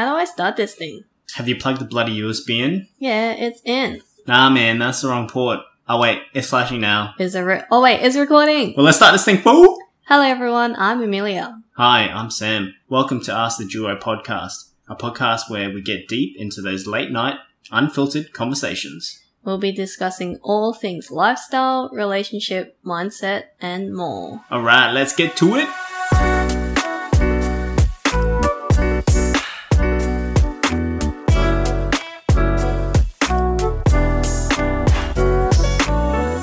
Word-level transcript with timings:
How 0.00 0.14
do 0.14 0.16
I 0.16 0.24
start 0.24 0.56
this 0.56 0.74
thing? 0.74 1.04
Have 1.34 1.46
you 1.46 1.56
plugged 1.56 1.78
the 1.78 1.84
bloody 1.84 2.18
USB 2.22 2.58
in? 2.60 2.88
Yeah, 2.98 3.32
it's 3.32 3.60
in. 3.66 4.00
Nah, 4.26 4.48
man, 4.48 4.78
that's 4.78 5.02
the 5.02 5.08
wrong 5.08 5.28
port. 5.28 5.60
Oh 5.90 6.00
wait, 6.00 6.22
it's 6.32 6.48
flashing 6.48 6.80
now. 6.80 7.12
Is 7.18 7.34
it 7.34 7.40
re- 7.40 7.64
Oh 7.70 7.82
wait, 7.82 8.00
it's 8.00 8.16
recording. 8.16 8.72
Well, 8.74 8.86
let's 8.86 8.96
start 8.96 9.12
this 9.12 9.26
thing, 9.26 9.36
fool! 9.42 9.76
Hello 10.06 10.22
everyone, 10.22 10.74
I'm 10.78 11.02
Amelia. 11.02 11.60
Hi, 11.76 12.08
I'm 12.08 12.30
Sam. 12.30 12.74
Welcome 12.88 13.20
to 13.24 13.34
Ask 13.34 13.58
the 13.58 13.66
Duo 13.66 13.94
podcast, 13.94 14.70
a 14.88 14.96
podcast 14.96 15.50
where 15.50 15.68
we 15.68 15.82
get 15.82 16.08
deep 16.08 16.34
into 16.38 16.62
those 16.62 16.86
late 16.86 17.10
night, 17.10 17.36
unfiltered 17.70 18.32
conversations. 18.32 19.22
We'll 19.44 19.58
be 19.58 19.70
discussing 19.70 20.38
all 20.42 20.72
things 20.72 21.10
lifestyle, 21.10 21.90
relationship, 21.92 22.78
mindset, 22.86 23.48
and 23.60 23.94
more. 23.94 24.46
Alright, 24.50 24.94
let's 24.94 25.14
get 25.14 25.36
to 25.36 25.56
it! 25.56 25.68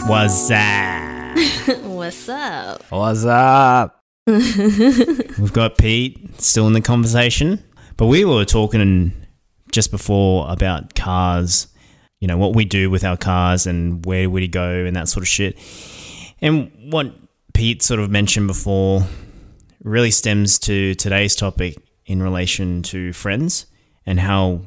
What's 0.10 0.50
up? 0.52 1.36
What's 1.84 2.30
up? 2.30 2.84
What's 2.90 3.26
up? 3.26 4.00
We've 4.26 5.52
got 5.52 5.78
Pete 5.78 6.40
still 6.40 6.66
in 6.68 6.72
the 6.72 6.80
conversation, 6.80 7.62
but 7.98 8.06
we 8.06 8.24
were 8.24 8.46
talking 8.46 9.12
just 9.74 9.92
before 9.92 10.50
about 10.50 10.96
cars, 10.96 11.68
you 12.22 12.28
know, 12.30 12.38
what 12.38 12.56
we 12.56 12.64
do 12.64 12.90
with 12.90 13.04
our 13.04 13.18
cars 13.18 13.68
and 13.68 14.06
where 14.06 14.30
would 14.30 14.42
he 14.42 14.48
go 14.48 14.86
and 14.86 14.96
that 14.96 15.10
sort 15.10 15.24
of 15.24 15.28
shit. 15.28 15.58
And 16.40 16.72
what 16.90 17.14
Pete 17.54 17.82
sort 17.82 18.00
of 18.00 18.10
mentioned 18.10 18.48
before 18.48 19.02
really 19.84 20.12
stems 20.12 20.58
to 20.60 20.96
today's 20.96 21.36
topic 21.36 21.76
in 22.06 22.24
relation 22.24 22.82
to 22.84 23.12
friends 23.12 23.66
and 24.06 24.22
how 24.22 24.62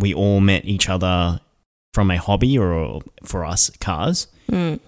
we 0.00 0.12
all 0.12 0.40
met 0.40 0.64
each 0.64 0.88
other 0.88 1.40
from 1.92 2.10
a 2.10 2.16
hobby 2.18 2.58
or 2.58 3.00
for 3.24 3.44
us, 3.44 3.70
cars 3.80 4.26
Mm. 4.50 4.80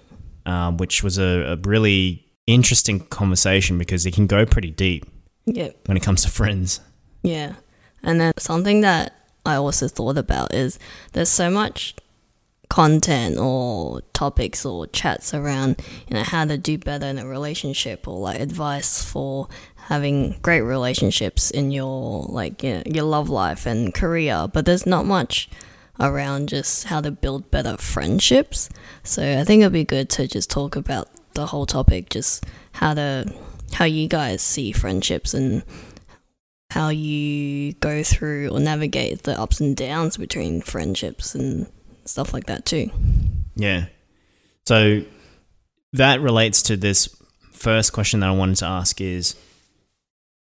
um, 0.46 0.76
which 0.78 1.02
was 1.02 1.16
a, 1.18 1.52
a 1.52 1.56
really 1.68 2.24
interesting 2.46 3.00
conversation 3.00 3.78
because 3.78 4.04
it 4.04 4.12
can 4.14 4.26
go 4.26 4.44
pretty 4.44 4.70
deep 4.70 5.06
Yep. 5.46 5.86
when 5.86 5.96
it 5.96 6.02
comes 6.02 6.22
to 6.22 6.30
friends. 6.30 6.80
Yeah. 7.22 7.54
And 8.02 8.20
then 8.20 8.32
something 8.38 8.80
that 8.82 9.14
I 9.46 9.54
also 9.56 9.88
thought 9.88 10.18
about 10.18 10.52
is 10.54 10.78
there's 11.12 11.30
so 11.30 11.48
much 11.50 11.94
content 12.68 13.38
or 13.38 14.00
topics 14.12 14.64
or 14.66 14.86
chats 14.88 15.32
around, 15.32 15.80
you 16.08 16.14
know, 16.14 16.22
how 16.24 16.44
to 16.44 16.58
do 16.58 16.76
better 16.78 17.06
in 17.06 17.18
a 17.18 17.26
relationship 17.26 18.08
or 18.08 18.18
like 18.18 18.40
advice 18.40 19.02
for 19.04 19.48
having 19.76 20.36
great 20.42 20.62
relationships 20.62 21.50
in 21.50 21.70
your 21.70 22.24
like 22.28 22.62
you 22.62 22.74
know, 22.74 22.82
your 22.86 23.04
love 23.04 23.28
life 23.30 23.66
and 23.66 23.94
career, 23.94 24.48
but 24.52 24.66
there's 24.66 24.86
not 24.86 25.06
much 25.06 25.48
around 26.00 26.48
just 26.48 26.84
how 26.84 27.00
to 27.00 27.10
build 27.10 27.50
better 27.50 27.76
friendships. 27.76 28.68
So 29.02 29.38
I 29.38 29.44
think 29.44 29.60
it'd 29.60 29.72
be 29.72 29.84
good 29.84 30.10
to 30.10 30.26
just 30.26 30.50
talk 30.50 30.76
about 30.76 31.08
the 31.34 31.46
whole 31.46 31.66
topic, 31.66 32.10
just 32.10 32.44
how 32.72 32.94
to 32.94 33.32
how 33.72 33.84
you 33.84 34.08
guys 34.08 34.42
see 34.42 34.72
friendships 34.72 35.34
and 35.34 35.62
how 36.70 36.88
you 36.88 37.72
go 37.74 38.02
through 38.02 38.48
or 38.48 38.60
navigate 38.60 39.22
the 39.22 39.38
ups 39.38 39.60
and 39.60 39.76
downs 39.76 40.16
between 40.16 40.60
friendships 40.60 41.34
and 41.34 41.66
stuff 42.04 42.32
like 42.32 42.46
that 42.46 42.64
too. 42.64 42.90
Yeah. 43.56 43.86
So 44.66 45.02
that 45.92 46.20
relates 46.20 46.62
to 46.62 46.76
this 46.76 47.14
first 47.52 47.92
question 47.92 48.20
that 48.20 48.28
I 48.28 48.32
wanted 48.32 48.56
to 48.56 48.66
ask 48.66 49.00
is 49.00 49.36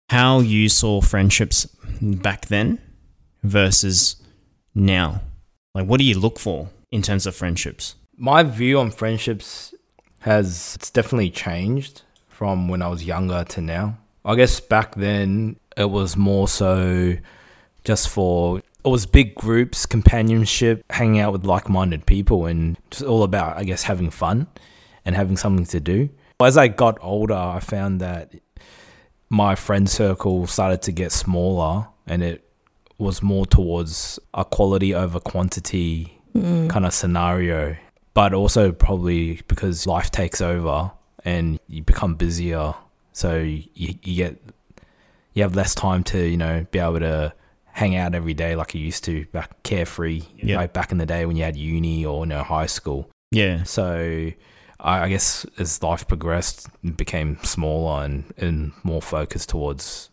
how 0.09 0.39
you 0.39 0.69
saw 0.69 1.01
friendships 1.01 1.65
back 2.01 2.47
then 2.47 2.79
versus 3.43 4.15
now. 4.75 5.21
Like, 5.75 5.87
what 5.87 5.97
do 5.97 6.03
you 6.03 6.19
look 6.19 6.39
for 6.39 6.69
in 6.91 7.01
terms 7.01 7.25
of 7.25 7.35
friendships? 7.35 7.95
my 8.17 8.43
view 8.43 8.79
on 8.79 8.91
friendships 8.91 9.73
has 10.19 10.75
it's 10.75 10.89
definitely 10.89 11.29
changed 11.29 12.03
from 12.27 12.67
when 12.67 12.81
I 12.81 12.87
was 12.87 13.03
younger 13.03 13.43
to 13.43 13.61
now. 13.61 13.97
I 14.25 14.35
guess 14.35 14.59
back 14.59 14.95
then 14.95 15.57
it 15.75 15.89
was 15.89 16.15
more 16.15 16.47
so 16.47 17.15
just 17.83 18.09
for 18.09 18.59
it 18.59 18.89
was 18.89 19.05
big 19.05 19.35
groups, 19.35 19.85
companionship, 19.85 20.83
hanging 20.89 21.19
out 21.19 21.31
with 21.31 21.45
like-minded 21.45 22.05
people 22.05 22.45
and 22.45 22.77
just 22.91 23.03
all 23.03 23.23
about 23.23 23.57
I 23.57 23.63
guess 23.63 23.83
having 23.83 24.09
fun 24.09 24.47
and 25.05 25.15
having 25.15 25.37
something 25.37 25.65
to 25.65 25.79
do. 25.79 26.09
As 26.39 26.57
I 26.57 26.67
got 26.67 26.97
older, 27.01 27.33
I 27.33 27.59
found 27.59 28.01
that 28.01 28.33
my 29.29 29.55
friend 29.55 29.89
circle 29.89 30.45
started 30.47 30.81
to 30.83 30.91
get 30.91 31.11
smaller 31.11 31.87
and 32.05 32.21
it 32.21 32.42
was 33.03 33.21
more 33.21 33.45
towards 33.45 34.19
a 34.33 34.43
quality 34.45 34.93
over 34.95 35.19
quantity 35.19 36.19
mm. 36.35 36.69
kind 36.69 36.85
of 36.85 36.93
scenario 36.93 37.75
but 38.13 38.33
also 38.33 38.71
probably 38.71 39.41
because 39.47 39.85
life 39.87 40.09
takes 40.11 40.41
over 40.41 40.91
and 41.25 41.59
you 41.67 41.81
become 41.83 42.15
busier 42.15 42.73
so 43.11 43.37
you, 43.39 43.63
you 43.75 44.15
get 44.15 44.41
you 45.33 45.43
have 45.43 45.55
less 45.55 45.73
time 45.75 46.03
to 46.03 46.19
you 46.19 46.37
know 46.37 46.65
be 46.71 46.79
able 46.79 46.99
to 46.99 47.33
hang 47.71 47.95
out 47.95 48.13
every 48.13 48.33
day 48.35 48.55
like 48.55 48.75
you 48.75 48.81
used 48.81 49.03
to 49.03 49.25
back 49.27 49.61
carefree 49.63 50.21
Yeah. 50.37 50.57
like 50.57 50.73
back 50.73 50.91
in 50.91 50.97
the 50.99 51.05
day 51.07 51.25
when 51.25 51.35
you 51.35 51.43
had 51.43 51.55
uni 51.55 52.05
or 52.05 52.21
you 52.23 52.27
know 52.27 52.43
high 52.43 52.67
school 52.67 53.09
Yeah. 53.31 53.63
so 53.63 54.31
I, 54.79 54.99
I 55.05 55.09
guess 55.09 55.45
as 55.57 55.81
life 55.81 56.07
progressed 56.07 56.67
it 56.83 56.97
became 56.97 57.39
smaller 57.43 58.03
and, 58.05 58.31
and 58.37 58.71
more 58.83 59.01
focused 59.01 59.49
towards 59.49 60.09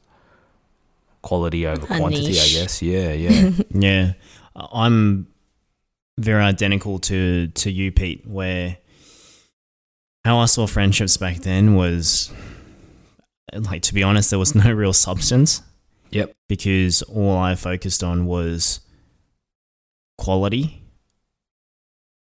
quality 1.23 1.67
over 1.67 1.85
A 1.85 1.87
quantity 1.99 2.29
niche. 2.29 2.57
i 2.57 2.61
guess 2.61 2.83
yeah 2.83 3.13
yeah 3.13 3.51
Yeah, 3.75 4.13
uh, 4.57 4.67
I'm 4.73 5.27
very 6.19 6.43
identical 6.43 6.99
to 7.01 7.49
to 7.49 7.71
you, 7.71 7.93
Pete. 7.93 8.27
Where 8.27 8.77
how 10.25 10.39
I 10.39 10.47
saw 10.47 10.67
friendships 10.67 11.17
back 11.17 11.39
then 11.39 11.75
was 11.77 12.31
like, 13.55 13.83
to 13.83 13.95
be 13.95 14.03
honest, 14.03 14.31
there 14.31 14.39
was 14.39 14.55
no 14.55 14.71
real 14.73 14.93
substance 14.93 15.63
yep 16.11 16.33
because 16.49 17.03
all 17.03 17.37
I 17.37 17.55
focused 17.55 18.03
on 18.05 18.27
was 18.27 18.81
quality. 20.19 20.83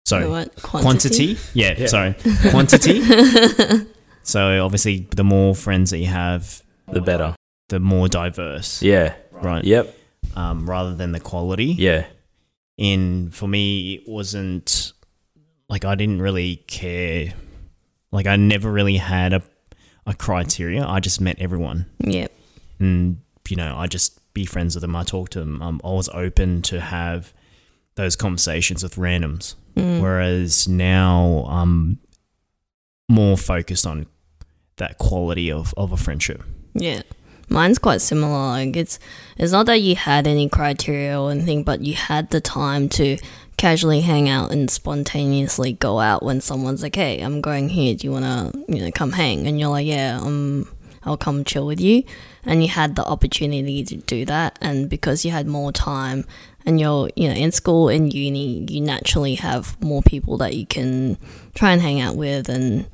Sorry, 0.06 0.28
What? 0.28 0.56
quantity. 0.62 1.38
Yeah, 1.54 1.76
Yeah. 1.78 1.88
sorry, 1.88 2.16
quantity. 2.52 3.02
so 4.24 4.64
obviously, 4.64 5.08
the 5.16 5.24
more 5.24 5.56
friends 5.56 5.92
that 5.92 5.98
you 6.00 6.08
have, 6.08 6.62
the 6.92 7.02
better 7.02 7.36
the 7.70 7.80
more 7.80 8.08
diverse, 8.08 8.82
yeah. 8.82 9.16
Right? 9.32 9.64
yep. 9.64 9.96
Um, 10.36 10.70
rather 10.70 10.96
than 10.96 11.12
the 11.12 11.20
quality. 11.20 11.76
yeah. 11.78 12.06
In 12.78 13.30
for 13.30 13.48
me 13.48 13.94
it 13.96 14.10
wasn't 14.10 14.94
like 15.70 15.86
I 15.86 15.94
didn't 15.96 16.22
really 16.22 16.58
care. 16.68 17.34
Like 18.12 18.26
I 18.26 18.36
never 18.36 18.72
really 18.72 18.98
had 18.98 19.34
a 19.34 19.44
a 20.06 20.14
criteria. 20.14 20.86
I 20.86 21.00
just 21.00 21.22
met 21.22 21.38
everyone. 21.40 21.86
Yep. 22.00 22.32
and 22.80 23.22
you 23.48 23.56
know 23.58 23.76
I 23.78 23.88
just 23.88 24.20
be 24.34 24.46
friends 24.46 24.76
with 24.76 24.82
them. 24.82 24.96
I 24.96 25.04
talk 25.04 25.30
to 25.30 25.40
them. 25.40 25.62
I'm 25.62 25.80
always 25.84 26.10
open 26.10 26.62
to 26.64 26.82
have 26.82 27.32
those 27.96 28.16
conversations 28.16 28.82
with 28.84 28.96
randoms. 28.96 29.56
Mm. 29.76 30.02
whereas 30.02 30.68
now 30.68 31.46
I'm 31.50 31.98
more 33.10 33.36
focused 33.38 33.88
on 33.88 34.06
that 34.78 35.00
quality 35.00 35.52
of, 35.52 35.74
of 35.78 35.92
a 35.92 35.98
friendship. 35.98 36.44
Yeah. 36.76 37.02
Mine's 37.50 37.80
quite 37.80 38.02
similar. 38.02 38.50
Like 38.50 38.76
it's 38.76 39.00
it's 39.38 39.52
not 39.52 39.66
that 39.68 39.82
you 39.82 39.96
had 39.96 40.28
any 40.28 40.50
criteria 40.50 41.20
or 41.20 41.32
anything, 41.32 41.64
but 41.64 41.82
you 41.82 41.94
had 41.94 42.30
the 42.30 42.42
time 42.42 42.90
to 42.90 43.18
casually 43.58 44.02
hang 44.02 44.28
out 44.28 44.52
and 44.52 44.70
spontaneously 44.70 45.74
go 45.74 46.00
out 46.00 46.24
when 46.24 46.42
someone's 46.42 46.84
like, 46.84 46.96
"Hey, 46.96 47.22
I'm 47.22 47.42
going 47.42 47.70
here. 47.70 47.96
Do 47.96 48.08
you 48.08 48.12
wanna 48.12 48.52
you 48.68 48.82
know 48.82 48.92
come 48.92 49.12
hang?" 49.12 49.48
And 49.48 49.60
you're 49.60 49.70
like, 49.70 49.88
"Yeah, 49.88 50.20
um, 50.22 50.68
I'll 51.04 51.18
come 51.18 51.44
chill 51.44 51.66
with 51.66 51.80
you." 51.80 52.04
And 52.46 52.62
you 52.62 52.70
had 52.70 52.96
the 52.96 53.06
opportunity 53.06 53.84
to 53.84 53.96
do 53.98 54.26
that, 54.26 54.58
and 54.62 54.90
because 54.90 55.24
you 55.24 55.32
had 55.32 55.48
more 55.48 55.72
time, 55.72 56.26
and 56.66 56.80
you're 56.80 57.10
you 57.16 57.28
know 57.28 57.36
in 57.36 57.52
school 57.52 57.90
in 57.90 58.10
uni, 58.12 58.66
you 58.70 58.82
naturally 58.82 59.36
have 59.36 59.82
more 59.82 60.02
people 60.02 60.38
that 60.38 60.56
you 60.56 60.66
can 60.66 61.18
try 61.56 61.72
and 61.72 61.82
hang 61.82 62.02
out 62.02 62.16
with 62.16 62.50
and 62.50 62.86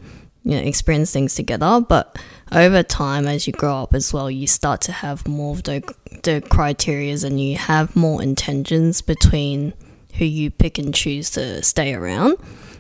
you 0.50 0.56
know 0.56 0.64
experience 0.64 1.12
things 1.12 1.36
together 1.36 1.80
but 1.88 2.18
over 2.52 2.82
time 2.82 3.28
as 3.28 3.46
you 3.46 3.54
grow 3.54 3.84
up 3.84 3.94
as 3.94 4.12
well 4.12 4.32
you 4.32 4.48
start 4.48 4.82
to 4.82 4.92
have 4.92 5.28
more 5.28 5.54
of 5.54 5.64
the, 5.64 5.80
the 6.24 6.42
criterias 6.50 7.24
and 7.24 7.40
you 7.40 7.56
have 7.56 7.96
more 7.96 8.22
intentions 8.24 9.02
between 9.02 9.74
who 10.16 10.26
you 10.26 10.50
pick 10.50 10.80
and 10.80 10.94
choose 10.94 11.30
to 11.30 11.62
stay 11.64 11.94
around. 11.94 12.36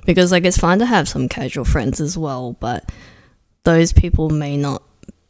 Because 0.05 0.31
like 0.31 0.45
it's 0.45 0.57
fine 0.57 0.79
to 0.79 0.85
have 0.85 1.07
some 1.07 1.29
casual 1.29 1.63
friends 1.63 2.01
as 2.01 2.17
well 2.17 2.53
but 2.59 2.91
those 3.63 3.93
people 3.93 4.31
may 4.31 4.57
not 4.57 4.81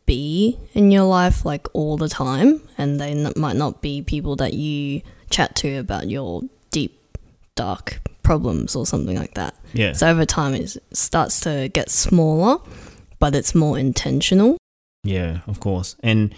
be 0.06 0.58
in 0.74 0.92
your 0.92 1.04
life 1.04 1.44
like 1.44 1.68
all 1.74 1.98
the 1.98 2.08
time 2.08 2.62
and 2.78 3.02
they 3.02 3.12
n- 3.12 3.34
might 3.36 3.58
not 3.58 3.82
be 3.82 4.02
people 4.02 4.38
that 4.38 4.54
you 4.54 5.02
chat 5.30 5.56
to 5.58 5.78
about 5.78 6.10
your 6.10 6.44
deep 6.72 7.18
dark 7.56 8.00
problems 8.30 8.76
or 8.76 8.86
something 8.86 9.18
like 9.24 9.34
that 9.34 9.54
yeah 9.74 9.94
so 9.94 10.04
over 10.14 10.26
time, 10.26 10.54
it 10.54 10.70
starts 10.94 11.36
to 11.46 11.54
get 11.78 11.88
smaller, 11.90 12.54
but 13.24 13.32
it's 13.40 13.54
more 13.56 13.76
intentional. 13.88 14.52
Yeah, 15.04 15.40
of 15.48 15.60
course. 15.60 15.96
And 16.10 16.34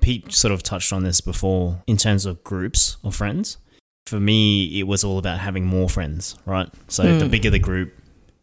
Pete 0.00 0.32
sort 0.32 0.52
of 0.54 0.62
touched 0.62 0.92
on 0.92 1.02
this 1.04 1.20
before 1.20 1.82
in 1.86 1.96
terms 1.96 2.24
of 2.26 2.42
groups 2.52 2.96
of 3.04 3.14
friends. 3.14 3.58
For 4.06 4.20
me, 4.20 4.78
it 4.80 4.86
was 4.92 5.04
all 5.04 5.18
about 5.18 5.38
having 5.40 5.64
more 5.66 5.88
friends, 5.88 6.36
right? 6.46 6.68
So 6.88 7.02
the 7.18 7.26
Mm. 7.26 7.30
bigger 7.30 7.50
the 7.50 7.58
group, 7.70 7.92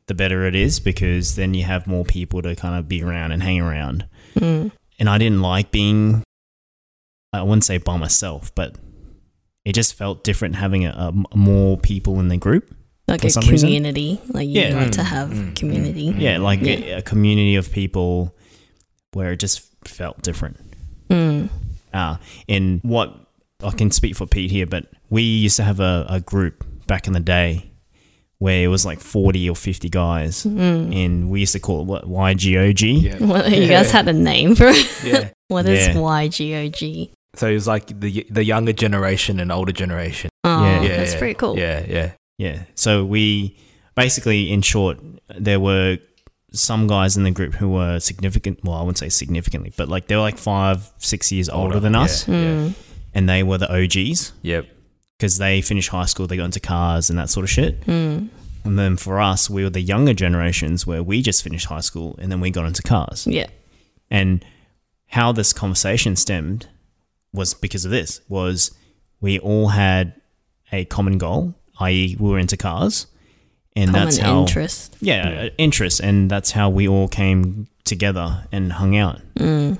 the 0.07 0.13
better 0.13 0.45
it 0.49 0.55
is 0.55 0.79
because 0.79 1.35
then 1.35 1.53
you 1.53 1.63
have 1.63 1.87
more 1.87 2.05
people 2.05 2.41
to 2.43 2.55
kind 2.55 2.75
of 2.79 2.87
be 2.87 3.01
around 3.03 3.31
and 3.31 3.41
hang 3.41 3.59
around. 3.61 4.05
Mm. 4.35 4.71
And 4.99 5.09
I 5.09 5.17
didn't 5.17 5.41
like 5.41 5.71
being, 5.71 6.23
I 7.33 7.41
wouldn't 7.41 7.63
say 7.65 7.77
by 7.79 7.97
myself, 7.97 8.53
but 8.55 8.75
it 9.65 9.73
just 9.73 9.93
felt 9.95 10.23
different 10.23 10.55
having 10.55 10.85
a, 10.85 11.11
a 11.31 11.37
more 11.37 11.77
people 11.77 12.19
in 12.19 12.27
the 12.27 12.37
group. 12.37 12.65
Like 13.07 13.21
For 13.21 13.27
a 13.27 13.29
some 13.29 13.47
reason? 13.47 13.67
community. 13.69 14.19
Like 14.29 14.47
you 14.47 14.61
Yeah. 14.61 14.75
like 14.75 14.91
to 14.93 15.01
Mm, 15.01 15.05
have 15.05 15.29
mm, 15.29 15.55
community. 15.55 16.09
mm, 16.11 16.19
Yeah, 16.19 16.37
like 16.39 16.61
Yeah. 16.61 16.73
A, 16.73 16.91
a 16.97 17.01
community 17.01 17.55
of 17.55 17.71
people 17.71 18.33
where 19.13 19.31
it 19.33 19.39
just 19.39 19.61
felt 19.85 20.21
different. 20.23 20.57
Mm. 21.09 21.49
Uh, 21.93 22.17
and 22.49 22.79
what 22.83 23.13
I 23.63 23.69
can 23.71 23.91
speak 23.91 24.15
for 24.15 24.25
Pete 24.25 24.51
here, 24.51 24.65
but 24.65 24.87
we 25.09 25.21
used 25.21 25.55
to 25.57 25.63
have 25.63 25.79
a, 25.79 26.05
a 26.09 26.19
group 26.19 26.63
back 26.87 27.07
in 27.07 27.13
the 27.13 27.19
day 27.19 27.71
where 28.39 28.63
it 28.63 28.67
was 28.67 28.85
like 28.85 28.99
40 28.99 29.49
or 29.49 29.55
50 29.55 29.87
guys. 29.89 30.43
Mm. 30.43 30.93
And 31.05 31.29
we 31.29 31.39
used 31.39 31.53
to 31.53 31.59
call 31.59 31.81
it 31.81 31.85
what, 31.87 32.05
YGOG. 32.09 33.01
Yeah. 33.01 33.17
Well, 33.25 33.49
you 33.51 33.67
guys 33.67 33.91
had 33.91 34.07
a 34.07 34.13
name 34.13 34.55
for 34.55 34.67
it. 34.67 34.87
yeah. 35.05 35.29
What 35.47 35.67
is 35.67 35.87
Yeah. 35.87 35.93
YGOG? 35.93 37.11
So 37.35 37.47
it 37.47 37.53
was 37.53 37.67
like 37.67 37.99
the 37.99 38.25
the 38.31 38.43
younger 38.43 38.73
generation 38.73 39.39
and 39.39 39.51
older 39.51 39.71
generation. 39.73 40.29
Oh, 40.43 40.63
Yeah. 40.63 40.81
Yeah, 40.81 40.97
that's 40.97 41.13
yeah. 41.13 41.19
pretty 41.19 41.33
cool. 41.35 41.57
Yeah, 41.57 41.85
yeah. 41.87 42.11
Yeah. 42.37 42.63
So 42.75 43.05
we 43.05 43.57
basically, 43.95 44.51
in 44.51 44.61
short, 44.61 44.99
there 45.37 45.59
were 45.59 45.97
some 46.51 46.87
guys 46.87 47.17
in 47.17 47.23
the 47.23 47.31
group 47.31 47.53
who 47.55 47.69
were 47.69 47.99
significant. 47.99 48.59
Well, 48.63 48.75
I 48.75 48.81
wouldn't 48.81 48.97
say 48.97 49.09
significantly, 49.09 49.73
but 49.75 49.89
like 49.89 50.07
they 50.07 50.15
were 50.15 50.21
like 50.21 50.37
five, 50.37 50.89
six 50.99 51.31
years 51.31 51.49
older, 51.49 51.75
Older, 51.75 51.79
than 51.81 51.95
us. 51.95 52.27
yeah. 52.27 52.33
Mm. 52.35 52.73
And 53.13 53.29
they 53.29 53.43
were 53.43 53.57
the 53.57 53.71
OGs 53.73 54.33
Yep. 54.41 54.67
because 55.17 55.37
they 55.37 55.61
finished 55.61 55.89
high 55.89 56.05
school, 56.05 56.27
they 56.27 56.35
got 56.37 56.45
into 56.45 56.59
cars 56.59 57.09
and 57.09 57.17
that 57.17 57.29
sort 57.29 57.45
of 57.45 57.49
shit. 57.49 57.81
Mm. 57.85 58.27
And 58.65 58.79
then 58.79 58.97
for 58.97 59.21
us, 59.21 59.49
we 59.49 59.63
were 59.63 59.69
the 59.69 59.79
younger 59.81 60.13
generations 60.13 60.85
where 60.87 61.01
we 61.03 61.21
just 61.21 61.43
finished 61.43 61.67
high 61.67 61.79
school 61.81 62.15
and 62.19 62.31
then 62.31 62.41
we 62.41 62.51
got 62.51 62.65
into 62.65 62.81
cars. 62.81 63.25
Yeah. 63.27 63.47
And 64.11 64.43
how 65.07 65.31
this 65.31 65.53
conversation 65.53 66.15
stemmed 66.15 66.67
was 67.31 67.53
because 67.53 67.85
of 67.85 67.91
this 67.91 68.21
was 68.27 68.71
we 69.21 69.39
all 69.39 69.67
had 69.69 70.13
a 70.71 70.83
common 70.85 71.17
goal, 71.17 71.53
i.e. 71.79 72.15
we 72.19 72.29
were 72.29 72.39
into 72.39 72.57
cars. 72.57 73.07
And 73.77 73.91
Common 73.91 74.05
that's 74.05 74.17
how 74.17 74.39
interest. 74.41 74.95
yeah, 75.01 75.29
Yeah. 75.29 75.41
uh, 75.41 75.49
interest 75.57 75.99
and 75.99 76.31
that's 76.31 76.51
how 76.51 76.69
we 76.69 76.87
all 76.87 77.07
came 77.09 77.67
together 77.83 78.45
and 78.51 78.71
hung 78.71 78.95
out. 78.95 79.19
Mm. 79.35 79.77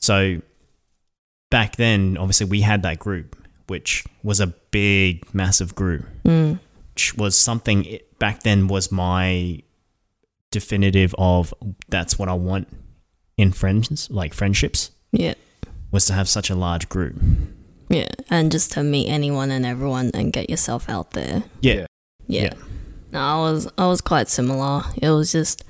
So 0.00 0.40
back 1.50 1.76
then, 1.76 2.16
obviously 2.18 2.46
we 2.46 2.60
had 2.62 2.82
that 2.82 2.98
group 2.98 3.36
which 3.68 4.04
was 4.22 4.38
a 4.40 4.48
big 4.70 5.32
massive 5.34 5.74
group 5.74 6.04
Mm. 6.24 6.58
which 6.94 7.14
was 7.16 7.36
something 7.36 7.84
it, 7.84 8.18
back 8.18 8.42
then 8.42 8.66
was 8.68 8.90
my 8.92 9.60
definitive 10.50 11.14
of 11.18 11.52
that's 11.88 12.18
what 12.18 12.28
I 12.28 12.34
want 12.34 12.68
in 13.36 13.52
friends, 13.52 14.08
like 14.10 14.34
friendships, 14.34 14.90
Yeah. 15.12 15.34
was 15.92 16.06
to 16.06 16.14
have 16.14 16.28
such 16.28 16.50
a 16.50 16.54
large 16.54 16.88
group. 16.88 17.16
Yeah. 17.88 18.08
And 18.30 18.50
just 18.50 18.72
to 18.72 18.82
meet 18.82 19.08
anyone 19.08 19.50
and 19.50 19.64
everyone 19.64 20.10
and 20.14 20.32
get 20.32 20.50
yourself 20.50 20.88
out 20.88 21.12
there. 21.12 21.44
Yeah. 21.60 21.86
Yeah. 22.26 22.42
Yeah. 22.42 22.54
No, 23.12 23.20
I 23.20 23.36
was 23.50 23.68
I 23.78 23.86
was 23.86 24.00
quite 24.00 24.28
similar. 24.28 24.82
It 25.00 25.10
was 25.10 25.32
just 25.32 25.64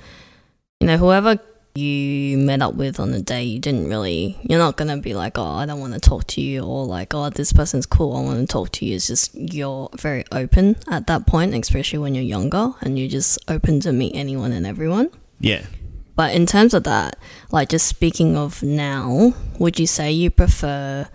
you 0.81 0.87
know, 0.87 0.97
whoever 0.97 1.39
you 1.75 2.39
met 2.39 2.63
up 2.63 2.75
with 2.75 2.99
on 2.99 3.11
the 3.11 3.21
day, 3.21 3.45
you 3.45 3.59
didn't 3.59 3.89
really 3.89 4.39
you're 4.43 4.59
not 4.59 4.77
gonna 4.77 4.97
be 4.97 5.15
like, 5.15 5.37
Oh, 5.37 5.45
I 5.45 5.67
don't 5.67 5.81
want 5.81 5.93
to 5.93 6.01
talk 6.01 6.27
to 6.29 6.41
you 6.41 6.63
or 6.63 6.87
like, 6.87 7.13
Oh, 7.13 7.29
this 7.29 7.53
person's 7.53 7.87
cool, 7.87 8.17
I 8.17 8.23
want 8.23 8.41
to 8.41 8.47
talk 8.51 8.73
to 8.73 8.87
you. 8.87 8.97
It's 8.97 9.07
just 9.07 9.35
you're 9.35 9.91
very 9.95 10.25
open 10.33 10.77
at 10.89 11.07
that 11.09 11.27
point, 11.27 11.55
especially 11.55 11.99
when 11.99 12.15
you're 12.15 12.25
younger 12.25 12.73
and 12.81 12.99
you're 12.99 13.09
just 13.09 13.39
open 13.49 13.81
to 13.81 13.93
meet 13.93 14.15
anyone 14.15 14.53
and 14.53 14.67
everyone. 14.67 15.11
Yeah. 15.39 15.67
But 16.15 16.35
in 16.35 16.47
terms 16.47 16.73
of 16.73 16.85
that, 16.85 17.19
like 17.53 17.69
just 17.69 17.87
speaking 17.87 18.39
of 18.39 18.63
now, 18.63 19.35
would 19.59 19.79
you 19.79 19.87
say 19.87 20.11
you 20.11 20.31
prefer 20.31 21.07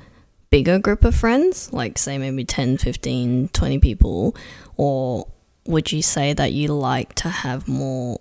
bigger 0.52 0.78
group 0.78 1.04
of 1.04 1.16
friends, 1.16 1.74
like 1.74 1.98
say 1.98 2.18
maybe 2.18 2.46
10, 2.46 2.78
15, 2.78 3.50
20 3.50 3.80
people, 3.80 4.36
or 4.78 5.28
would 5.66 5.92
you 5.92 6.02
say 6.02 6.34
that 6.34 6.52
you 6.52 6.68
like 6.68 7.14
to 7.16 7.30
have 7.30 7.68
more 7.68 8.20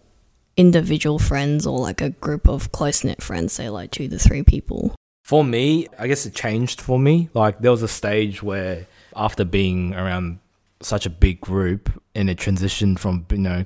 individual 0.56 1.18
friends 1.18 1.66
or 1.66 1.78
like 1.78 2.00
a 2.00 2.10
group 2.10 2.48
of 2.48 2.72
close 2.72 3.04
knit 3.04 3.22
friends, 3.22 3.52
say 3.52 3.68
like 3.68 3.90
two 3.90 4.08
to 4.08 4.18
three 4.18 4.42
people? 4.42 4.94
For 5.24 5.44
me, 5.44 5.88
I 5.98 6.06
guess 6.06 6.24
it 6.24 6.34
changed 6.34 6.80
for 6.80 6.98
me. 6.98 7.28
Like 7.34 7.60
there 7.60 7.70
was 7.70 7.82
a 7.82 7.88
stage 7.88 8.42
where 8.42 8.86
after 9.14 9.44
being 9.44 9.94
around 9.94 10.38
such 10.80 11.06
a 11.06 11.10
big 11.10 11.40
group 11.40 11.90
and 12.14 12.30
it 12.30 12.38
transitioned 12.38 12.98
from, 12.98 13.26
you 13.30 13.38
know, 13.38 13.64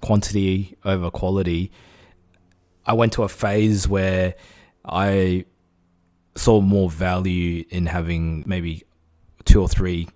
quantity 0.00 0.76
over 0.84 1.10
quality, 1.10 1.70
I 2.84 2.92
went 2.94 3.12
to 3.14 3.22
a 3.22 3.28
phase 3.28 3.88
where 3.88 4.34
I 4.84 5.44
saw 6.34 6.60
more 6.60 6.88
value 6.90 7.64
in 7.70 7.86
having 7.86 8.42
maybe 8.46 8.84
two 9.44 9.60
or 9.60 9.68
three 9.68 10.08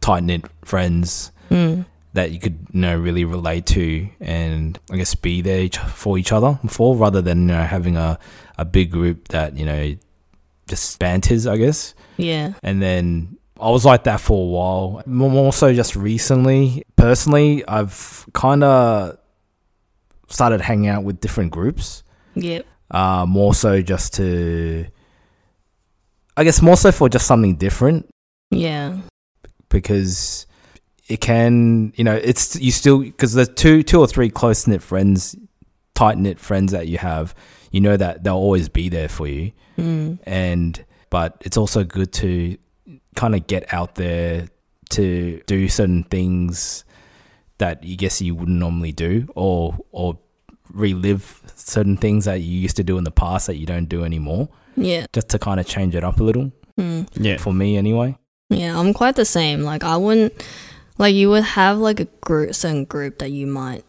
tight 0.00 0.22
knit 0.22 0.44
friends 0.64 1.30
Mm. 1.50 1.84
that 2.14 2.30
you 2.30 2.38
could 2.40 2.58
you 2.72 2.80
know 2.80 2.96
really 2.96 3.24
relate 3.26 3.66
to 3.66 4.08
and 4.20 4.78
I 4.90 4.96
guess 4.96 5.14
be 5.14 5.42
there 5.42 5.60
each, 5.60 5.76
for 5.78 6.16
each 6.16 6.32
other 6.32 6.58
for 6.68 6.96
rather 6.96 7.20
than 7.20 7.40
you 7.42 7.46
know 7.48 7.62
having 7.62 7.96
a, 7.96 8.18
a 8.56 8.64
big 8.64 8.90
group 8.90 9.28
that 9.28 9.56
you 9.56 9.66
know 9.66 9.94
just 10.68 10.98
banters 10.98 11.46
I 11.46 11.56
guess 11.58 11.94
Yeah. 12.16 12.54
and 12.62 12.80
then 12.80 13.36
I 13.60 13.68
was 13.70 13.84
like 13.84 14.04
that 14.04 14.20
for 14.20 14.42
a 14.42 14.46
while 14.48 15.02
more, 15.06 15.52
so 15.52 15.74
just 15.74 15.94
recently 15.94 16.84
personally 16.96 17.62
I've 17.68 18.26
kind 18.32 18.64
of 18.64 19.18
started 20.28 20.60
hanging 20.62 20.88
out 20.88 21.04
with 21.04 21.20
different 21.20 21.50
groups 21.50 22.02
Yep. 22.34 22.64
uh 22.90 23.26
more 23.28 23.54
so 23.54 23.82
just 23.82 24.14
to 24.14 24.86
I 26.36 26.44
guess 26.44 26.62
more 26.62 26.76
so 26.76 26.90
for 26.92 27.08
just 27.08 27.26
something 27.26 27.56
different 27.56 28.08
Yeah. 28.50 28.98
because 29.68 30.46
it 31.08 31.20
can 31.20 31.92
you 31.96 32.04
know 32.04 32.14
it's 32.14 32.56
you 32.56 32.70
still 32.70 33.00
because 33.00 33.32
the 33.32 33.44
two 33.46 33.82
two 33.82 33.98
or 34.00 34.06
three 34.06 34.30
close 34.30 34.66
knit 34.66 34.82
friends 34.82 35.36
tight 35.94 36.16
knit 36.16 36.38
friends 36.38 36.72
that 36.72 36.86
you 36.86 36.96
have 36.98 37.34
you 37.70 37.80
know 37.80 37.96
that 37.96 38.22
they'll 38.24 38.34
always 38.34 38.68
be 38.68 38.88
there 38.88 39.08
for 39.08 39.26
you 39.26 39.52
Mm. 39.78 40.18
and 40.24 40.84
but 41.08 41.36
it's 41.40 41.56
also 41.56 41.82
good 41.82 42.12
to 42.12 42.58
kind 43.16 43.34
of 43.34 43.46
get 43.46 43.72
out 43.72 43.94
there 43.94 44.46
to 44.90 45.40
do 45.46 45.66
certain 45.68 46.02
things 46.04 46.84
that 47.56 47.82
you 47.82 47.96
guess 47.96 48.20
you 48.20 48.34
wouldn't 48.34 48.58
normally 48.58 48.92
do 48.92 49.26
or 49.34 49.74
or 49.90 50.18
relive 50.72 51.40
certain 51.54 51.96
things 51.96 52.24
that 52.24 52.40
you 52.40 52.58
used 52.58 52.76
to 52.76 52.84
do 52.84 52.98
in 52.98 53.04
the 53.04 53.10
past 53.10 53.46
that 53.46 53.56
you 53.56 53.66
don't 53.66 53.88
do 53.88 54.04
anymore 54.04 54.48
Yeah. 54.76 55.06
just 55.12 55.28
to 55.30 55.38
kind 55.38 55.60
of 55.60 55.66
change 55.66 55.94
it 55.94 56.02
up 56.04 56.18
a 56.20 56.22
little 56.24 56.50
Mm. 56.78 57.06
Yeah. 57.14 57.36
for 57.36 57.52
me 57.52 57.76
anyway 57.76 58.16
Yeah, 58.48 58.78
I'm 58.78 58.92
quite 58.94 59.16
the 59.16 59.24
same. 59.26 59.62
Like 59.62 59.84
I 59.84 59.96
wouldn't 59.96 60.32
like 60.98 61.14
you 61.14 61.28
would 61.30 61.44
have 61.44 61.78
like 61.78 62.00
a 62.00 62.06
group 62.22 62.54
certain 62.54 62.84
group 62.84 63.18
that 63.18 63.30
you 63.30 63.46
might 63.46 63.84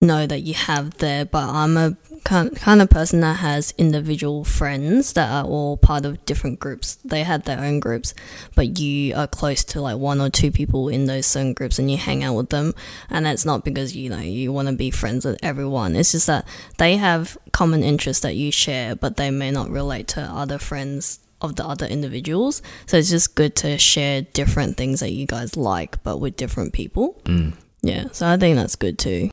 know 0.00 0.26
that 0.26 0.40
you 0.40 0.54
have 0.54 0.98
there, 0.98 1.24
but 1.24 1.48
I'm 1.48 1.76
a 1.76 1.96
kind 2.24 2.54
kind 2.56 2.80
of 2.80 2.88
person 2.90 3.20
that 3.20 3.38
has 3.38 3.74
individual 3.76 4.44
friends 4.44 5.12
that 5.14 5.30
are 5.30 5.44
all 5.44 5.76
part 5.76 6.04
of 6.04 6.24
different 6.24 6.58
groups. 6.58 6.96
They 7.04 7.22
had 7.22 7.44
their 7.44 7.60
own 7.60 7.80
groups, 7.80 8.14
but 8.54 8.78
you 8.78 9.14
are 9.14 9.26
close 9.26 9.62
to 9.64 9.80
like 9.80 9.98
one 9.98 10.20
or 10.20 10.30
two 10.30 10.50
people 10.50 10.88
in 10.88 11.06
those 11.06 11.26
certain 11.26 11.52
groups 11.52 11.78
and 11.78 11.90
you 11.90 11.98
hang 11.98 12.24
out 12.24 12.34
with 12.34 12.50
them. 12.50 12.74
And 13.10 13.26
that's 13.26 13.44
not 13.44 13.64
because 13.64 13.94
you 13.94 14.08
know 14.08 14.20
you 14.20 14.52
want 14.52 14.68
to 14.68 14.74
be 14.74 14.90
friends 14.90 15.24
with 15.24 15.38
everyone. 15.42 15.96
It's 15.96 16.12
just 16.12 16.26
that 16.28 16.46
they 16.78 16.96
have 16.96 17.36
common 17.52 17.82
interests 17.82 18.22
that 18.22 18.36
you 18.36 18.50
share, 18.50 18.96
but 18.96 19.16
they 19.16 19.30
may 19.30 19.50
not 19.50 19.70
relate 19.70 20.08
to 20.08 20.22
other 20.22 20.58
friends 20.58 21.20
of 21.42 21.56
the 21.56 21.66
other 21.66 21.86
individuals. 21.86 22.62
So 22.86 22.96
it's 22.96 23.10
just 23.10 23.34
good 23.34 23.54
to 23.56 23.76
share 23.78 24.22
different 24.22 24.76
things 24.76 25.00
that 25.00 25.12
you 25.12 25.26
guys 25.26 25.56
like, 25.56 26.02
but 26.02 26.18
with 26.18 26.36
different 26.36 26.72
people. 26.72 27.20
mm. 27.24 27.54
Yeah, 27.82 28.08
so 28.12 28.28
I 28.28 28.36
think 28.36 28.56
that's 28.56 28.76
good 28.76 28.98
too. 28.98 29.30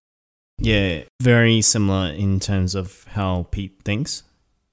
Yeah, 0.60 1.04
very 1.22 1.62
similar 1.62 2.12
in 2.12 2.40
terms 2.40 2.74
of 2.74 3.06
how 3.10 3.48
Pete 3.52 3.80
thinks, 3.84 4.24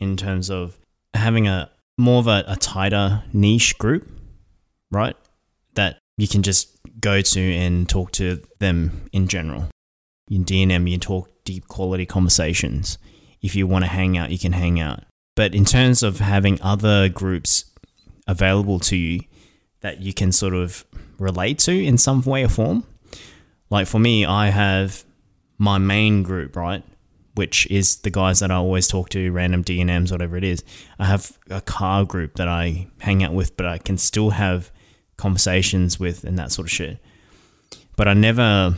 in 0.01 0.17
terms 0.17 0.51
of 0.51 0.79
having 1.13 1.47
a 1.47 1.71
more 1.99 2.19
of 2.19 2.27
a, 2.27 2.45
a 2.49 2.57
tighter 2.57 3.23
niche 3.33 3.79
group, 3.79 4.09
right? 4.91 5.17
That 5.75 5.99
you 6.17 6.27
can 6.27 6.43
just 6.43 6.71
go 7.01 7.21
to 7.21 7.41
and 7.41 7.89
talk 7.89 8.13
to 8.13 8.43
them 8.59 9.09
in 9.13 9.29
general. 9.29 9.69
In 10.31 10.45
DNM, 10.45 10.91
you 10.91 10.99
talk 10.99 11.29
deep 11.45 11.69
quality 11.69 12.07
conversations. 12.07 12.99
If 13.43 13.55
you 13.55 13.67
want 13.67 13.85
to 13.85 13.91
hang 13.91 14.17
out, 14.17 14.31
you 14.31 14.39
can 14.39 14.53
hang 14.53 14.81
out. 14.81 15.05
But 15.37 15.55
in 15.55 15.65
terms 15.65 16.03
of 16.03 16.19
having 16.19 16.61
other 16.63 17.09
groups 17.09 17.67
available 18.27 18.81
to 18.81 18.97
you 18.97 19.21
that 19.81 20.01
you 20.01 20.15
can 20.15 20.33
sort 20.33 20.55
of 20.55 20.85
relate 21.19 21.59
to 21.61 21.85
in 21.85 21.99
some 21.99 22.23
way 22.23 22.45
or 22.45 22.49
form, 22.49 22.87
like 23.69 23.87
for 23.87 23.99
me, 23.99 24.25
I 24.25 24.49
have 24.49 25.05
my 25.59 25.79
main 25.79 26.23
group, 26.23 26.57
right? 26.57 26.83
which 27.35 27.67
is 27.67 27.97
the 27.97 28.11
guys 28.11 28.41
that 28.41 28.51
I 28.51 28.55
always 28.55 28.87
talk 28.87 29.09
to, 29.11 29.31
random 29.33 29.65
DNMs, 29.65 30.13
whatever 30.13 30.37
it 30.37 30.45
is. 30.45 30.63
I 30.99 31.07
have 31.07 31.37
a 31.51 31.61
car 31.61 32.05
group 32.05 32.35
that 32.35 32.49
I 32.49 32.87
hang 33.01 33.25
out 33.25 33.33
with, 33.33 33.57
but 33.57 33.67
I 33.67 33.79
can 33.79 33.99
still 33.99 34.31
have 34.31 34.71
conversations 35.17 35.99
with 35.99 36.25
and 36.25 36.39
that 36.39 36.53
sort 36.53 36.69
of 36.69 36.73
shit. 36.73 36.99
But 37.97 38.09
I 38.09 38.15
never, 38.15 38.75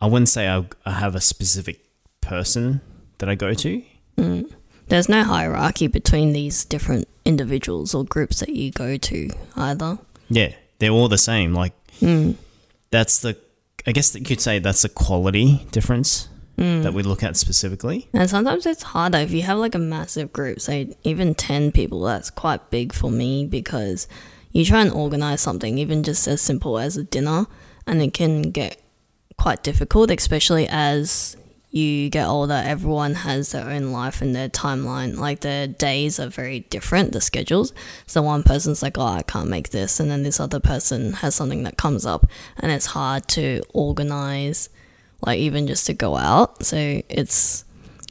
I 0.00 0.06
wouldn't 0.06 0.28
say 0.28 0.48
I, 0.48 0.66
I 0.84 0.92
have 0.92 1.14
a 1.14 1.20
specific 1.20 1.80
person 2.20 2.80
that 3.18 3.28
I 3.28 3.34
go 3.34 3.54
to. 3.54 3.82
Mm. 4.18 4.52
There's 4.88 5.08
no 5.08 5.22
hierarchy 5.22 5.86
between 5.86 6.32
these 6.32 6.64
different 6.64 7.08
individuals 7.24 7.94
or 7.94 8.04
groups 8.04 8.40
that 8.40 8.50
you 8.50 8.70
go 8.70 8.96
to 8.96 9.30
either. 9.56 9.98
Yeah, 10.28 10.52
they're 10.78 10.90
all 10.90 11.08
the 11.08 11.18
same. 11.18 11.54
Like 11.54 11.72
mm. 12.00 12.36
that's 12.90 13.20
the, 13.20 13.36
I 13.88 13.92
guess 13.92 14.10
that 14.10 14.18
you 14.18 14.26
could 14.26 14.40
say 14.42 14.58
that's 14.58 14.84
a 14.84 14.90
quality 14.90 15.66
difference 15.70 16.28
hmm. 16.58 16.82
that 16.82 16.92
we 16.92 17.02
look 17.02 17.22
at 17.22 17.38
specifically. 17.38 18.06
And 18.12 18.28
sometimes 18.28 18.66
it's 18.66 18.82
harder 18.82 19.16
if 19.16 19.30
you 19.30 19.40
have 19.40 19.56
like 19.56 19.74
a 19.74 19.78
massive 19.78 20.30
group, 20.30 20.60
say 20.60 20.94
even 21.04 21.34
10 21.34 21.72
people, 21.72 22.02
that's 22.02 22.28
quite 22.28 22.68
big 22.68 22.92
for 22.92 23.10
me 23.10 23.46
because 23.46 24.06
you 24.52 24.66
try 24.66 24.82
and 24.82 24.92
organize 24.92 25.40
something, 25.40 25.78
even 25.78 26.02
just 26.02 26.28
as 26.28 26.42
simple 26.42 26.78
as 26.78 26.98
a 26.98 27.04
dinner, 27.04 27.46
and 27.86 28.02
it 28.02 28.12
can 28.12 28.42
get 28.50 28.78
quite 29.38 29.62
difficult, 29.62 30.10
especially 30.10 30.68
as 30.68 31.37
you 31.70 32.08
get 32.08 32.26
older. 32.26 32.62
Everyone 32.64 33.14
has 33.14 33.52
their 33.52 33.68
own 33.68 33.92
life 33.92 34.22
and 34.22 34.34
their 34.34 34.48
timeline. 34.48 35.16
Like 35.18 35.40
their 35.40 35.66
days 35.66 36.18
are 36.18 36.28
very 36.28 36.60
different, 36.60 37.12
the 37.12 37.20
schedules. 37.20 37.72
So 38.06 38.22
one 38.22 38.42
person's 38.42 38.82
like, 38.82 38.96
oh, 38.96 39.02
I 39.06 39.22
can't 39.22 39.50
make 39.50 39.68
this. 39.70 40.00
And 40.00 40.10
then 40.10 40.22
this 40.22 40.40
other 40.40 40.60
person 40.60 41.12
has 41.14 41.34
something 41.34 41.64
that 41.64 41.76
comes 41.76 42.06
up, 42.06 42.26
and 42.58 42.72
it's 42.72 42.86
hard 42.86 43.28
to 43.28 43.62
organize 43.74 44.70
like 45.26 45.40
even 45.40 45.66
just 45.66 45.84
to 45.86 45.94
go 45.94 46.16
out. 46.16 46.64
So 46.64 47.02
it's 47.08 47.64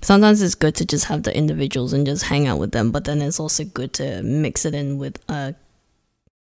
sometimes 0.04 0.42
it's 0.42 0.56
good 0.56 0.76
to 0.76 0.86
just 0.86 1.06
have 1.06 1.24
the 1.24 1.36
individuals 1.36 1.94
and 1.94 2.06
just 2.06 2.24
hang 2.26 2.48
out 2.48 2.60
with 2.60 2.74
them, 2.74 2.92
but 2.92 3.06
then 3.06 3.22
it's 3.22 3.40
also 3.40 3.64
good 3.64 3.94
to 3.94 4.22
mix 4.22 4.66
it 4.66 4.76
in 4.76 4.98
with 5.00 5.18
a 5.30 5.56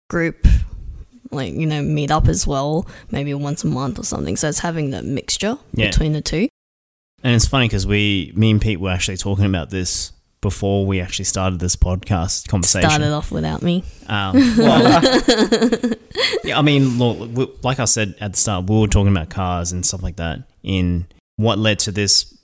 group, 0.09 0.45
like 1.31 1.53
you 1.53 1.65
know, 1.65 1.81
meet 1.81 2.11
up 2.11 2.27
as 2.27 2.45
well, 2.45 2.85
maybe 3.09 3.33
once 3.33 3.63
a 3.63 3.67
month 3.67 3.97
or 3.97 4.03
something. 4.03 4.35
So 4.35 4.49
it's 4.49 4.59
having 4.59 4.91
that 4.91 5.05
mixture 5.05 5.57
Yeah. 5.73 5.87
between 5.87 6.13
the 6.13 6.21
two. 6.21 6.48
And 7.23 7.35
it's 7.35 7.47
funny 7.47 7.67
because 7.67 7.85
we, 7.85 8.31
me 8.35 8.51
and 8.51 8.61
Pete 8.61 8.79
were 8.79 8.89
actually 8.91 9.17
talking 9.17 9.45
about 9.45 9.69
this 9.69 10.11
before 10.41 10.85
we 10.85 11.01
actually 11.01 11.25
started 11.25 11.59
this 11.59 11.75
podcast 11.75 12.47
conversation. 12.47 12.89
Started 12.89 13.11
off 13.11 13.31
without 13.31 13.61
me. 13.61 13.83
Um, 14.07 14.35
well, 14.57 15.01
yeah, 16.45 16.57
I 16.57 16.61
mean, 16.61 16.97
look, 16.97 17.29
we- 17.35 17.53
like 17.61 17.79
I 17.79 17.85
said 17.85 18.15
at 18.21 18.33
the 18.33 18.37
start, 18.37 18.69
we 18.69 18.79
were 18.79 18.87
talking 18.87 19.11
about 19.11 19.29
cars 19.29 19.71
and 19.73 19.85
stuff 19.85 20.01
like 20.01 20.15
that. 20.15 20.43
In 20.63 21.07
what 21.35 21.57
led 21.59 21.79
to 21.79 21.91
this 21.91 22.37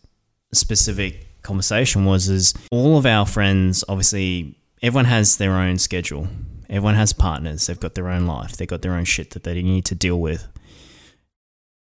specific 0.54 1.42
conversation 1.42 2.06
was 2.06 2.28
is 2.28 2.54
all 2.72 2.98
of 2.98 3.06
our 3.06 3.26
friends, 3.26 3.84
obviously, 3.88 4.58
everyone 4.82 5.06
has 5.06 5.38
their 5.38 5.54
own 5.54 5.78
schedule. 5.78 6.28
Everyone 6.70 6.96
has 6.96 7.14
partners. 7.14 7.68
They've 7.68 7.80
got 7.80 7.96
their 7.96 8.10
own 8.10 8.26
life. 8.26 8.58
They've 8.58 8.68
got 8.68 8.82
their 8.82 8.94
own 8.94 9.06
shit 9.06 9.32
that 9.32 9.44
they 9.44 9.62
need 9.62 9.86
to 9.86 9.96
deal 9.96 10.20
with. 10.20 10.48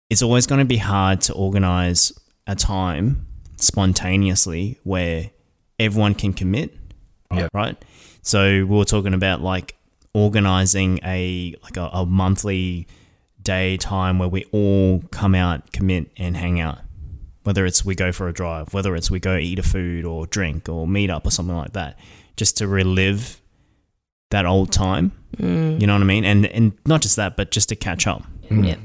It's 0.09 0.23
always 0.23 0.47
going 0.47 0.61
to 0.61 0.64
be 0.64 0.76
hard 0.78 1.21
to 1.23 1.35
organize 1.35 2.12
a 2.49 2.57
time 2.57 3.26
spontaneously 3.59 4.78
where 4.83 5.31
everyone 5.78 6.14
can 6.14 6.33
commit. 6.33 6.75
Yeah. 7.33 7.49
Right. 7.52 7.76
So 8.23 8.43
we 8.43 8.64
were 8.64 8.85
talking 8.85 9.14
about 9.14 9.43
like 9.43 9.76
organizing 10.14 10.99
a 11.05 11.55
like 11.62 11.76
a, 11.76 11.90
a 11.93 12.07
monthly 12.07 12.88
day 13.43 13.76
time 13.76 14.19
where 14.19 14.28
we 14.28 14.45
all 14.52 15.02
come 15.11 15.35
out, 15.35 15.73
commit, 15.73 16.11
and 16.17 16.37
hang 16.37 16.59
out. 16.61 16.78
Whether 17.45 17.64
it's 17.67 17.85
we 17.85 17.95
go 17.95 18.12
for 18.12 18.28
a 18.28 18.33
drive, 18.33 18.75
whether 18.75 18.97
it's 18.97 19.11
we 19.11 19.21
go 19.21 19.37
eat 19.37 19.59
a 19.59 19.62
food 19.62 20.05
or 20.05 20.26
drink 20.26 20.69
or 20.69 20.87
meet 20.87 21.11
up 21.11 21.26
or 21.26 21.31
something 21.31 21.57
like 21.57 21.73
that, 21.75 21.99
just 22.37 22.57
to 22.59 22.67
relive 22.67 23.40
that 24.31 24.45
old 24.45 24.73
time. 24.73 25.12
Mm. 25.37 25.81
You 25.81 25.87
know 25.87 25.95
what 25.95 26.02
I 26.02 26.07
mean? 26.07 26.25
And 26.25 26.47
and 26.47 26.73
not 26.87 27.02
just 27.02 27.17
that, 27.17 27.37
but 27.37 27.50
just 27.50 27.69
to 27.69 27.76
catch 27.76 28.07
up. 28.07 28.25
Yeah. 28.50 28.76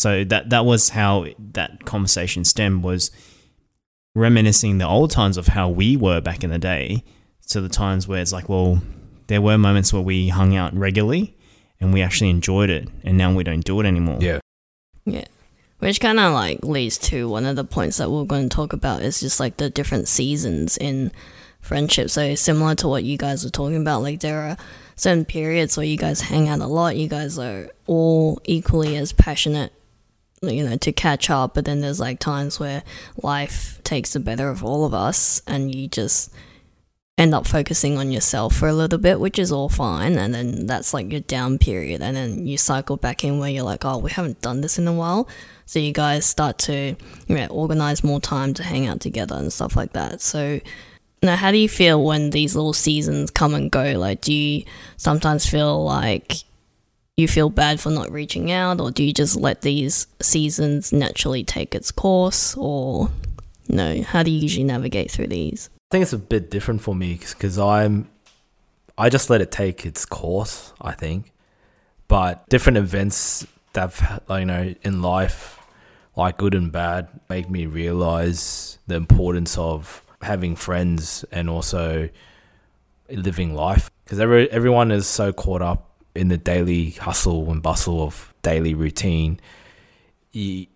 So 0.00 0.24
that 0.24 0.48
that 0.48 0.64
was 0.64 0.88
how 0.88 1.26
that 1.52 1.84
conversation 1.84 2.46
stemmed 2.46 2.82
was 2.82 3.10
reminiscing 4.14 4.78
the 4.78 4.86
old 4.86 5.10
times 5.10 5.36
of 5.36 5.48
how 5.48 5.68
we 5.68 5.94
were 5.94 6.22
back 6.22 6.42
in 6.42 6.48
the 6.48 6.58
day 6.58 7.04
to 7.48 7.60
the 7.60 7.68
times 7.68 8.08
where 8.08 8.22
it's 8.22 8.32
like, 8.32 8.48
well, 8.48 8.80
there 9.26 9.42
were 9.42 9.58
moments 9.58 9.92
where 9.92 10.00
we 10.00 10.28
hung 10.28 10.56
out 10.56 10.74
regularly 10.74 11.36
and 11.80 11.92
we 11.92 12.00
actually 12.00 12.30
enjoyed 12.30 12.70
it, 12.70 12.88
and 13.04 13.18
now 13.18 13.34
we 13.34 13.44
don't 13.44 13.62
do 13.62 13.78
it 13.78 13.84
anymore. 13.84 14.16
Yeah. 14.22 14.38
Yeah. 15.04 15.26
Which 15.80 16.00
kind 16.00 16.18
of 16.18 16.32
like 16.32 16.64
leads 16.64 16.96
to 17.10 17.28
one 17.28 17.44
of 17.44 17.56
the 17.56 17.64
points 17.64 17.98
that 17.98 18.10
we're 18.10 18.24
going 18.24 18.48
to 18.48 18.56
talk 18.56 18.72
about 18.72 19.02
is 19.02 19.20
just 19.20 19.38
like 19.38 19.58
the 19.58 19.68
different 19.68 20.08
seasons 20.08 20.78
in 20.78 21.12
friendship. 21.60 22.08
So 22.08 22.34
similar 22.36 22.74
to 22.76 22.88
what 22.88 23.04
you 23.04 23.18
guys 23.18 23.44
were 23.44 23.50
talking 23.50 23.82
about, 23.82 24.00
like 24.00 24.20
there 24.20 24.40
are 24.40 24.56
certain 24.96 25.26
periods 25.26 25.76
where 25.76 25.84
you 25.84 25.98
guys 25.98 26.22
hang 26.22 26.48
out 26.48 26.60
a 26.60 26.66
lot. 26.66 26.96
You 26.96 27.06
guys 27.06 27.38
are 27.38 27.68
all 27.86 28.40
equally 28.44 28.96
as 28.96 29.12
passionate, 29.12 29.74
you 30.42 30.64
know, 30.64 30.76
to 30.76 30.92
catch 30.92 31.28
up. 31.30 31.54
But 31.54 31.64
then 31.64 31.80
there's 31.80 32.00
like 32.00 32.18
times 32.18 32.58
where 32.58 32.82
life 33.22 33.80
takes 33.84 34.12
the 34.12 34.20
better 34.20 34.48
of 34.48 34.64
all 34.64 34.84
of 34.84 34.94
us, 34.94 35.42
and 35.46 35.74
you 35.74 35.88
just 35.88 36.32
end 37.18 37.34
up 37.34 37.46
focusing 37.46 37.98
on 37.98 38.10
yourself 38.10 38.56
for 38.56 38.66
a 38.66 38.72
little 38.72 38.98
bit, 38.98 39.20
which 39.20 39.38
is 39.38 39.52
all 39.52 39.68
fine. 39.68 40.16
And 40.16 40.32
then 40.32 40.66
that's 40.66 40.94
like 40.94 41.12
your 41.12 41.20
down 41.20 41.58
period. 41.58 42.00
And 42.00 42.16
then 42.16 42.46
you 42.46 42.56
cycle 42.56 42.96
back 42.96 43.22
in 43.24 43.38
where 43.38 43.50
you're 43.50 43.62
like, 43.62 43.84
oh, 43.84 43.98
we 43.98 44.10
haven't 44.10 44.40
done 44.40 44.62
this 44.62 44.78
in 44.78 44.88
a 44.88 44.92
while. 44.92 45.28
So 45.66 45.78
you 45.78 45.92
guys 45.92 46.24
start 46.24 46.56
to 46.60 46.96
you 47.28 47.36
know, 47.36 47.46
organize 47.48 48.02
more 48.02 48.20
time 48.20 48.54
to 48.54 48.62
hang 48.62 48.86
out 48.86 49.00
together 49.00 49.36
and 49.36 49.52
stuff 49.52 49.76
like 49.76 49.92
that. 49.92 50.22
So 50.22 50.60
now, 51.22 51.36
how 51.36 51.50
do 51.50 51.58
you 51.58 51.68
feel 51.68 52.02
when 52.02 52.30
these 52.30 52.56
little 52.56 52.72
seasons 52.72 53.30
come 53.30 53.52
and 53.52 53.70
go? 53.70 53.98
Like, 53.98 54.22
do 54.22 54.32
you 54.32 54.64
sometimes 54.96 55.44
feel 55.44 55.84
like 55.84 56.36
you 57.20 57.28
feel 57.28 57.50
bad 57.50 57.80
for 57.80 57.90
not 57.90 58.10
reaching 58.10 58.50
out, 58.50 58.80
or 58.80 58.90
do 58.90 59.04
you 59.04 59.12
just 59.12 59.36
let 59.36 59.62
these 59.62 60.06
seasons 60.20 60.92
naturally 60.92 61.44
take 61.44 61.74
its 61.74 61.90
course, 61.90 62.56
or 62.56 63.10
no? 63.68 64.02
How 64.02 64.22
do 64.22 64.30
you 64.30 64.38
usually 64.38 64.64
navigate 64.64 65.10
through 65.10 65.28
these? 65.28 65.70
I 65.90 65.94
think 65.94 66.02
it's 66.02 66.12
a 66.12 66.18
bit 66.18 66.50
different 66.50 66.82
for 66.82 66.94
me 66.94 67.14
because 67.14 67.58
I'm, 67.58 68.08
I 68.96 69.08
just 69.08 69.30
let 69.30 69.40
it 69.40 69.50
take 69.50 69.86
its 69.86 70.04
course. 70.04 70.72
I 70.80 70.92
think, 70.92 71.32
but 72.08 72.48
different 72.48 72.78
events 72.78 73.46
that 73.72 74.22
you 74.28 74.44
know 74.44 74.74
in 74.82 75.02
life, 75.02 75.58
like 76.16 76.38
good 76.38 76.54
and 76.54 76.72
bad, 76.72 77.08
make 77.28 77.50
me 77.50 77.66
realize 77.66 78.78
the 78.86 78.94
importance 78.96 79.56
of 79.58 80.02
having 80.22 80.54
friends 80.54 81.24
and 81.32 81.48
also 81.48 82.08
living 83.08 83.54
life 83.54 83.90
because 84.04 84.20
every 84.20 84.50
everyone 84.50 84.90
is 84.90 85.06
so 85.06 85.32
caught 85.32 85.62
up 85.62 85.89
in 86.14 86.28
the 86.28 86.36
daily 86.36 86.90
hustle 86.90 87.50
and 87.50 87.62
bustle 87.62 88.02
of 88.02 88.34
daily 88.42 88.74
routine. 88.74 89.40
You, 90.32 90.66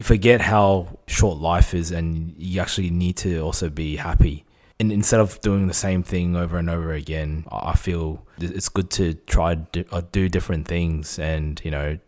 forget 0.00 0.40
how 0.40 0.98
short 1.06 1.38
life 1.38 1.74
is, 1.74 1.90
and 1.90 2.34
you 2.36 2.60
actually 2.60 2.90
need 2.90 3.16
to 3.18 3.38
also 3.40 3.68
be 3.68 3.96
happy 3.96 4.44
and 4.80 4.90
instead 4.90 5.20
of 5.20 5.38
doing 5.42 5.66
the 5.66 5.74
same 5.74 6.02
thing 6.02 6.34
over 6.34 6.56
and 6.56 6.70
over 6.70 6.92
again, 6.94 7.44
I 7.52 7.72
I 7.72 7.74
feel 7.74 8.26
it's 8.40 8.70
good 8.70 8.88
to 8.92 9.12
try 9.12 9.54
to 9.54 9.84
uh, 9.92 10.00
do 10.10 10.30
different 10.30 10.66
things 10.66 11.18
and 11.18 11.60
you 11.62 11.70
know 11.70 11.98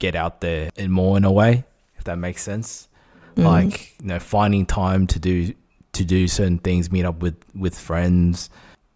get 0.00 0.16
out 0.16 0.40
there 0.40 0.70
and 0.76 0.92
more 0.92 1.16
in 1.16 1.24
a 1.24 1.30
way, 1.30 1.64
if 1.96 2.04
that 2.04 2.18
makes 2.18 2.42
sense. 2.42 2.88
Mm. 3.36 3.44
Like 3.44 3.94
you 4.00 4.08
know, 4.08 4.18
finding 4.18 4.66
time 4.66 5.06
to 5.06 5.20
do 5.20 5.54
to 5.92 6.04
do 6.04 6.26
certain 6.26 6.58
things, 6.58 6.90
meet 6.90 7.04
up 7.04 7.22
with 7.22 7.36
with 7.54 7.78
friends. 7.78 8.50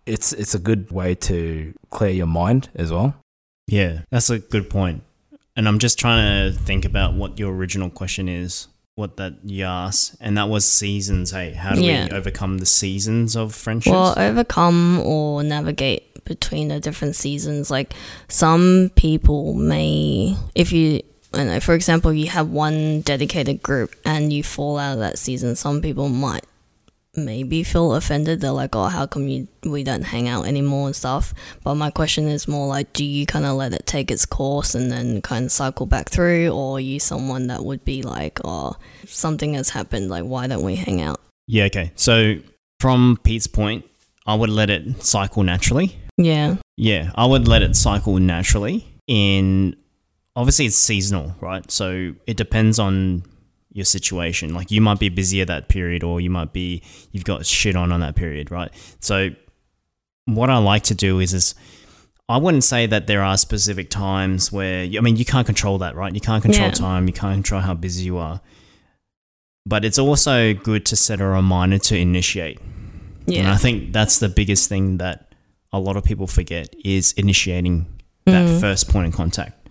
It's 0.08 0.32
it's 0.32 0.54
a 0.54 0.58
good 0.58 0.90
way 0.90 1.14
to 1.14 1.72
clear 1.90 2.10
your 2.10 2.26
mind 2.26 2.70
as 2.74 2.90
well. 2.90 3.14
Yeah, 3.66 4.00
that's 4.10 4.30
a 4.30 4.38
good 4.38 4.70
point. 4.70 5.02
And 5.56 5.68
I'm 5.68 5.78
just 5.78 5.98
trying 5.98 6.52
to 6.52 6.58
think 6.58 6.84
about 6.84 7.14
what 7.14 7.38
your 7.38 7.52
original 7.52 7.90
question 7.90 8.28
is, 8.28 8.68
what 8.94 9.16
that 9.18 9.34
you 9.44 9.64
asked, 9.64 10.16
and 10.20 10.38
that 10.38 10.48
was 10.48 10.64
seasons. 10.64 11.32
Hey, 11.32 11.52
how 11.52 11.74
do 11.74 11.82
Yeah. 11.84 12.04
we 12.06 12.10
overcome 12.12 12.58
the 12.58 12.66
seasons 12.66 13.36
of 13.36 13.54
friendships? 13.54 13.92
Well, 13.92 14.14
overcome 14.16 15.00
or 15.00 15.42
navigate 15.42 16.24
between 16.24 16.68
the 16.68 16.78
different 16.80 17.16
seasons. 17.16 17.70
Like 17.70 17.92
some 18.28 18.90
people 18.94 19.54
may, 19.54 20.36
if 20.54 20.72
you, 20.72 21.02
I 21.34 21.44
know, 21.44 21.60
for 21.60 21.74
example, 21.74 22.12
you 22.12 22.28
have 22.28 22.48
one 22.50 23.00
dedicated 23.02 23.62
group 23.62 23.94
and 24.04 24.32
you 24.32 24.42
fall 24.42 24.78
out 24.78 24.94
of 24.94 24.98
that 25.00 25.18
season, 25.18 25.56
some 25.56 25.82
people 25.82 26.08
might 26.08 26.44
maybe 27.18 27.62
feel 27.62 27.94
offended. 27.94 28.40
They're 28.40 28.50
like, 28.50 28.74
oh, 28.74 28.84
how 28.86 29.06
come 29.06 29.28
you 29.28 29.48
we 29.64 29.84
don't 29.84 30.02
hang 30.02 30.28
out 30.28 30.46
anymore 30.46 30.86
and 30.86 30.96
stuff. 30.96 31.34
But 31.64 31.74
my 31.74 31.90
question 31.90 32.28
is 32.28 32.48
more 32.48 32.66
like, 32.66 32.92
do 32.92 33.04
you 33.04 33.26
kind 33.26 33.44
of 33.44 33.56
let 33.56 33.74
it 33.74 33.86
take 33.86 34.10
its 34.10 34.24
course 34.24 34.74
and 34.74 34.90
then 34.90 35.20
kind 35.22 35.46
of 35.46 35.52
cycle 35.52 35.86
back 35.86 36.08
through, 36.08 36.50
or 36.50 36.76
are 36.76 36.80
you 36.80 37.00
someone 37.00 37.48
that 37.48 37.64
would 37.64 37.84
be 37.84 38.02
like, 38.02 38.40
oh, 38.44 38.76
something 39.06 39.54
has 39.54 39.70
happened, 39.70 40.08
like 40.08 40.24
why 40.24 40.46
don't 40.46 40.64
we 40.64 40.76
hang 40.76 41.00
out? 41.00 41.20
yeah, 41.48 41.64
okay. 41.64 41.90
So 41.96 42.36
from 42.78 43.18
Pete's 43.24 43.48
point, 43.48 43.84
I 44.26 44.34
would 44.34 44.50
let 44.50 44.70
it 44.70 45.02
cycle 45.02 45.42
naturally. 45.42 45.98
Yeah. 46.16 46.56
Yeah, 46.76 47.10
I 47.14 47.26
would 47.26 47.48
let 47.48 47.62
it 47.62 47.74
cycle 47.74 48.18
naturally. 48.18 48.86
In 49.06 49.74
obviously 50.36 50.66
it's 50.66 50.76
seasonal, 50.76 51.34
right? 51.40 51.68
So 51.70 52.14
it 52.26 52.36
depends 52.36 52.78
on 52.78 53.24
your 53.78 53.84
situation. 53.86 54.52
Like 54.54 54.70
you 54.70 54.80
might 54.82 54.98
be 54.98 55.08
busy 55.08 55.40
at 55.40 55.48
that 55.48 55.68
period, 55.68 56.02
or 56.04 56.20
you 56.20 56.28
might 56.30 56.52
be 56.52 56.82
you've 57.12 57.24
got 57.24 57.46
shit 57.46 57.74
on 57.76 57.90
on 57.92 58.00
that 58.00 58.14
period, 58.16 58.50
right? 58.50 58.70
So 59.00 59.30
what 60.26 60.50
I 60.50 60.58
like 60.58 60.82
to 60.84 60.94
do 60.94 61.20
is 61.20 61.32
is 61.32 61.54
I 62.28 62.36
wouldn't 62.36 62.64
say 62.64 62.84
that 62.86 63.06
there 63.06 63.22
are 63.22 63.38
specific 63.38 63.88
times 63.88 64.52
where 64.52 64.84
I 64.84 65.00
mean 65.00 65.16
you 65.16 65.24
can't 65.24 65.46
control 65.46 65.78
that, 65.78 65.94
right? 65.96 66.14
You 66.14 66.20
can't 66.20 66.42
control 66.42 66.66
Yeah. 66.68 66.72
time, 66.72 67.06
you 67.06 67.14
can't 67.14 67.36
control 67.36 67.62
how 67.62 67.72
busy 67.74 68.04
you 68.04 68.18
are. 68.18 68.40
But 69.64 69.84
it's 69.84 69.98
also 69.98 70.54
good 70.54 70.84
to 70.86 70.96
set 70.96 71.20
a 71.20 71.26
reminder 71.26 71.78
to 71.78 71.96
initiate. 71.96 72.58
Yeah. 73.26 73.40
And 73.40 73.48
I 73.48 73.56
think 73.56 73.92
that's 73.92 74.18
the 74.18 74.28
biggest 74.28 74.68
thing 74.68 74.98
that 74.98 75.34
a 75.72 75.78
lot 75.78 75.96
of 75.96 76.04
people 76.04 76.26
forget 76.26 76.74
is 76.84 77.12
initiating 77.12 77.86
that 78.24 78.46
Mm. 78.48 78.60
first 78.60 78.88
point 78.88 79.06
of 79.08 79.14
contact. 79.14 79.68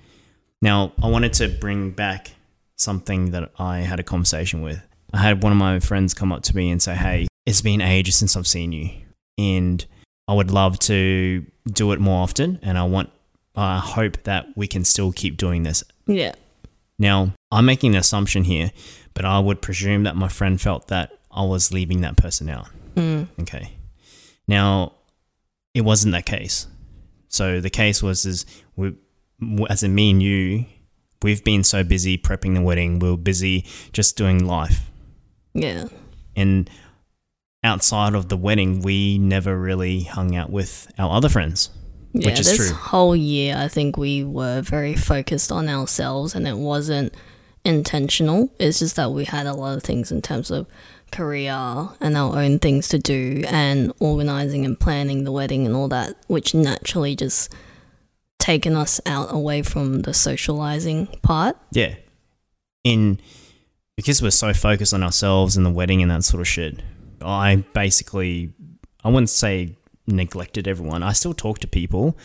Now, 0.62 0.92
I 1.02 1.08
wanted 1.08 1.34
to 1.34 1.48
bring 1.48 1.92
back 1.92 2.32
something 2.78 3.32
that 3.32 3.52
I 3.60 3.80
had 3.80 4.00
a 4.00 4.04
conversation 4.04 4.62
with. 4.62 4.82
I 5.14 5.18
had 5.18 5.44
one 5.44 5.52
of 5.52 5.58
my 5.58 5.80
friends 5.80 6.14
come 6.14 6.32
up 6.32 6.44
to 6.44 6.56
me 6.56 6.70
and 6.70 6.82
say, 6.82 6.96
Hey, 6.96 7.28
it's 7.46 7.62
been 7.62 7.82
ages 7.82 8.16
since 8.16 8.36
I've 8.36 8.48
seen 8.48 8.72
you. 8.72 8.90
And 9.38 9.86
I 10.28 10.34
would 10.34 10.52
love 10.52 10.80
to 10.80 11.46
do 11.72 11.92
it 11.92 12.00
more 12.00 12.22
often. 12.24 12.60
And 12.62 12.78
I 12.78 12.84
want, 12.84 13.10
I 13.56 13.80
hope 13.80 14.24
that 14.24 14.48
we 14.56 14.68
can 14.68 14.84
still 14.86 15.12
keep 15.12 15.38
doing 15.38 15.64
this. 15.64 15.84
Yeah. 16.06 16.34
Now, 17.00 17.34
I'm 17.52 17.66
making 17.66 17.94
an 17.94 18.00
assumption 18.00 18.44
here, 18.44 18.72
but 19.14 19.26
I 19.26 19.40
would 19.40 19.62
presume 19.62 20.04
that 20.04 20.16
my 20.16 20.28
friend 20.28 20.60
felt 20.60 20.88
that 20.88 21.12
I 21.32 21.44
was 21.44 21.72
leaving 21.72 22.02
that 22.02 22.18
person 22.18 22.50
out. 22.50 22.68
Mm. 22.96 23.28
Okay. 23.42 23.72
Now, 24.48 24.94
it 25.74 25.82
wasn't 25.82 26.14
that 26.14 26.26
case. 26.26 26.68
So 27.30 27.62
the 27.62 27.70
case 27.70 28.02
was 28.02 28.26
is 28.26 28.46
we, 28.76 28.96
as 29.70 29.84
in 29.84 29.94
me 29.94 30.10
and 30.12 30.24
you, 30.24 30.66
we've 31.22 31.44
been 31.44 31.64
so 31.64 31.84
busy 31.84 32.18
prepping 32.18 32.54
the 32.56 32.62
wedding. 32.62 33.00
We 33.00 33.10
were 33.12 33.18
busy 33.18 33.66
just 33.94 34.18
doing 34.18 34.46
life, 34.46 34.90
Yeah. 35.54 35.86
and 36.36 36.70
outside 37.64 38.14
of 38.14 38.30
the 38.30 38.38
wedding, 38.38 38.82
we 38.82 39.18
never 39.18 39.58
really 39.60 40.02
hung 40.04 40.36
out 40.36 40.50
with 40.52 40.88
our 40.98 41.12
other 41.12 41.30
friends. 41.30 41.70
Yeah, 42.14 42.30
Which 42.30 42.40
is 42.40 42.48
this 42.48 42.58
true. 42.70 42.76
whole 42.76 43.16
year, 43.16 43.56
I 43.58 43.68
think 43.68 43.98
we 43.98 44.24
were 44.24 44.62
very 44.62 44.96
focused 44.96 45.52
on 45.52 45.68
ourselves, 45.68 46.34
and 46.36 46.48
it 46.48 46.58
wasn't 46.58 47.14
intentional. 47.66 48.50
It's 48.60 48.80
just 48.80 48.96
that 48.96 49.12
we 49.12 49.26
had 49.26 49.46
a 49.46 49.54
lot 49.54 49.76
of 49.78 49.84
things 49.84 50.12
in 50.12 50.22
terms 50.22 50.50
of 50.50 50.68
career 51.12 51.52
and 52.00 52.16
our 52.18 52.38
own 52.40 52.60
things 52.60 52.88
to 52.90 53.00
do, 53.00 53.44
and 53.48 53.92
organizing 54.00 54.66
and 54.66 54.80
planning 54.80 55.26
the 55.26 55.32
wedding 55.32 55.66
and 55.66 55.76
all 55.76 55.88
that, 55.90 56.16
which 56.28 56.54
naturally 56.54 57.16
just 57.16 57.54
taken 58.40 58.76
us 58.76 59.02
out 59.06 59.34
away 59.34 59.62
from 59.62 60.02
the 60.02 60.14
socializing 60.14 61.08
part. 61.22 61.58
Yeah. 61.72 61.96
In 62.84 63.20
because 63.96 64.22
we're 64.22 64.30
so 64.30 64.54
focused 64.54 64.94
on 64.94 65.04
ourselves 65.04 65.58
and 65.58 65.66
the 65.66 65.72
wedding 65.72 66.02
and 66.02 66.12
that 66.12 66.24
sort 66.24 66.42
of 66.42 66.48
shit, 66.48 66.82
I 67.22 67.58
basically 67.74 68.54
I 69.04 69.10
wouldn't 69.10 69.30
say 69.30 69.76
neglected 70.06 70.68
everyone. 70.68 71.04
I 71.04 71.14
still 71.14 71.34
talk 71.34 71.60
to 71.60 71.68
people, 71.68 72.18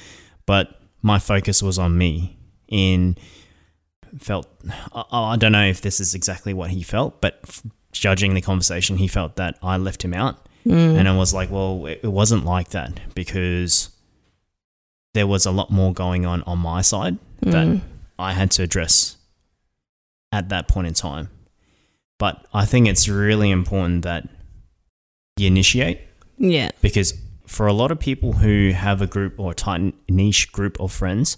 but 0.46 0.80
my 1.02 1.18
focus 1.18 1.62
was 1.62 1.78
on 1.78 1.98
me 1.98 2.36
In 2.72 3.16
felt 4.18 4.48
I, 4.94 5.04
I 5.12 5.36
don't 5.36 5.52
know 5.52 5.66
if 5.66 5.82
this 5.82 6.00
is 6.00 6.14
exactly 6.14 6.54
what 6.54 6.70
he 6.70 6.82
felt, 6.82 7.20
but 7.20 7.38
f- 7.46 7.62
judging 7.92 8.32
the 8.34 8.40
conversation, 8.40 8.96
he 8.96 9.08
felt 9.08 9.36
that 9.36 9.58
I 9.62 9.76
left 9.76 10.02
him 10.02 10.14
out. 10.14 10.46
Mm. 10.66 10.96
And 10.96 11.08
I 11.08 11.16
was 11.16 11.34
like, 11.34 11.50
well, 11.50 11.84
it, 11.86 12.00
it 12.02 12.08
wasn't 12.08 12.46
like 12.46 12.70
that 12.70 13.14
because 13.14 13.90
there 15.14 15.26
was 15.26 15.46
a 15.46 15.50
lot 15.50 15.70
more 15.70 15.92
going 15.92 16.24
on 16.26 16.42
on 16.44 16.58
my 16.58 16.80
side 16.82 17.18
that 17.42 17.66
Mm. 17.66 17.80
I 18.18 18.32
had 18.32 18.50
to 18.52 18.62
address 18.62 19.16
at 20.30 20.48
that 20.50 20.68
point 20.68 20.86
in 20.86 20.94
time. 20.94 21.28
But 22.18 22.46
I 22.54 22.64
think 22.64 22.86
it's 22.88 23.08
really 23.08 23.50
important 23.50 24.02
that 24.04 24.28
you 25.36 25.46
initiate 25.48 26.00
Yeah. 26.38 26.70
because 26.80 27.14
for 27.46 27.66
a 27.66 27.72
lot 27.72 27.90
of 27.90 27.98
people 27.98 28.32
who 28.34 28.70
have 28.74 29.02
a 29.02 29.06
group 29.06 29.34
or 29.38 29.50
a 29.52 29.54
tight 29.54 29.94
niche 30.08 30.52
group 30.52 30.80
of 30.80 30.92
friends 30.92 31.36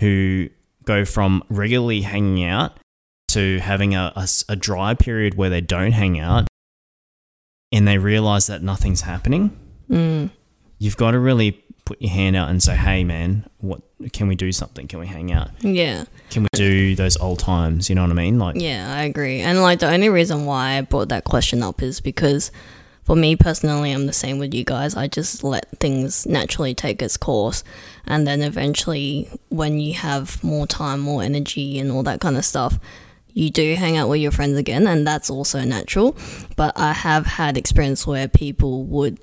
who 0.00 0.48
go 0.84 1.04
from 1.04 1.42
regularly 1.48 2.00
hanging 2.02 2.44
out 2.44 2.78
to 3.28 3.58
having 3.60 3.94
a 3.94 4.12
a 4.48 4.56
dry 4.56 4.92
period 4.94 5.34
where 5.36 5.48
they 5.50 5.60
don't 5.60 5.92
hang 5.92 6.18
out 6.18 6.48
and 7.72 7.86
they 7.86 7.96
realize 7.98 8.48
that 8.48 8.62
nothing's 8.62 9.02
happening, 9.02 9.56
Mm. 9.88 10.30
You've 10.80 10.96
got 10.96 11.12
to 11.12 11.20
really 11.20 11.52
put 11.84 12.02
your 12.02 12.10
hand 12.10 12.34
out 12.34 12.48
and 12.50 12.60
say, 12.60 12.74
"Hey, 12.74 13.04
man, 13.04 13.48
what 13.58 13.82
can 14.12 14.26
we 14.26 14.34
do 14.34 14.50
something? 14.50 14.88
Can 14.88 14.98
we 14.98 15.06
hang 15.06 15.30
out? 15.30 15.50
Yeah. 15.60 16.04
Can 16.30 16.42
we 16.42 16.48
do 16.52 16.96
those 16.96 17.16
old 17.18 17.38
times? 17.38 17.88
You 17.88 17.94
know 17.94 18.02
what 18.02 18.10
I 18.10 18.14
mean? 18.14 18.38
Like, 18.38 18.56
Yeah, 18.56 18.92
I 18.92 19.04
agree. 19.04 19.40
And 19.40 19.62
like 19.62 19.78
the 19.80 19.92
only 19.92 20.08
reason 20.08 20.46
why 20.46 20.78
I 20.78 20.80
brought 20.80 21.10
that 21.10 21.24
question 21.24 21.62
up 21.62 21.82
is 21.82 22.00
because 22.00 22.50
for 23.04 23.16
me 23.16 23.36
personally, 23.36 23.92
I'm 23.92 24.06
the 24.06 24.12
same 24.12 24.38
with 24.38 24.54
you 24.54 24.64
guys. 24.64 24.94
I 24.94 25.08
just 25.08 25.42
let 25.44 25.68
things 25.80 26.26
naturally 26.26 26.74
take 26.74 27.02
its 27.02 27.16
course. 27.16 27.62
And 28.06 28.26
then 28.26 28.40
eventually, 28.40 29.28
when 29.48 29.78
you 29.80 29.94
have 29.94 30.42
more 30.42 30.66
time, 30.66 31.00
more 31.00 31.22
energy, 31.22 31.78
and 31.78 31.90
all 31.90 32.02
that 32.04 32.20
kind 32.20 32.36
of 32.36 32.44
stuff, 32.44 32.78
you 33.32 33.50
do 33.50 33.74
hang 33.74 33.96
out 33.96 34.08
with 34.08 34.20
your 34.20 34.30
friends 34.30 34.56
again. 34.56 34.86
And 34.86 35.06
that's 35.06 35.28
also 35.28 35.62
natural. 35.64 36.16
But 36.56 36.78
I 36.78 36.92
have 36.92 37.26
had 37.26 37.58
experience 37.58 38.06
where 38.06 38.28
people 38.28 38.84
would 38.84 39.18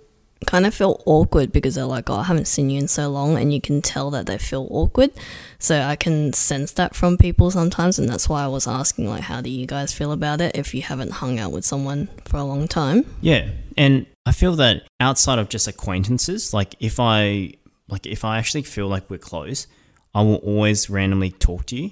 kind 0.45 0.65
of 0.65 0.73
feel 0.73 1.01
awkward 1.05 1.51
because 1.51 1.75
they're 1.75 1.85
like, 1.85 2.09
oh, 2.09 2.15
I 2.15 2.23
haven't 2.23 2.47
seen 2.47 2.69
you 2.69 2.79
in 2.79 2.87
so 2.87 3.09
long. 3.09 3.37
And 3.37 3.53
you 3.53 3.59
can 3.59 3.81
tell 3.81 4.11
that 4.11 4.25
they 4.25 4.37
feel 4.37 4.67
awkward. 4.69 5.11
So 5.59 5.81
I 5.81 5.95
can 5.95 6.33
sense 6.33 6.71
that 6.73 6.95
from 6.95 7.17
people 7.17 7.49
sometimes, 7.51 7.97
and 7.97 8.07
that's 8.07 8.29
why 8.29 8.43
I 8.43 8.47
was 8.47 8.67
asking, 8.67 9.09
like, 9.09 9.23
how 9.23 9.41
do 9.41 9.49
you 9.49 9.65
guys 9.65 9.93
feel 9.93 10.11
about 10.11 10.41
it 10.41 10.55
if 10.55 10.75
you 10.75 10.81
haven't 10.81 11.11
hung 11.11 11.39
out 11.39 11.51
with 11.51 11.65
someone 11.65 12.09
for 12.25 12.37
a 12.37 12.43
long 12.43 12.67
time? 12.67 13.05
Yeah, 13.21 13.49
and 13.75 14.05
I 14.25 14.31
feel 14.31 14.55
that 14.57 14.83
outside 14.99 15.39
of 15.39 15.49
just 15.49 15.67
acquaintances, 15.67 16.53
like 16.53 16.75
if 16.79 16.99
I 16.99 17.53
like 17.89 18.05
if 18.05 18.25
I 18.25 18.37
actually 18.37 18.63
feel 18.63 18.87
like 18.87 19.09
we're 19.09 19.17
close, 19.17 19.67
I 20.13 20.21
will 20.21 20.35
always 20.35 20.89
randomly 20.89 21.31
talk 21.31 21.65
to 21.67 21.75
you. 21.75 21.91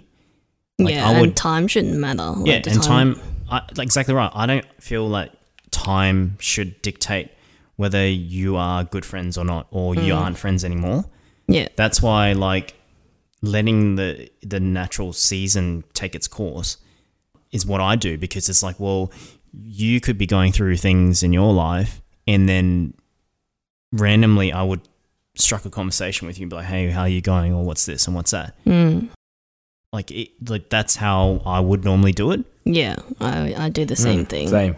Like, 0.77 0.93
yeah, 0.95 1.07
I 1.07 1.13
and 1.13 1.35
time 1.35 1.67
shouldn't 1.67 1.97
matter. 1.97 2.31
Like, 2.31 2.47
yeah, 2.47 2.71
and 2.73 2.83
time, 2.83 3.19
I, 3.49 3.61
like 3.75 3.85
exactly 3.85 4.13
right. 4.13 4.31
I 4.33 4.45
don't 4.45 4.65
feel 4.81 5.07
like 5.07 5.31
time 5.71 6.37
should 6.39 6.81
dictate 6.81 7.31
whether 7.77 8.07
you 8.07 8.55
are 8.55 8.83
good 8.83 9.05
friends 9.05 9.37
or 9.37 9.45
not, 9.45 9.67
or 9.71 9.95
you 9.95 10.13
aren't 10.13 10.37
friends 10.37 10.63
anymore. 10.63 11.05
Yeah, 11.47 11.67
That's 11.75 12.01
why 12.01 12.33
like 12.33 12.73
letting 13.41 13.95
the 13.95 14.29
the 14.41 14.59
natural 14.59 15.13
season 15.13 15.83
take 15.93 16.15
its 16.15 16.27
course 16.27 16.77
is 17.51 17.65
what 17.65 17.79
I 17.81 17.95
do 17.95 18.17
because 18.17 18.49
it's 18.49 18.63
like, 18.63 18.79
well, 18.79 19.11
you 19.53 20.01
could 20.01 20.17
be 20.17 20.25
going 20.25 20.51
through 20.51 20.77
things 20.77 21.21
in 21.23 21.31
your 21.33 21.53
life 21.53 22.01
and 22.27 22.49
then 22.49 22.93
randomly 23.91 24.51
I 24.51 24.63
would 24.63 24.81
struck 25.35 25.65
a 25.65 25.69
conversation 25.69 26.27
with 26.27 26.39
you 26.39 26.43
and 26.45 26.49
be 26.49 26.55
like, 26.55 26.65
hey, 26.65 26.89
how 26.89 27.01
are 27.01 27.09
you 27.09 27.21
going? 27.21 27.53
Or 27.53 27.63
what's 27.63 27.85
this 27.85 28.07
and 28.07 28.15
what's 28.15 28.31
that? 28.31 28.55
mm, 28.65 29.09
Like 29.93 30.11
it, 30.11 30.29
like 30.49 30.69
that's 30.69 30.95
how 30.95 31.41
I 31.45 31.59
would 31.59 31.83
normally 31.85 32.13
do 32.13 32.31
it. 32.31 32.43
yeah, 32.65 32.95
I, 33.19 33.53
I 33.65 33.69
do 33.69 33.85
the 33.85 33.95
same 33.95 34.25
Mm, 34.25 34.29
thing. 34.29 34.47
Same. 34.49 34.75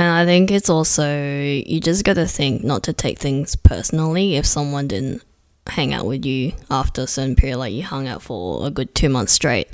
And 0.00 0.08
I 0.08 0.24
think 0.24 0.50
it's 0.50 0.70
also, 0.70 1.14
you 1.42 1.78
just 1.78 2.04
got 2.04 2.14
to 2.14 2.26
think 2.26 2.64
not 2.64 2.84
to 2.84 2.94
take 2.94 3.18
things 3.18 3.54
personally 3.54 4.36
if 4.36 4.46
someone 4.46 4.88
didn't 4.88 5.22
hang 5.66 5.92
out 5.92 6.06
with 6.06 6.24
you 6.24 6.54
after 6.70 7.02
a 7.02 7.06
certain 7.06 7.36
period, 7.36 7.58
like 7.58 7.74
you 7.74 7.82
hung 7.82 8.08
out 8.08 8.22
for 8.22 8.66
a 8.66 8.70
good 8.70 8.94
two 8.94 9.10
months 9.10 9.34
straight, 9.34 9.68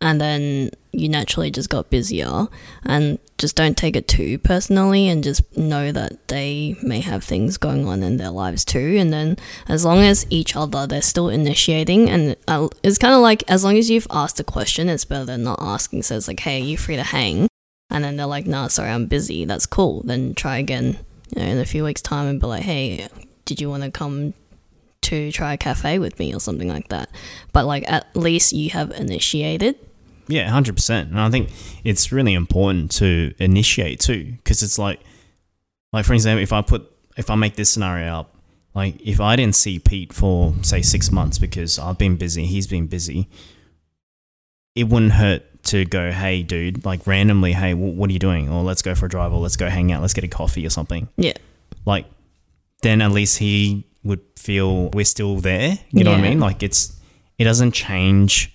and 0.00 0.20
then 0.20 0.70
you 0.92 1.08
naturally 1.08 1.50
just 1.50 1.68
got 1.68 1.90
busier. 1.90 2.46
And 2.84 3.18
just 3.38 3.56
don't 3.56 3.76
take 3.76 3.96
it 3.96 4.06
too 4.06 4.38
personally 4.38 5.08
and 5.08 5.24
just 5.24 5.42
know 5.56 5.90
that 5.90 6.28
they 6.28 6.76
may 6.80 7.00
have 7.00 7.24
things 7.24 7.58
going 7.58 7.88
on 7.88 8.04
in 8.04 8.18
their 8.18 8.30
lives 8.30 8.64
too. 8.64 8.96
And 9.00 9.12
then 9.12 9.36
as 9.66 9.84
long 9.84 9.98
as 9.98 10.26
each 10.30 10.54
other, 10.54 10.86
they're 10.86 11.02
still 11.02 11.28
initiating, 11.28 12.08
and 12.08 12.36
uh, 12.46 12.68
it's 12.84 12.98
kind 12.98 13.14
of 13.14 13.20
like 13.20 13.42
as 13.48 13.64
long 13.64 13.76
as 13.76 13.90
you've 13.90 14.06
asked 14.10 14.38
a 14.38 14.44
question, 14.44 14.88
it's 14.88 15.04
better 15.04 15.24
than 15.24 15.42
not 15.42 15.58
asking. 15.60 16.04
So 16.04 16.16
it's 16.16 16.28
like, 16.28 16.38
hey, 16.38 16.60
are 16.60 16.64
you 16.64 16.78
free 16.78 16.94
to 16.94 17.02
hang? 17.02 17.48
And 17.90 18.04
then 18.04 18.16
they're 18.16 18.26
like, 18.26 18.46
"Nah, 18.46 18.68
sorry, 18.68 18.90
I'm 18.90 19.06
busy." 19.06 19.44
That's 19.44 19.66
cool. 19.66 20.02
Then 20.04 20.34
try 20.34 20.58
again, 20.58 20.98
you 21.34 21.42
know, 21.42 21.48
in 21.48 21.58
a 21.58 21.64
few 21.64 21.84
weeks' 21.84 22.02
time, 22.02 22.26
and 22.26 22.40
be 22.40 22.46
like, 22.46 22.62
"Hey, 22.62 23.08
did 23.44 23.60
you 23.60 23.70
want 23.70 23.82
to 23.84 23.90
come 23.90 24.34
to 25.02 25.30
try 25.30 25.52
a 25.52 25.56
cafe 25.56 25.98
with 25.98 26.18
me 26.18 26.34
or 26.34 26.40
something 26.40 26.68
like 26.68 26.88
that?" 26.88 27.10
But 27.52 27.66
like, 27.66 27.90
at 27.90 28.14
least 28.16 28.52
you 28.52 28.70
have 28.70 28.90
initiated. 28.92 29.76
Yeah, 30.28 30.50
hundred 30.50 30.74
percent. 30.74 31.10
And 31.10 31.20
I 31.20 31.30
think 31.30 31.50
it's 31.84 32.10
really 32.10 32.34
important 32.34 32.90
to 32.92 33.32
initiate 33.38 34.00
too, 34.00 34.32
because 34.36 34.62
it's 34.62 34.78
like, 34.78 35.00
like 35.92 36.04
for 36.04 36.14
example, 36.14 36.42
if 36.42 36.52
I 36.52 36.62
put, 36.62 36.90
if 37.16 37.30
I 37.30 37.36
make 37.36 37.54
this 37.54 37.70
scenario 37.70 38.12
up, 38.12 38.34
like 38.74 39.00
if 39.00 39.20
I 39.20 39.36
didn't 39.36 39.54
see 39.54 39.78
Pete 39.78 40.12
for 40.12 40.52
say 40.62 40.82
six 40.82 41.12
months 41.12 41.38
because 41.38 41.78
I've 41.78 41.96
been 41.96 42.16
busy, 42.16 42.44
he's 42.44 42.66
been 42.66 42.88
busy, 42.88 43.28
it 44.74 44.88
wouldn't 44.88 45.12
hurt 45.12 45.55
to 45.66 45.84
go, 45.84 46.10
hey, 46.10 46.42
dude, 46.42 46.84
like 46.84 47.06
randomly, 47.06 47.52
hey, 47.52 47.72
wh- 47.72 47.96
what 47.96 48.10
are 48.10 48.12
you 48.12 48.18
doing? 48.18 48.48
Or 48.48 48.62
let's 48.62 48.82
go 48.82 48.94
for 48.94 49.06
a 49.06 49.08
drive, 49.08 49.32
or 49.32 49.40
let's 49.40 49.56
go 49.56 49.68
hang 49.68 49.92
out, 49.92 50.00
let's 50.02 50.14
get 50.14 50.24
a 50.24 50.28
coffee 50.28 50.66
or 50.66 50.70
something. 50.70 51.08
Yeah, 51.16 51.32
Like, 51.84 52.06
then 52.82 53.00
at 53.02 53.10
least 53.12 53.38
he 53.38 53.84
would 54.04 54.20
feel 54.36 54.90
we're 54.90 55.04
still 55.04 55.36
there. 55.36 55.78
You 55.90 56.04
know 56.04 56.12
what 56.12 56.20
I 56.20 56.28
mean? 56.28 56.40
Like 56.40 56.62
it's, 56.62 56.92
it 57.38 57.44
doesn't 57.44 57.72
change 57.72 58.54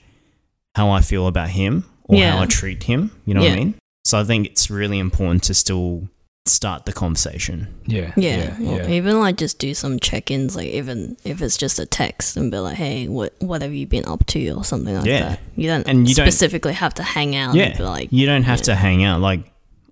how 0.76 0.90
I 0.92 1.02
feel 1.02 1.28
about 1.28 1.50
him 1.50 1.84
or 2.06 2.18
Yeah. 2.18 2.32
how 2.38 2.44
I 2.44 2.46
treat 2.46 2.84
him. 2.84 3.12
You 3.26 3.34
know 3.34 3.42
what 3.42 3.52
I 3.52 3.56
mean? 3.56 3.76
So 4.06 4.20
I 4.20 4.24
think 4.24 4.48
it's 4.48 4.70
really 4.70 5.00
important 5.00 5.44
to 5.44 5.54
still 5.54 6.08
start 6.48 6.86
the 6.86 6.94
conversation. 6.94 7.68
Yeah. 7.86 8.14
Yeah, 8.18 8.56
Yeah. 8.60 8.70
or 8.72 8.78
yeah. 8.82 8.90
even 8.90 9.20
like 9.20 9.38
just 9.38 9.60
do 9.60 9.74
some 9.76 10.00
check-ins, 10.00 10.56
like 10.56 10.68
even 10.70 11.16
if 11.24 11.42
it's 11.42 11.56
just 11.58 11.78
a 11.78 11.86
text 11.86 12.36
and 12.36 12.50
be 12.50 12.58
like, 12.58 12.76
"Hey, 12.76 13.08
what 13.08 13.34
what 13.40 13.62
have 13.62 13.74
you 13.74 13.86
been 13.86 14.06
up 14.06 14.26
to?" 14.28 14.50
or 14.52 14.64
something 14.64 14.96
like 14.96 15.06
Yeah. 15.06 15.20
that. 15.30 15.40
You 15.56 15.68
don't 15.68 15.88
And 15.88 16.10
you 16.10 16.16
don't- 16.16 16.26
specifically 16.26 16.74
have 16.74 16.96
to 16.96 17.04
hang 17.04 17.36
out. 17.36 17.54
Yeah. 17.56 17.66
and 17.66 17.78
be 17.78 17.84
like, 17.84 18.08
You 18.12 18.26
don't 18.26 18.44
have 18.44 18.60
Yeah. 18.60 18.64
to 18.66 18.76
hang 18.76 19.04
out. 19.04 19.22
Like, 19.22 19.42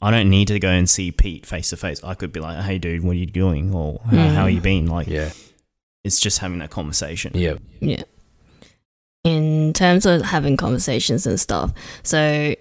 I 0.01 0.09
don't 0.11 0.29
need 0.29 0.47
to 0.47 0.59
go 0.59 0.69
and 0.69 0.89
see 0.89 1.11
Pete 1.11 1.45
face 1.45 1.69
to 1.69 1.77
face. 1.77 2.01
I 2.03 2.13
could 2.15 2.31
be 2.31 2.39
like, 2.39 2.63
hey, 2.63 2.77
dude, 2.79 3.03
what 3.03 3.11
are 3.11 3.19
you 3.19 3.25
doing? 3.25 3.73
Or 3.75 3.99
how, 4.09 4.29
how 4.29 4.45
Mm. 4.47 4.53
you 4.55 4.61
been? 4.61 4.87
Like, 4.87 5.07
Yeah. 5.07 5.29
it's 6.03 6.19
just 6.19 6.39
having 6.39 6.59
that 6.59 6.69
conversation. 6.71 7.31
Yeah. 7.35 7.55
Yeah. 7.81 8.03
In 9.25 9.73
terms 9.73 10.05
of 10.05 10.21
having 10.21 10.55
conversations 10.55 11.27
and 11.27 11.37
stuff, 11.39 11.73
so 12.03 12.55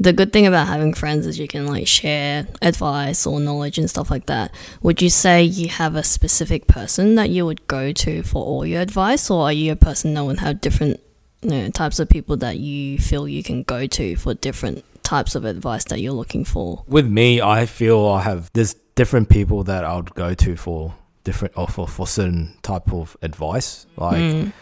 the 0.00 0.12
good 0.12 0.32
thing 0.32 0.46
about 0.46 0.68
having 0.68 0.94
friends 0.94 1.26
is 1.26 1.38
you 1.38 1.48
can 1.48 1.66
like 1.66 1.86
share 1.86 2.46
advice 2.62 3.26
or 3.26 3.40
knowledge 3.40 3.78
and 3.78 3.90
stuff 3.90 4.10
like 4.10 4.26
that. 4.26 4.54
Would 4.82 5.02
you 5.02 5.10
say 5.10 5.42
you 5.42 5.68
have 5.68 5.96
a 5.96 6.04
specific 6.04 6.68
person 6.68 7.16
that 7.16 7.30
you 7.30 7.44
would 7.44 7.66
go 7.66 7.92
to 7.92 8.22
for 8.22 8.44
all 8.44 8.64
your 8.64 8.80
advice, 8.80 9.28
or 9.30 9.42
are 9.42 9.52
you 9.52 9.72
a 9.72 9.76
person 9.76 10.14
that 10.14 10.24
would 10.24 10.38
have 10.38 10.60
different 10.60 11.00
you 11.42 11.50
know, 11.50 11.68
types 11.70 11.98
of 11.98 12.08
people 12.08 12.36
that 12.38 12.58
you 12.58 12.98
feel 12.98 13.26
you 13.26 13.42
can 13.42 13.64
go 13.64 13.86
to 13.86 14.14
for 14.16 14.34
different 14.34 14.84
types 15.02 15.34
of 15.34 15.44
advice 15.44 15.84
that 15.84 16.00
you're 16.00 16.12
looking 16.12 16.44
for? 16.44 16.84
With 16.86 17.06
me, 17.08 17.40
I 17.40 17.66
feel 17.66 18.06
I 18.06 18.22
have 18.22 18.50
there's 18.52 18.74
different 18.94 19.28
people 19.28 19.64
that 19.64 19.84
I 19.84 19.96
would 19.96 20.14
go 20.14 20.34
to 20.34 20.56
for 20.56 20.94
different 21.24 21.58
or 21.58 21.66
for, 21.66 21.88
for 21.88 22.06
certain 22.06 22.54
type 22.62 22.92
of 22.92 23.16
advice. 23.22 23.86
Like 23.96 24.18
Mm, 24.18 24.52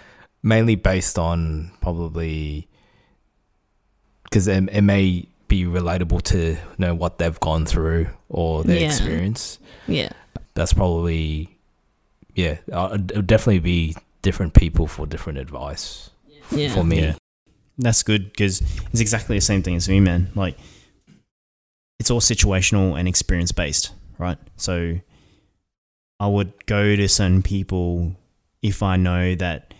mainly 0.42 0.76
based 0.76 1.18
on 1.18 1.72
probably 1.80 2.68
because 4.28 4.48
it, 4.48 4.68
it 4.70 4.82
may 4.82 5.26
be 5.48 5.64
relatable 5.64 6.22
to 6.22 6.38
you 6.52 6.58
know 6.78 6.94
what 6.94 7.18
they've 7.18 7.38
gone 7.40 7.64
through 7.66 8.08
or 8.28 8.64
their 8.64 8.80
Yeah. 8.80 8.86
experience. 8.86 9.58
yeah, 9.88 10.10
That's 10.54 10.72
probably 10.72 11.56
yeah. 12.34 12.58
uh, 12.72 12.90
It 12.92 13.16
would 13.16 13.26
definitely 13.26 13.60
be 13.60 13.96
different 14.22 14.54
people 14.54 14.86
for 14.86 15.06
different 15.06 15.38
advice 15.38 16.10
yeah, 16.50 16.72
for 16.74 16.84
me. 16.84 17.00
Yeah. 17.00 17.14
That's 17.78 18.02
good 18.02 18.32
because 18.32 18.60
it's 18.90 19.00
exactly 19.00 19.36
the 19.36 19.40
same 19.40 19.62
thing 19.62 19.76
as 19.76 19.88
me, 19.88 20.00
man. 20.00 20.30
Like, 20.34 20.56
it's 21.98 22.10
all 22.10 22.20
situational 22.20 22.98
and 22.98 23.06
experience 23.08 23.52
based, 23.52 23.92
right? 24.18 24.38
So, 24.56 24.98
I 26.18 26.26
would 26.26 26.64
go 26.66 26.96
to 26.96 27.08
certain 27.08 27.42
people 27.42 28.16
if 28.62 28.82
I 28.82 28.96
know 28.96 29.34
that 29.34 29.74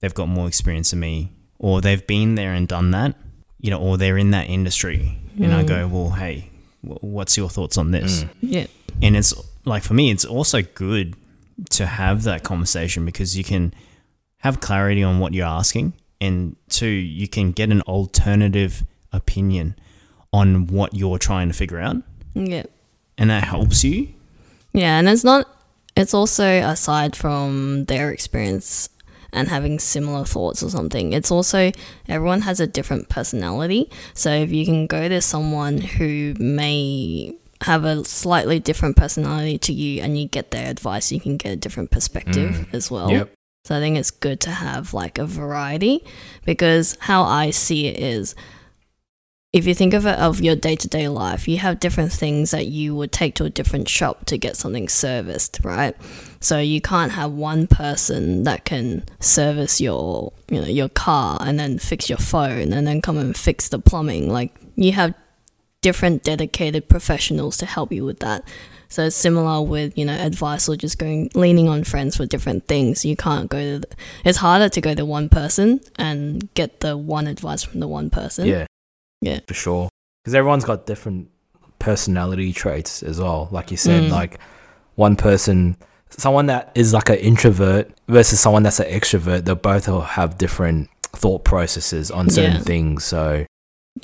they've 0.00 0.12
got 0.14 0.28
more 0.28 0.46
experience 0.46 0.90
than 0.90 1.00
me, 1.00 1.32
or 1.58 1.80
they've 1.80 2.06
been 2.06 2.34
there 2.34 2.52
and 2.52 2.68
done 2.68 2.90
that, 2.92 3.16
you 3.62 3.70
know, 3.70 3.78
or 3.80 3.96
they're 3.96 4.18
in 4.18 4.32
that 4.32 4.48
industry, 4.50 5.16
and 5.40 5.54
I 5.54 5.62
Mm. 5.62 5.66
go, 5.68 5.88
well, 5.88 6.10
hey, 6.10 6.50
wh- 6.82 7.02
what's 7.02 7.36
your 7.38 7.48
thoughts 7.48 7.78
on 7.78 7.90
this? 7.92 8.24
Mm. 8.24 8.28
yeah, 8.42 8.66
And 9.00 9.16
it's 9.16 9.32
like 9.64 9.82
for 9.82 9.94
me, 9.94 10.10
it's 10.10 10.24
also 10.26 10.60
good 10.62 11.14
to 11.70 11.86
have 11.86 12.24
that 12.24 12.42
conversation 12.42 13.06
because 13.06 13.36
you 13.38 13.44
can 13.44 13.72
have 14.38 14.60
clarity 14.60 15.02
on 15.02 15.18
what 15.20 15.32
you're 15.32 15.46
asking, 15.46 15.94
and 16.20 16.56
two, 16.68 16.86
you 16.86 17.26
can 17.28 17.52
get 17.52 17.70
an 17.70 17.80
alternative 17.82 18.84
opinion 19.12 19.74
on 20.32 20.66
what 20.66 20.94
you're 20.94 21.18
trying 21.18 21.48
to 21.48 21.54
figure 21.54 21.78
out, 21.80 21.96
yeah. 22.34 22.64
and 23.18 23.30
that 23.30 23.44
helps 23.44 23.84
you. 23.84 24.08
Yeah, 24.72 24.98
and 24.98 25.08
it's 25.08 25.24
not. 25.24 25.46
It's 25.94 26.14
also 26.14 26.46
aside 26.46 27.14
from 27.14 27.84
their 27.84 28.10
experience 28.10 28.88
and 29.32 29.48
having 29.48 29.78
similar 29.78 30.24
thoughts 30.24 30.62
or 30.62 30.70
something. 30.70 31.12
It's 31.12 31.30
also 31.30 31.72
everyone 32.08 32.42
has 32.42 32.60
a 32.60 32.66
different 32.66 33.08
personality. 33.08 33.90
So 34.14 34.30
if 34.30 34.52
you 34.52 34.64
can 34.64 34.86
go 34.86 35.08
to 35.08 35.20
someone 35.20 35.78
who 35.78 36.34
may 36.38 37.34
have 37.62 37.84
a 37.84 38.04
slightly 38.04 38.58
different 38.58 38.96
personality 38.96 39.56
to 39.56 39.72
you 39.72 40.02
and 40.02 40.18
you 40.18 40.28
get 40.28 40.50
their 40.50 40.68
advice, 40.68 41.12
you 41.12 41.20
can 41.20 41.36
get 41.36 41.52
a 41.52 41.56
different 41.56 41.90
perspective 41.90 42.50
mm. 42.50 42.74
as 42.74 42.90
well. 42.90 43.10
Yep. 43.10 43.32
So 43.64 43.76
I 43.76 43.80
think 43.80 43.96
it's 43.96 44.10
good 44.10 44.40
to 44.40 44.50
have 44.50 44.92
like 44.92 45.18
a 45.18 45.26
variety 45.26 46.04
because 46.44 46.96
how 47.00 47.22
I 47.22 47.50
see 47.50 47.86
it 47.86 47.98
is 48.00 48.34
if 49.52 49.66
you 49.66 49.74
think 49.74 49.94
of 49.94 50.06
it 50.06 50.18
of 50.18 50.40
your 50.40 50.56
day 50.56 50.76
to 50.76 50.88
day 50.88 51.08
life, 51.08 51.46
you 51.46 51.58
have 51.58 51.78
different 51.78 52.10
things 52.12 52.50
that 52.50 52.66
you 52.66 52.94
would 52.96 53.12
take 53.12 53.34
to 53.36 53.44
a 53.44 53.50
different 53.50 53.88
shop 53.88 54.24
to 54.26 54.38
get 54.38 54.56
something 54.56 54.88
serviced, 54.88 55.60
right? 55.62 55.94
So 56.42 56.58
you 56.58 56.80
can't 56.80 57.12
have 57.12 57.30
one 57.32 57.66
person 57.66 58.42
that 58.42 58.64
can 58.64 59.04
service 59.20 59.80
your 59.80 60.32
you 60.50 60.60
know 60.60 60.66
your 60.66 60.88
car 60.90 61.38
and 61.40 61.58
then 61.58 61.78
fix 61.78 62.08
your 62.10 62.18
phone 62.18 62.72
and 62.72 62.86
then 62.86 63.00
come 63.00 63.16
and 63.16 63.34
fix 63.36 63.68
the 63.68 63.78
plumbing. 63.78 64.28
Like 64.28 64.54
you 64.76 64.92
have 64.92 65.14
different 65.80 66.22
dedicated 66.24 66.88
professionals 66.88 67.56
to 67.58 67.66
help 67.66 67.92
you 67.92 68.04
with 68.04 68.20
that. 68.20 68.44
So 68.88 69.04
it's 69.04 69.16
similar 69.16 69.62
with 69.62 69.96
you 69.96 70.04
know 70.04 70.12
advice 70.14 70.68
or 70.68 70.76
just 70.76 70.98
going 70.98 71.30
leaning 71.34 71.68
on 71.68 71.84
friends 71.84 72.16
for 72.16 72.26
different 72.26 72.66
things. 72.68 73.04
You 73.04 73.16
can't 73.16 73.48
go 73.48 73.58
to. 73.58 73.78
The, 73.78 73.88
it's 74.24 74.38
harder 74.38 74.68
to 74.68 74.80
go 74.82 74.94
to 74.94 75.04
one 75.06 75.28
person 75.30 75.80
and 75.96 76.52
get 76.54 76.80
the 76.80 76.96
one 76.98 77.26
advice 77.26 77.62
from 77.62 77.80
the 77.80 77.88
one 77.88 78.10
person. 78.10 78.46
Yeah. 78.46 78.66
Yeah. 79.22 79.40
For 79.46 79.54
sure. 79.54 79.88
Because 80.22 80.34
everyone's 80.34 80.64
got 80.64 80.86
different 80.86 81.30
personality 81.78 82.52
traits 82.52 83.02
as 83.02 83.20
well. 83.20 83.48
Like 83.50 83.70
you 83.70 83.76
said, 83.76 84.04
Mm. 84.04 84.10
like 84.10 84.38
one 84.96 85.16
person, 85.16 85.76
someone 86.18 86.46
that 86.46 86.70
is 86.74 86.92
like 86.92 87.08
an 87.08 87.16
introvert 87.16 87.90
versus 88.08 88.40
someone 88.40 88.62
that's 88.62 88.80
an 88.80 88.86
extrovert, 88.86 89.44
they'll 89.44 89.54
both 89.54 89.88
will 89.88 90.00
have 90.02 90.38
different 90.38 90.88
thought 91.12 91.44
processes 91.44 92.10
on 92.10 92.30
certain 92.30 92.56
Yeah. 92.56 92.60
things. 92.60 93.04
So, 93.04 93.44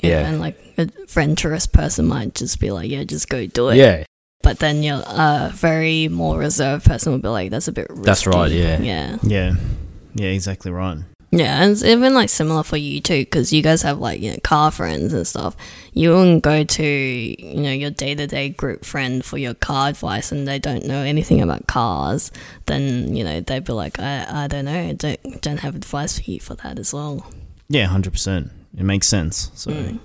Yeah. 0.01 0.27
And 0.27 0.39
like 0.39 0.57
a 0.77 0.83
adventurous 0.83 1.65
person 1.67 2.05
might 2.07 2.35
just 2.35 2.59
be 2.59 2.71
like, 2.71 2.89
yeah, 2.89 3.03
just 3.03 3.27
go 3.29 3.45
do 3.47 3.69
it. 3.69 3.77
yeah. 3.77 4.03
But 4.41 4.59
then 4.59 4.83
your 4.83 4.97
uh, 5.05 5.49
very 5.53 6.07
more 6.07 6.37
reserved 6.39 6.85
person 6.85 7.11
would 7.11 7.21
be 7.21 7.27
like, 7.27 7.49
that's 7.51 7.67
a 7.67 7.71
bit 7.73 7.87
risky. 7.89 8.03
That's 8.05 8.25
right, 8.27 8.51
yeah. 8.51 8.79
Yeah. 8.79 9.17
Yeah, 9.23 9.55
yeah, 10.15 10.29
exactly 10.29 10.71
right. 10.71 10.99
Yeah, 11.31 11.61
and 11.61 11.71
it's 11.71 11.83
even 11.83 12.15
like 12.15 12.29
similar 12.29 12.63
for 12.63 12.77
you 12.77 13.01
too, 13.01 13.19
because 13.19 13.53
you 13.53 13.61
guys 13.61 13.83
have 13.83 13.99
like 13.99 14.19
you 14.19 14.31
know 14.31 14.37
car 14.43 14.71
friends 14.71 15.13
and 15.13 15.27
stuff. 15.27 15.55
You 15.93 16.09
wouldn't 16.15 16.43
go 16.43 16.63
to 16.63 16.83
you 16.83 17.61
know 17.61 17.71
your 17.71 17.91
day 17.91 18.15
to 18.15 18.25
day 18.25 18.49
group 18.49 18.83
friend 18.83 19.23
for 19.23 19.37
your 19.37 19.53
car 19.53 19.89
advice, 19.89 20.31
and 20.31 20.47
they 20.47 20.57
don't 20.57 20.85
know 20.85 21.03
anything 21.03 21.39
about 21.41 21.67
cars. 21.67 22.31
Then 22.65 23.15
you 23.15 23.23
know 23.23 23.41
they'd 23.41 23.63
be 23.63 23.73
like, 23.73 23.99
I, 23.99 24.45
I 24.45 24.47
don't 24.47 24.65
know, 24.65 24.93
don't 24.93 25.41
don't 25.41 25.59
have 25.59 25.75
advice 25.75 26.17
for 26.17 26.31
you 26.31 26.39
for 26.39 26.55
that 26.55 26.79
as 26.79 26.93
well. 26.93 27.25
Yeah, 27.67 27.85
hundred 27.85 28.13
percent. 28.13 28.51
It 28.75 28.83
makes 28.83 29.07
sense. 29.07 29.51
So 29.53 29.71
Mm. 29.71 29.99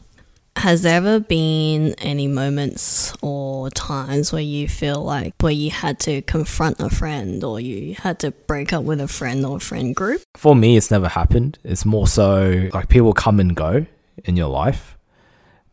Has 0.57 0.83
there 0.83 0.97
ever 0.97 1.19
been 1.21 1.95
any 1.99 2.27
moments 2.29 3.13
or 3.23 3.71
times 3.71 4.33
where 4.33 4.41
you 4.41 4.69
feel 4.69 5.03
like 5.03 5.35
where 5.41 5.53
you 5.53 5.71
had 5.71 5.99
to 6.01 6.23
confront 6.23 6.81
a 6.81 6.89
friend 6.89 7.43
or 7.43 7.61
you 7.61 7.95
had 7.97 8.21
to 8.21 8.31
break 8.31 8.73
up 8.73 8.85
with 8.85 9.01
a 9.01 9.09
friend 9.09 9.45
or 9.45 9.57
a 9.57 9.61
friend 9.61 9.95
group? 9.95 10.23
For 10.37 10.55
me, 10.55 10.77
it's 10.77 10.91
never 10.91 11.09
happened. 11.09 11.59
It's 11.65 11.85
more 11.85 12.07
so 12.07 12.69
like 12.73 12.89
people 12.89 13.13
come 13.13 13.41
and 13.41 13.55
go 13.55 13.85
in 14.25 14.37
your 14.37 14.49
life. 14.49 14.97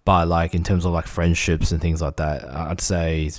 But 0.04 0.28
like 0.28 0.56
in 0.56 0.64
terms 0.64 0.84
of 0.84 0.94
like 0.94 1.06
friendships 1.08 1.72
and 1.72 1.80
things 1.80 2.02
like 2.02 2.18
that, 2.18 2.44
I'd 2.50 2.82
say, 2.82 3.30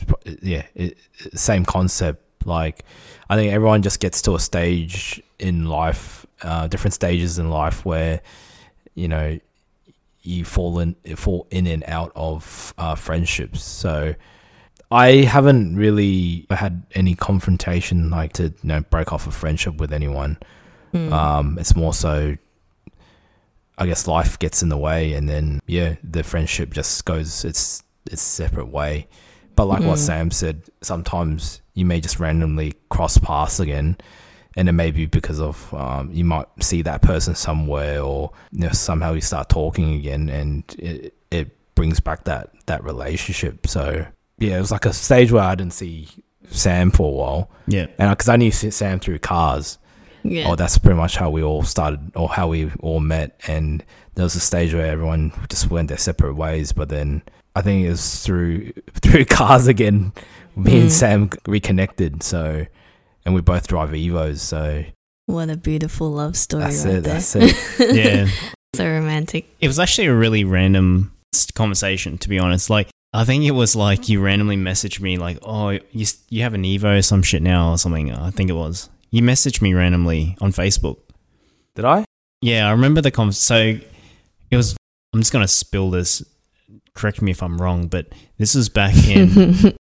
yeah, 0.42 0.62
it- 0.76 0.96
same 1.34 1.64
concept. 1.64 2.46
Like, 2.46 2.84
I 3.28 3.36
think 3.36 3.52
everyone 3.52 3.82
just 3.82 4.00
gets 4.00 4.22
to 4.22 4.34
a 4.34 4.40
stage 4.40 5.22
in 5.38 5.66
life, 5.66 6.24
uh, 6.42 6.66
different 6.68 6.94
stages 6.94 7.38
in 7.38 7.50
life 7.50 7.84
where, 7.84 8.20
you 8.94 9.06
know, 9.08 9.38
you 10.22 10.44
fall 10.44 10.78
in 10.78 10.94
fall 11.16 11.46
in 11.50 11.66
and 11.66 11.84
out 11.86 12.12
of 12.14 12.74
uh, 12.78 12.94
friendships. 12.94 13.62
So 13.62 14.14
I 14.90 15.22
haven't 15.22 15.76
really 15.76 16.46
had 16.50 16.82
any 16.94 17.14
confrontation 17.14 18.10
like 18.10 18.34
to 18.34 18.44
you 18.44 18.52
know 18.62 18.80
break 18.82 19.12
off 19.12 19.26
a 19.26 19.30
friendship 19.30 19.76
with 19.76 19.92
anyone. 19.92 20.38
Mm. 20.92 21.10
Um, 21.10 21.58
it's 21.58 21.74
more 21.74 21.94
so, 21.94 22.36
I 23.78 23.86
guess 23.86 24.06
life 24.06 24.38
gets 24.38 24.62
in 24.62 24.68
the 24.68 24.76
way, 24.76 25.14
and 25.14 25.28
then 25.28 25.60
yeah, 25.66 25.96
the 26.04 26.22
friendship 26.22 26.72
just 26.74 27.04
goes 27.04 27.44
its 27.44 27.82
its 28.10 28.22
separate 28.22 28.68
way. 28.68 29.08
But 29.56 29.66
like 29.66 29.80
what 29.82 29.98
Mm. 29.98 30.06
Sam 30.06 30.30
said, 30.30 30.62
sometimes 30.82 31.60
you 31.74 31.84
may 31.84 32.00
just 32.00 32.18
randomly 32.20 32.74
cross 32.90 33.18
paths 33.18 33.60
again, 33.60 33.96
and 34.56 34.68
it 34.68 34.72
may 34.72 34.90
be 34.90 35.06
because 35.06 35.40
of 35.40 35.72
um, 35.74 36.10
you 36.12 36.24
might 36.24 36.46
see 36.60 36.82
that 36.82 37.02
person 37.02 37.34
somewhere, 37.34 38.00
or 38.02 38.30
you 38.52 38.60
know, 38.60 38.70
somehow 38.72 39.12
you 39.12 39.20
start 39.20 39.48
talking 39.48 39.94
again, 39.94 40.28
and 40.28 40.64
it 40.78 41.14
it 41.30 41.74
brings 41.74 42.00
back 42.00 42.24
that 42.24 42.50
that 42.66 42.84
relationship. 42.84 43.66
So 43.66 44.06
yeah, 44.38 44.56
it 44.56 44.60
was 44.60 44.70
like 44.72 44.84
a 44.86 44.92
stage 44.92 45.32
where 45.32 45.42
I 45.42 45.54
didn't 45.54 45.72
see 45.74 46.08
Sam 46.48 46.90
for 46.90 47.08
a 47.08 47.10
while, 47.14 47.50
yeah, 47.66 47.86
and 47.98 48.10
because 48.10 48.28
I 48.28 48.36
knew 48.36 48.50
Sam 48.50 49.00
through 49.00 49.18
cars. 49.20 49.78
yeah. 50.22 50.48
Oh, 50.48 50.54
that's 50.56 50.78
pretty 50.78 50.96
much 50.98 51.16
how 51.16 51.30
we 51.30 51.42
all 51.42 51.62
started, 51.62 52.12
or 52.14 52.28
how 52.28 52.48
we 52.48 52.70
all 52.80 53.00
met. 53.00 53.40
And 53.46 53.84
there 54.14 54.24
was 54.24 54.34
a 54.34 54.40
stage 54.40 54.72
where 54.74 54.86
everyone 54.86 55.32
just 55.48 55.70
went 55.70 55.88
their 55.88 55.98
separate 55.98 56.34
ways. 56.34 56.72
But 56.72 56.90
then 56.90 57.22
I 57.56 57.62
think 57.62 57.86
it 57.86 57.90
was 57.90 58.22
through 58.24 58.72
through 59.02 59.24
cars 59.24 59.66
again. 59.66 60.12
Me 60.54 60.72
Mm. 60.72 60.80
and 60.82 60.92
Sam 60.92 61.30
reconnected. 61.46 62.22
So, 62.22 62.66
and 63.24 63.34
we 63.34 63.40
both 63.40 63.66
drive 63.68 63.90
Evos. 63.90 64.38
So 64.38 64.84
What 65.26 65.50
a 65.50 65.56
beautiful 65.56 66.10
love 66.10 66.36
story 66.36 66.64
that's 66.64 66.84
right 66.84 66.94
it. 66.96 67.04
there. 67.04 67.14
That's 67.14 67.36
it. 67.36 67.94
yeah. 67.96 68.26
so 68.74 68.86
romantic. 68.88 69.46
It 69.60 69.68
was 69.68 69.78
actually 69.78 70.06
a 70.08 70.14
really 70.14 70.44
random 70.44 71.12
conversation. 71.54 72.18
To 72.18 72.28
be 72.28 72.38
honest, 72.38 72.70
like 72.70 72.88
I 73.12 73.24
think 73.24 73.44
it 73.44 73.50
was 73.52 73.76
like 73.76 74.08
you 74.08 74.20
randomly 74.20 74.56
messaged 74.56 75.00
me 75.00 75.18
like, 75.18 75.38
"Oh, 75.42 75.70
you 75.70 76.06
you 76.30 76.42
have 76.42 76.54
an 76.54 76.62
Evo 76.64 77.04
some 77.04 77.22
shit 77.22 77.42
now 77.42 77.70
or 77.72 77.78
something." 77.78 78.12
I 78.12 78.30
think 78.30 78.48
it 78.50 78.54
was 78.54 78.88
you 79.10 79.22
messaged 79.22 79.60
me 79.62 79.74
randomly 79.74 80.36
on 80.40 80.52
Facebook. 80.52 80.98
Did 81.74 81.84
I? 81.84 82.04
Yeah, 82.40 82.66
I 82.66 82.72
remember 82.72 83.00
the 83.00 83.10
con. 83.10 83.32
So 83.32 83.78
it 84.50 84.56
was. 84.56 84.76
I'm 85.14 85.20
just 85.20 85.32
gonna 85.32 85.46
spill 85.48 85.90
this. 85.90 86.22
Correct 86.94 87.20
me 87.22 87.30
if 87.30 87.42
I'm 87.42 87.60
wrong, 87.60 87.86
but 87.88 88.06
this 88.38 88.54
was 88.54 88.68
back 88.68 88.94
in 89.08 89.74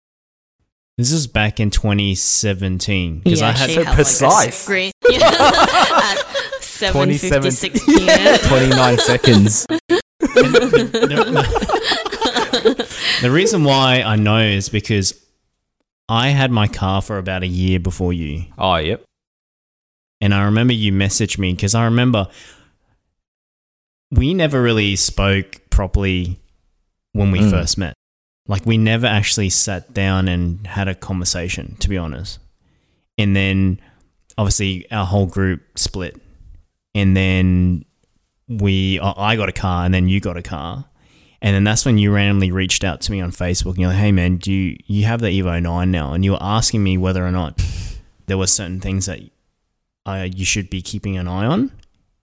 this 0.97 1.11
was 1.11 1.27
back 1.27 1.59
in 1.59 1.69
2017 1.71 3.19
because 3.19 3.41
You 3.41 3.45
I 3.45 3.51
had 3.51 3.69
actually 3.69 3.73
so 3.75 3.83
have, 3.83 3.85
like, 3.85 3.93
a 3.93 3.95
precise. 3.95 4.55
screen- 4.55 4.91
Yeah. 5.09 5.19
At 5.29 6.17
7:56 6.61 7.85
p.m. 7.85 8.39
29 8.47 8.97
seconds. 8.99 9.65
the 13.21 13.29
reason 13.31 13.63
why 13.63 14.01
I 14.01 14.15
know 14.15 14.39
is 14.39 14.69
because 14.69 15.13
I 16.09 16.29
had 16.29 16.51
my 16.51 16.67
car 16.67 17.01
for 17.01 17.17
about 17.17 17.43
a 17.43 17.47
year 17.47 17.79
before 17.79 18.13
you, 18.13 18.45
Oh, 18.57 18.75
yep. 18.75 19.03
and 20.21 20.33
I 20.33 20.43
remember 20.45 20.73
you 20.73 20.91
messaged 20.91 21.37
me 21.37 21.53
because 21.53 21.73
I 21.75 21.85
remember 21.85 22.27
we 24.11 24.33
never 24.33 24.61
really 24.61 24.95
spoke 24.95 25.61
properly 25.69 26.39
when 27.13 27.31
we 27.31 27.39
Mm. 27.39 27.49
first 27.49 27.77
met. 27.77 27.93
Like 28.47 28.65
we 28.65 28.77
never 28.77 29.07
actually 29.07 29.49
sat 29.49 29.93
down 29.93 30.27
and 30.27 30.65
had 30.67 30.87
a 30.87 30.95
conversation, 30.95 31.75
to 31.79 31.89
be 31.89 31.97
honest. 31.97 32.39
And 33.17 33.35
then 33.35 33.79
obviously 34.37 34.89
our 34.91 35.05
whole 35.05 35.25
group 35.25 35.61
split, 35.77 36.21
and 36.93 37.15
then 37.15 37.85
we 38.47 38.99
I 38.99 39.33
I 39.33 39.35
got 39.35 39.49
a 39.49 39.53
car, 39.53 39.85
and 39.85 39.93
then 39.93 40.07
you 40.07 40.19
got 40.19 40.37
a 40.37 40.43
car. 40.43 40.85
And 41.41 41.53
then 41.53 41.63
that's 41.63 41.85
when 41.85 41.99
you 41.99 42.11
randomly 42.11 42.51
reached 42.51 42.83
out 42.83 43.01
to 43.01 43.11
me 43.11 43.21
on 43.21 43.31
Facebook 43.31 43.71
and 43.71 43.79
you're 43.79 43.89
like, 43.89 43.99
hey 43.99 44.11
man, 44.11 44.37
do 44.37 44.51
you, 44.51 44.77
you 44.87 45.05
have 45.05 45.21
the 45.21 45.27
Evo 45.27 45.61
9 45.61 45.91
now? 45.91 46.13
And 46.13 46.25
you 46.25 46.31
were 46.31 46.41
asking 46.41 46.83
me 46.83 46.97
whether 46.97 47.23
or 47.23 47.29
not 47.29 47.61
there 48.25 48.37
were 48.37 48.47
certain 48.47 48.79
things 48.79 49.05
that 49.05 49.19
uh, 50.07 50.27
you 50.33 50.43
should 50.43 50.71
be 50.71 50.81
keeping 50.81 51.17
an 51.17 51.27
eye 51.27 51.45
on. 51.45 51.71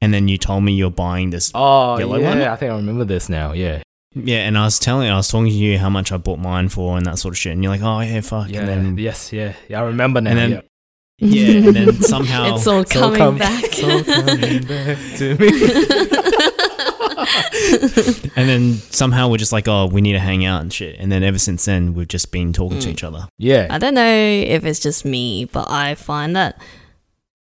And 0.00 0.12
then 0.12 0.26
you 0.26 0.38
told 0.38 0.64
me 0.64 0.72
you're 0.72 0.90
buying 0.90 1.30
this. 1.30 1.52
Oh, 1.54 1.96
Yellow 1.98 2.18
yeah. 2.18 2.28
one? 2.28 2.42
I 2.42 2.56
think 2.56 2.72
I 2.72 2.76
remember 2.76 3.04
this 3.04 3.28
now. 3.28 3.52
Yeah. 3.52 3.82
Yeah, 4.14 4.46
and 4.46 4.58
I 4.58 4.64
was 4.64 4.78
telling 4.78 5.08
I 5.10 5.16
was 5.16 5.28
talking 5.28 5.46
to 5.48 5.52
you 5.52 5.78
how 5.78 5.88
much 5.88 6.12
I 6.12 6.16
bought 6.18 6.38
mine 6.38 6.68
for 6.68 6.96
and 6.96 7.06
that 7.06 7.18
sort 7.18 7.32
of 7.34 7.38
shit. 7.38 7.52
And 7.52 7.62
you're 7.62 7.72
like, 7.72 7.82
oh, 7.82 8.00
yeah, 8.00 8.20
fuck. 8.20 8.48
Yeah. 8.50 8.60
And 8.60 8.68
then, 8.68 8.98
yes. 8.98 9.32
Yeah. 9.32 9.54
Yeah. 9.68 9.80
I 9.80 9.84
remember 9.86 10.20
now. 10.20 10.30
And 10.30 10.38
then- 10.38 10.50
yeah. 10.50 10.60
yeah, 11.18 11.66
and 11.68 11.76
then 11.76 11.92
somehow. 12.02 12.54
it's 12.54 12.66
all 12.66 12.80
It's 12.80 12.94
all 12.96 13.02
coming 13.14 13.18
come- 13.18 13.38
back. 13.38 13.62
it's 13.64 13.82
all 13.82 14.04
coming 14.04 14.64
back 14.66 14.98
to 15.18 15.36
me. 15.38 15.48
and 18.36 18.48
then 18.48 18.74
somehow 18.74 19.28
we're 19.28 19.36
just 19.38 19.52
like, 19.52 19.68
oh, 19.68 19.86
we 19.86 20.00
need 20.00 20.12
to 20.12 20.18
hang 20.18 20.44
out 20.44 20.60
and 20.62 20.72
shit. 20.72 20.96
And 20.98 21.10
then 21.10 21.22
ever 21.22 21.38
since 21.38 21.64
then, 21.64 21.94
we've 21.94 22.08
just 22.08 22.30
been 22.32 22.52
talking 22.52 22.78
to 22.80 22.88
Mm. 22.88 22.92
each 22.92 23.04
other. 23.04 23.28
Yeah. 23.38 23.66
I 23.70 23.78
don't 23.78 23.94
know 23.94 24.04
if 24.14 24.64
it's 24.64 24.80
just 24.80 25.04
me, 25.04 25.44
but 25.46 25.70
I 25.70 25.94
find 25.94 26.36
that 26.36 26.60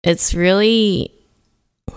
it's 0.04 0.34
really. 0.34 1.12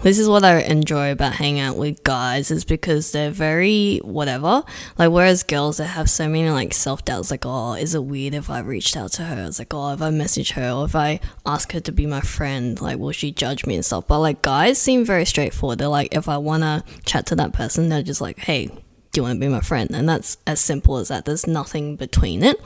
This 0.00 0.20
is 0.20 0.28
what 0.28 0.44
I 0.44 0.60
enjoy 0.60 1.10
about 1.10 1.34
hanging 1.34 1.58
out 1.58 1.76
with 1.76 2.04
guys 2.04 2.52
is 2.52 2.64
because 2.64 3.10
they're 3.10 3.32
very 3.32 3.98
whatever. 4.04 4.62
Like 4.96 5.10
whereas 5.10 5.42
girls 5.42 5.78
they 5.78 5.86
have 5.86 6.08
so 6.08 6.28
many 6.28 6.48
like 6.50 6.72
self 6.72 7.04
doubts, 7.04 7.32
like 7.32 7.44
oh, 7.44 7.72
is 7.72 7.96
it 7.96 8.04
weird 8.04 8.34
if 8.34 8.48
I 8.48 8.60
reached 8.60 8.96
out 8.96 9.10
to 9.14 9.24
her? 9.24 9.46
It's 9.46 9.58
like 9.58 9.74
oh, 9.74 9.92
if 9.92 10.00
I 10.00 10.10
message 10.10 10.52
her 10.52 10.70
or 10.70 10.84
if 10.84 10.94
I 10.94 11.18
ask 11.44 11.72
her 11.72 11.80
to 11.80 11.90
be 11.90 12.06
my 12.06 12.20
friend, 12.20 12.80
like 12.80 12.98
will 12.98 13.10
she 13.10 13.32
judge 13.32 13.66
me 13.66 13.74
and 13.74 13.84
stuff? 13.84 14.06
But 14.06 14.20
like 14.20 14.40
guys 14.40 14.80
seem 14.80 15.04
very 15.04 15.24
straightforward. 15.24 15.80
They're 15.80 15.88
like 15.88 16.14
if 16.14 16.28
I 16.28 16.38
wanna 16.38 16.84
chat 17.04 17.26
to 17.26 17.34
that 17.34 17.52
person, 17.52 17.88
they're 17.88 18.02
just 18.04 18.20
like 18.20 18.38
hey, 18.38 18.66
do 18.66 18.82
you 19.16 19.22
want 19.24 19.34
to 19.34 19.40
be 19.40 19.48
my 19.48 19.60
friend? 19.60 19.90
And 19.92 20.08
that's 20.08 20.38
as 20.46 20.60
simple 20.60 20.98
as 20.98 21.08
that. 21.08 21.24
There's 21.24 21.48
nothing 21.48 21.96
between 21.96 22.44
it, 22.44 22.60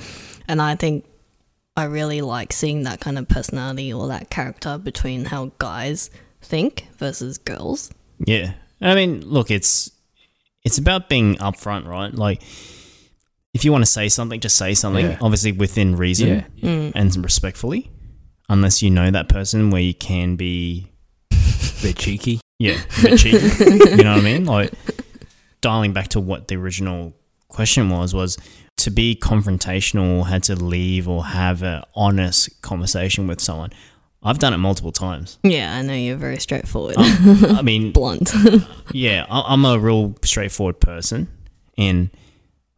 and 0.48 0.60
I 0.60 0.74
think 0.74 1.06
I 1.78 1.84
really 1.84 2.20
like 2.20 2.52
seeing 2.52 2.82
that 2.82 3.00
kind 3.00 3.18
of 3.18 3.26
personality 3.26 3.90
or 3.90 4.06
that 4.08 4.28
character 4.28 4.76
between 4.76 5.24
how 5.24 5.52
guys 5.58 6.10
think 6.42 6.86
versus 6.98 7.38
girls. 7.38 7.90
Yeah. 8.24 8.52
I 8.80 8.94
mean, 8.94 9.20
look, 9.26 9.50
it's 9.50 9.90
it's 10.64 10.78
about 10.78 11.08
being 11.08 11.36
upfront, 11.36 11.86
right? 11.86 12.12
Like 12.14 12.42
if 13.54 13.64
you 13.64 13.72
want 13.72 13.84
to 13.84 13.90
say 13.90 14.08
something, 14.08 14.40
just 14.40 14.56
say 14.56 14.74
something, 14.74 15.04
Yeah. 15.06 15.18
obviously 15.20 15.52
within 15.52 15.96
reason 15.96 16.44
Yeah. 16.56 16.68
Mm. 16.68 16.92
and 16.94 17.16
respectfully. 17.24 17.90
Unless 18.48 18.82
you 18.82 18.90
know 18.90 19.10
that 19.10 19.28
person 19.28 19.70
where 19.70 19.80
you 19.82 19.94
can 19.94 20.36
be 20.36 20.90
a 21.32 21.36
Bit 21.82 21.96
cheeky. 21.98 22.40
yeah, 22.58 22.80
a 22.98 23.02
bit 23.02 23.18
cheeky. 23.18 23.38
you 23.64 24.04
know 24.04 24.12
what 24.14 24.20
I 24.20 24.20
mean? 24.20 24.44
Like 24.44 24.72
dialing 25.60 25.92
back 25.92 26.08
to 26.08 26.20
what 26.20 26.48
the 26.48 26.56
original 26.56 27.14
question 27.48 27.88
was 27.90 28.14
was 28.14 28.36
to 28.78 28.90
be 28.90 29.14
confrontational, 29.14 30.26
had 30.26 30.42
to 30.44 30.56
leave 30.56 31.06
or 31.08 31.24
have 31.24 31.62
an 31.62 31.82
honest 31.94 32.60
conversation 32.62 33.26
with 33.26 33.40
someone. 33.40 33.70
I've 34.24 34.38
done 34.38 34.54
it 34.54 34.58
multiple 34.58 34.92
times. 34.92 35.38
Yeah, 35.42 35.74
I 35.76 35.82
know 35.82 35.94
you're 35.94 36.16
very 36.16 36.38
straightforward, 36.38 36.94
I 36.98 37.62
mean, 37.64 37.90
blunt. 37.92 38.32
yeah, 38.92 39.26
I- 39.28 39.52
I'm 39.52 39.64
a 39.64 39.78
real 39.78 40.14
straightforward 40.22 40.78
person, 40.80 41.28
and 41.76 42.10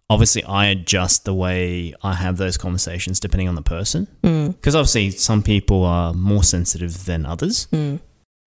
obviously 0.09 0.43
I 0.45 0.67
adjust 0.67 1.25
the 1.25 1.35
way 1.35 1.95
I 2.03 2.15
have 2.15 2.37
those 2.39 2.57
conversations 2.57 3.21
depending 3.21 3.49
on 3.49 3.55
the 3.57 3.63
person. 3.63 4.07
mm, 4.23 4.49
Because 4.55 4.75
obviously 4.75 5.11
some 5.11 5.43
people 5.43 5.85
are 5.85 6.13
more 6.15 6.43
sensitive 6.43 7.05
than 7.05 7.27
others. 7.27 7.67
mm, 7.73 8.01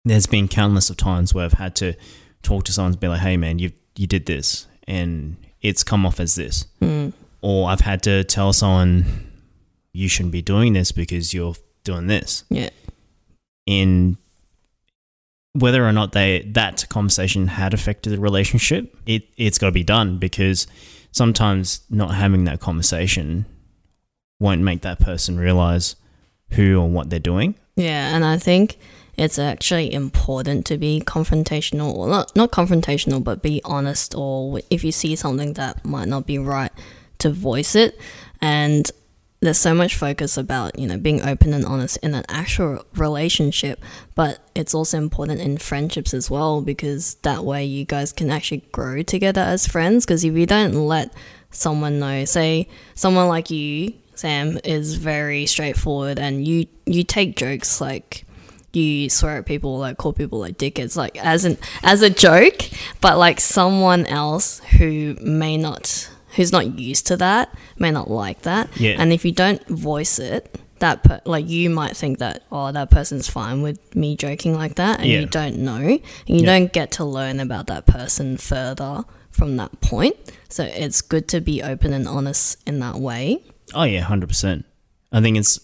There's 0.05 0.27
been 0.27 0.47
countless 0.47 0.89
of 0.89 0.97
times 0.97 1.33
where 1.33 1.43
I've 1.45 1.53
had 1.53 1.75
to 1.77 1.93
talk 2.43 2.63
to 2.65 2.71
someone 2.71 2.93
and 2.93 2.99
be 3.01 3.07
like, 3.09 3.19
"Hey, 3.21 3.35
man, 3.37 3.59
you 3.59 3.71
you 3.97 4.07
did 4.07 4.25
this, 4.27 4.67
and 4.87 5.35
it's 5.61 5.83
come 5.83 6.05
off 6.05 6.19
as 6.21 6.35
this," 6.35 6.65
mm, 6.81 7.11
or 7.41 7.67
I've 7.69 7.81
had 7.81 8.01
to 8.03 8.23
tell 8.23 8.53
someone, 8.53 9.31
"You 9.91 10.07
shouldn't 10.07 10.31
be 10.31 10.41
doing 10.41 10.71
this 10.73 10.91
because 10.93 11.33
you're 11.33 11.55
doing 11.87 12.07
this." 12.07 12.43
yeah, 12.49 12.69
in 13.65 14.17
whether 15.53 15.87
or 15.87 15.91
not 15.91 16.11
they 16.11 16.43
that 16.53 16.85
conversation 16.89 17.47
had 17.47 17.73
affected 17.73 18.11
the 18.11 18.19
relationship, 18.19 18.95
it 19.05 19.27
it's 19.37 19.57
got 19.57 19.67
to 19.67 19.71
be 19.71 19.83
done 19.83 20.19
because 20.19 20.67
sometimes 21.11 21.81
not 21.89 22.13
having 22.13 22.43
that 22.43 22.59
conversation 22.59 23.45
won't 24.39 24.61
make 24.61 24.81
that 24.81 24.99
person 24.99 25.39
realize 25.39 25.95
who 26.51 26.79
or 26.79 26.87
what 26.87 27.09
they're 27.09 27.19
doing. 27.19 27.55
yeah. 27.75 28.15
And 28.15 28.23
I 28.23 28.37
think 28.37 28.77
it's 29.17 29.39
actually 29.39 29.91
important 29.91 30.65
to 30.67 30.77
be 30.77 31.01
confrontational, 31.05 31.93
or 31.93 32.07
not 32.07 32.35
not 32.35 32.51
confrontational, 32.51 33.23
but 33.23 33.41
be 33.41 33.61
honest. 33.65 34.13
Or 34.15 34.59
if 34.69 34.83
you 34.83 34.91
see 34.91 35.15
something 35.15 35.53
that 35.53 35.83
might 35.83 36.07
not 36.07 36.27
be 36.27 36.37
right, 36.37 36.71
to 37.19 37.31
voice 37.31 37.75
it. 37.75 37.99
And 38.41 38.89
there's 39.39 39.57
so 39.57 39.73
much 39.73 39.95
focus 39.95 40.37
about 40.37 40.77
you 40.77 40.87
know 40.87 40.97
being 40.97 41.21
open 41.21 41.53
and 41.53 41.65
honest 41.65 41.97
in 41.97 42.13
an 42.13 42.25
actual 42.27 42.83
relationship 42.95 43.79
but 44.15 44.39
it's 44.55 44.73
also 44.73 44.97
important 44.97 45.39
in 45.39 45.57
friendships 45.57 46.13
as 46.13 46.29
well 46.29 46.61
because 46.61 47.15
that 47.21 47.43
way 47.43 47.63
you 47.63 47.85
guys 47.85 48.11
can 48.11 48.29
actually 48.29 48.63
grow 48.71 49.01
together 49.03 49.41
as 49.41 49.67
friends 49.67 50.05
because 50.05 50.23
if 50.23 50.33
you 50.35 50.45
don't 50.45 50.73
let 50.73 51.13
someone 51.51 51.99
know 51.99 52.25
say 52.25 52.67
someone 52.95 53.27
like 53.27 53.51
you 53.51 53.93
sam 54.15 54.59
is 54.63 54.95
very 54.95 55.45
straightforward 55.45 56.17
and 56.17 56.47
you 56.47 56.65
you 56.85 57.03
take 57.03 57.35
jokes 57.35 57.79
like 57.79 58.25
you 58.73 59.09
swear 59.09 59.37
at 59.37 59.45
people 59.45 59.77
like 59.77 59.97
call 59.97 60.13
people 60.13 60.39
like 60.39 60.57
dickheads 60.57 60.97
like 60.97 61.17
as 61.23 61.45
an 61.45 61.57
as 61.83 62.01
a 62.01 62.09
joke 62.09 62.69
but 63.01 63.17
like 63.17 63.39
someone 63.39 64.05
else 64.07 64.59
who 64.77 65.15
may 65.21 65.57
not 65.57 66.09
who's 66.37 66.53
not 66.53 66.79
used 66.79 67.05
to 67.07 67.17
that 67.17 67.53
may 67.77 67.91
not 67.91 68.09
like 68.09 68.43
that 68.43 68.69
Yeah. 68.79 68.95
and 68.99 69.11
if 69.11 69.25
you 69.25 69.33
don't 69.33 69.65
voice 69.67 70.17
it 70.19 70.57
that 70.79 71.03
per- 71.03 71.21
like 71.25 71.49
you 71.49 71.69
might 71.69 71.97
think 71.97 72.19
that 72.19 72.43
oh 72.51 72.71
that 72.71 72.89
person's 72.91 73.27
fine 73.27 73.61
with 73.63 73.79
me 73.95 74.15
joking 74.15 74.53
like 74.55 74.75
that 74.75 74.99
and 75.01 75.09
Yeah. 75.09 75.19
you 75.21 75.25
don't 75.25 75.57
know 75.57 75.75
and 75.81 76.01
you 76.27 76.41
Yeah. 76.41 76.45
don't 76.59 76.71
get 76.71 76.91
to 76.93 77.03
learn 77.03 77.39
about 77.41 77.67
that 77.67 77.85
person 77.85 78.37
further 78.37 79.03
from 79.31 79.57
that 79.57 79.81
point 79.81 80.15
so 80.49 80.63
it's 80.63 81.01
good 81.01 81.27
to 81.29 81.41
be 81.41 81.61
open 81.63 81.91
and 81.93 82.07
honest 82.07 82.57
in 82.65 82.79
that 82.79 82.95
way 82.95 83.41
Oh 83.75 83.83
yeah, 83.83 83.99
hundred 83.99 84.27
percent. 84.29 84.65
I 85.11 85.19
think 85.19 85.35
it's 85.37 85.59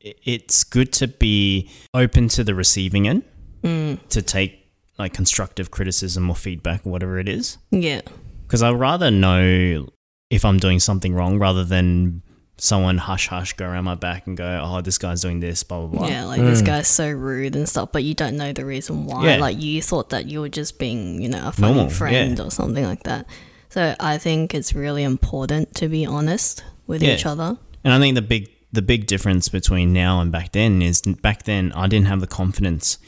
it's 0.00 0.64
good 0.64 0.92
to 0.94 1.06
be 1.08 1.70
open 1.94 2.28
to 2.28 2.42
the 2.44 2.54
receiving 2.54 3.06
end 3.06 3.22
mm, 3.62 3.98
to 4.08 4.20
take 4.22 4.58
like 4.98 5.12
constructive 5.14 5.70
criticism 5.70 6.28
or 6.28 6.36
feedback 6.36 6.84
or 6.86 6.90
whatever 6.90 7.18
it 7.18 7.28
is. 7.28 7.58
yeah 7.70 8.00
Because 8.42 8.62
I'd 8.62 8.70
rather 8.78 9.10
know 9.10 9.88
if 10.34 10.44
I'm 10.44 10.58
doing 10.58 10.80
something 10.80 11.14
wrong 11.14 11.38
rather 11.38 11.64
than 11.64 12.22
someone 12.56 12.98
hush 12.98 13.28
hush 13.28 13.52
go 13.54 13.66
around 13.66 13.84
my 13.84 13.94
back 13.94 14.26
and 14.26 14.36
go, 14.36 14.60
oh, 14.62 14.80
this 14.80 14.98
guy's 14.98 15.22
doing 15.22 15.40
this, 15.40 15.62
blah, 15.64 15.86
blah, 15.86 15.98
blah. 16.00 16.08
Yeah, 16.08 16.24
like 16.24 16.40
this 16.40 16.62
Mm. 16.62 16.66
guy's 16.66 16.88
so 16.88 17.10
rude 17.10 17.56
and 17.56 17.68
stuff, 17.68 17.90
but 17.92 18.04
you 18.04 18.14
don't 18.14 18.36
know 18.36 18.52
the 18.52 18.64
reason 18.64 19.06
why. 19.06 19.26
Yeah. 19.26 19.36
Like 19.38 19.60
you 19.60 19.82
thought 19.82 20.10
that 20.10 20.26
you 20.26 20.40
were 20.40 20.48
just 20.48 20.78
being, 20.78 21.20
you 21.20 21.28
know, 21.28 21.48
a 21.48 21.52
funny 21.52 21.74
Normal, 21.74 21.90
friend 21.90 22.38
yeah. 22.38 22.44
or 22.44 22.50
something 22.50 22.84
like 22.84 23.02
that. 23.04 23.26
So 23.70 23.94
I 23.98 24.18
think 24.18 24.54
it's 24.54 24.72
really 24.74 25.02
important 25.02 25.74
to 25.76 25.88
be 25.88 26.06
honest 26.06 26.62
with 26.86 27.02
Yeah. 27.02 27.14
each 27.14 27.26
other. 27.26 27.56
And 27.82 27.92
I 27.92 27.98
think 27.98 28.14
the 28.14 28.22
big 28.22 28.48
the 28.72 28.82
big 28.82 29.06
difference 29.06 29.48
between 29.48 29.92
now 29.92 30.20
and 30.20 30.32
back 30.32 30.50
then 30.52 30.82
is 30.82 31.00
back 31.00 31.44
then 31.44 31.72
I 31.76 31.86
didn't 31.86 32.06
have 32.06 32.20
the 32.20 32.26
confidence, 32.26 32.98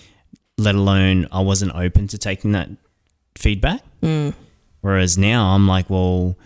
let 0.59 0.75
alone 0.77 1.27
I 1.33 1.41
wasn't 1.41 1.73
open 1.75 2.07
to 2.09 2.19
taking 2.19 2.53
that 2.53 2.69
feedback. 3.37 3.81
Mm. 4.03 4.35
Whereas 4.81 5.19
now 5.19 5.55
I'm 5.55 5.67
like, 5.67 5.91
well, 5.91 6.37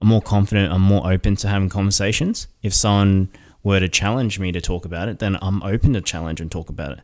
I'm 0.00 0.08
more 0.08 0.22
confident, 0.22 0.72
I'm 0.72 0.80
more 0.80 1.10
open 1.10 1.36
to 1.36 1.48
having 1.48 1.68
conversations. 1.68 2.48
If 2.62 2.72
someone 2.72 3.28
were 3.62 3.80
to 3.80 3.88
challenge 3.88 4.38
me 4.38 4.52
to 4.52 4.60
talk 4.60 4.84
about 4.84 5.08
it, 5.08 5.18
then 5.18 5.36
I'm 5.42 5.62
open 5.62 5.92
to 5.92 6.00
challenge 6.00 6.40
and 6.40 6.50
talk 6.50 6.68
about 6.68 6.92
it. 6.92 7.00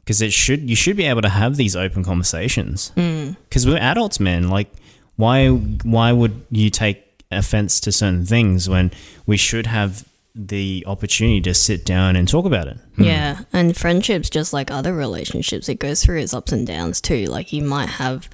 Because 0.00 0.20
it 0.20 0.32
should 0.32 0.68
you 0.68 0.74
should 0.74 0.96
be 0.96 1.04
able 1.04 1.22
to 1.22 1.28
have 1.28 1.56
these 1.56 1.76
open 1.76 2.02
conversations. 2.02 2.90
Mm. 2.96 3.36
Because 3.48 3.66
we're 3.66 3.78
adults, 3.78 4.18
man. 4.18 4.48
Like, 4.48 4.68
why 5.16 5.48
why 5.48 6.12
would 6.12 6.44
you 6.50 6.70
take 6.70 7.04
offense 7.30 7.78
to 7.80 7.92
certain 7.92 8.24
things 8.24 8.68
when 8.68 8.90
we 9.26 9.36
should 9.36 9.66
have 9.66 10.04
the 10.34 10.84
opportunity 10.86 11.40
to 11.42 11.54
sit 11.54 11.84
down 11.84 12.16
and 12.16 12.26
talk 12.26 12.44
about 12.44 12.66
it? 12.66 12.78
Hmm. 12.96 13.02
Yeah, 13.04 13.40
and 13.52 13.76
friendships, 13.76 14.30
just 14.30 14.52
like 14.52 14.70
other 14.70 14.94
relationships, 14.94 15.68
it 15.68 15.78
goes 15.78 16.02
through 16.02 16.18
its 16.18 16.34
ups 16.34 16.50
and 16.50 16.66
downs 16.66 17.00
too. 17.00 17.26
Like 17.26 17.52
you 17.52 17.62
might 17.62 17.88
have 17.90 18.28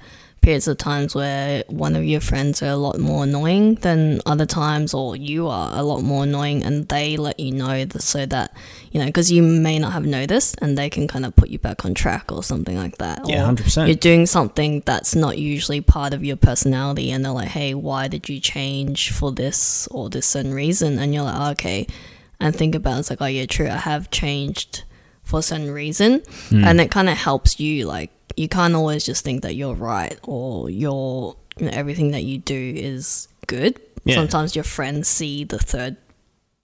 periods 0.47 0.69
of 0.69 0.77
times 0.77 1.13
where 1.13 1.61
one 1.67 1.93
of 1.93 2.05
your 2.05 2.21
friends 2.21 2.63
are 2.63 2.69
a 2.69 2.77
lot 2.77 2.97
more 2.97 3.25
annoying 3.25 3.75
than 3.75 4.21
other 4.25 4.45
times, 4.45 4.93
or 4.93 5.13
you 5.13 5.45
are 5.49 5.77
a 5.77 5.83
lot 5.83 6.01
more 6.01 6.23
annoying, 6.23 6.63
and 6.63 6.87
they 6.87 7.17
let 7.17 7.37
you 7.37 7.51
know 7.51 7.85
so 7.97 8.25
that 8.25 8.55
you 8.93 8.97
know 8.97 9.07
because 9.07 9.29
you 9.29 9.43
may 9.43 9.77
not 9.77 9.91
have 9.91 10.05
noticed, 10.05 10.57
and 10.61 10.77
they 10.77 10.89
can 10.89 11.05
kind 11.05 11.25
of 11.25 11.35
put 11.35 11.49
you 11.49 11.59
back 11.59 11.83
on 11.83 11.93
track 11.93 12.31
or 12.31 12.41
something 12.43 12.77
like 12.77 12.97
that. 12.99 13.27
Yeah, 13.27 13.43
100%. 13.43 13.87
You're 13.87 13.95
doing 13.97 14.25
something 14.25 14.83
that's 14.85 15.15
not 15.15 15.37
usually 15.37 15.81
part 15.81 16.13
of 16.13 16.23
your 16.23 16.37
personality, 16.37 17.11
and 17.11 17.25
they're 17.25 17.33
like, 17.33 17.49
"Hey, 17.49 17.73
why 17.73 18.07
did 18.07 18.29
you 18.29 18.39
change 18.39 19.11
for 19.11 19.33
this 19.33 19.85
or 19.91 20.09
this 20.09 20.25
certain 20.25 20.53
reason?" 20.53 20.97
And 20.97 21.13
you're 21.13 21.23
like, 21.23 21.35
oh, 21.37 21.51
"Okay." 21.51 21.87
and 22.39 22.55
think 22.55 22.75
about 22.75 22.97
it, 22.97 22.99
it's 22.99 23.09
like, 23.09 23.21
oh 23.21 23.25
yeah, 23.25 23.45
true, 23.45 23.67
I 23.67 23.77
have 23.77 24.11
changed 24.11 24.83
for 25.27 25.39
a 25.39 25.41
certain 25.43 25.69
reason. 25.71 26.21
Hmm. 26.49 26.63
And 26.63 26.81
it 26.81 26.89
kind 26.89 27.09
of 27.09 27.17
helps 27.17 27.59
you. 27.59 27.85
Like, 27.85 28.11
you 28.35 28.47
can't 28.47 28.73
always 28.75 29.05
just 29.05 29.23
think 29.23 29.41
that 29.43 29.55
you're 29.55 29.73
right 29.75 30.17
or 30.23 30.69
you're, 30.69 31.35
you 31.59 31.65
know, 31.65 31.71
everything 31.73 32.11
that 32.11 32.23
you 32.23 32.37
do 32.39 32.73
is 32.75 33.27
good. 33.47 33.79
Yeah. 34.05 34.15
Sometimes 34.15 34.55
your 34.55 34.63
friends 34.63 35.07
see 35.07 35.43
the 35.43 35.59
third 35.59 35.97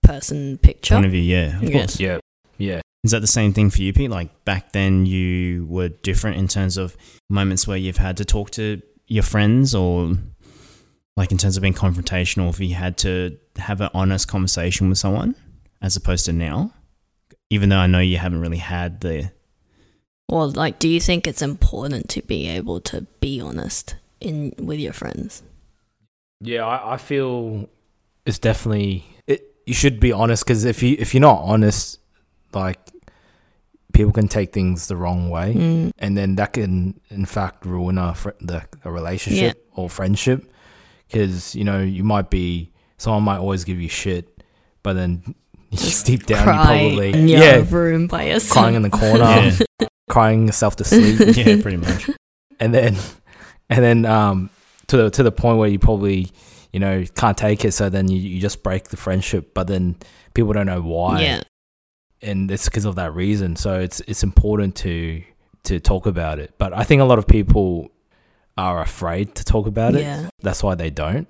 person 0.01 0.57
picture. 0.59 0.95
Point 0.95 1.05
of 1.07 1.11
view, 1.11 1.21
yeah, 1.21 1.57
of 1.57 1.63
Yeah. 1.63 1.77
course. 1.79 1.99
Yeah. 1.99 2.19
Yeah. 2.57 2.81
Is 3.03 3.11
that 3.11 3.19
the 3.19 3.27
same 3.27 3.51
thing 3.53 3.69
for 3.69 3.81
you, 3.81 3.91
Pete? 3.91 4.09
Like 4.09 4.45
back 4.45 4.71
then, 4.71 5.05
you 5.05 5.65
were 5.65 5.89
different 5.89 6.37
in 6.37 6.47
terms 6.47 6.77
of 6.77 6.95
moments 7.29 7.67
where 7.67 7.75
you've 7.77 7.97
had 7.97 8.15
to 8.17 8.25
talk 8.25 8.51
to 8.51 8.81
your 9.07 9.23
friends, 9.23 9.75
or 9.75 10.13
like 11.17 11.31
in 11.33 11.37
terms 11.37 11.57
of 11.57 11.61
being 11.61 11.73
confrontational, 11.73 12.49
if 12.49 12.61
you 12.61 12.75
had 12.75 12.97
to 12.99 13.37
have 13.57 13.81
an 13.81 13.89
honest 13.93 14.29
conversation 14.29 14.87
with 14.87 14.97
someone, 14.97 15.35
as 15.81 15.97
opposed 15.97 16.25
to 16.25 16.33
now. 16.33 16.71
Even 17.49 17.69
though 17.69 17.77
I 17.77 17.87
know 17.87 17.99
you 17.99 18.17
haven't 18.17 18.41
really 18.41 18.57
had 18.57 19.01
the 19.01 19.31
Well, 20.29 20.49
like, 20.51 20.79
do 20.79 20.87
you 20.87 20.99
think 20.99 21.27
it's 21.27 21.41
important 21.41 22.09
to 22.09 22.21
be 22.21 22.47
able 22.47 22.79
to 22.81 23.01
be 23.19 23.39
honest 23.39 23.95
in 24.19 24.53
with 24.57 24.79
your 24.79 24.93
friends? 24.93 25.43
Yeah, 26.41 26.65
I, 26.65 26.95
I 26.95 26.97
feel 26.97 27.69
it's 28.25 28.39
definitely 28.39 29.05
it. 29.27 29.41
You 29.65 29.73
should 29.73 29.99
be 29.99 30.11
honest 30.11 30.45
because 30.45 30.65
if 30.65 30.83
you 30.83 30.95
if 30.99 31.13
you're 31.13 31.21
not 31.21 31.41
honest, 31.41 31.99
like 32.53 32.79
people 33.93 34.11
can 34.11 34.27
take 34.27 34.51
things 34.51 34.87
the 34.87 34.95
wrong 34.95 35.29
way, 35.29 35.53
Mm, 35.53 35.91
and 35.99 36.17
then 36.17 36.35
that 36.35 36.53
can 36.53 36.99
in 37.09 37.25
fact 37.25 37.65
ruin 37.65 37.97
a 37.97 38.13
fr- 38.15 38.31
the 38.41 38.63
a 38.83 38.91
relationship 38.91 39.65
or 39.75 39.89
friendship. 39.89 40.51
Because 41.07 41.55
you 41.55 41.63
know 41.63 41.79
you 41.81 42.03
might 42.03 42.29
be 42.29 42.71
someone 42.97 43.23
might 43.23 43.37
always 43.37 43.63
give 43.63 43.79
you 43.79 43.87
shit, 43.89 44.43
but 44.81 44.93
then 44.93 45.35
just 45.77 46.05
deep 46.09 46.25
down 46.25 46.39
you 46.39 46.53
probably 46.53 47.13
in 47.13 47.27
your 47.27 47.39
yeah. 47.39 47.65
room 47.69 48.07
by 48.07 48.23
yourself. 48.23 48.51
crying 48.51 48.75
in 48.75 48.81
the 48.81 48.89
corner, 48.89 49.23
Yeah. 49.23 49.87
crying 50.09 50.47
yourself 50.47 50.75
to 50.77 50.83
sleep. 50.83 51.19
yeah, 51.37 51.61
pretty 51.61 51.77
much. 51.77 52.09
and 52.59 52.73
then 52.73 52.95
and 53.69 53.83
then 53.83 54.05
um 54.05 54.49
to 54.87 54.97
the 54.97 55.09
to 55.09 55.23
the 55.23 55.31
point 55.31 55.57
where 55.57 55.69
you 55.69 55.79
probably 55.79 56.29
you 56.71 56.79
know 56.79 57.03
can't 57.15 57.37
take 57.37 57.63
it 57.65 57.71
so 57.71 57.89
then 57.89 58.07
you, 58.09 58.19
you 58.19 58.39
just 58.41 58.63
break 58.63 58.89
the 58.89 58.97
friendship 58.97 59.53
but 59.53 59.67
then 59.67 59.95
people 60.33 60.53
don't 60.53 60.65
know 60.65 60.81
why. 60.81 61.21
Yeah, 61.21 61.41
and 62.21 62.49
it's 62.51 62.65
because 62.65 62.85
of 62.85 62.95
that 62.95 63.13
reason. 63.13 63.55
So 63.55 63.79
it's 63.79 63.99
it's 64.01 64.23
important 64.23 64.75
to 64.77 65.23
to 65.63 65.79
talk 65.79 66.05
about 66.05 66.39
it. 66.39 66.53
But 66.57 66.73
i 66.73 66.83
think 66.83 67.01
a 67.01 67.05
lot 67.05 67.19
of 67.19 67.25
people 67.27 67.89
are 68.57 68.81
afraid 68.81 69.33
to 69.35 69.43
talk 69.43 69.65
about 69.67 69.95
it. 69.95 70.01
Yeah, 70.01 70.29
that's 70.41 70.61
why 70.61 70.75
they 70.75 70.89
don't. 70.89 71.27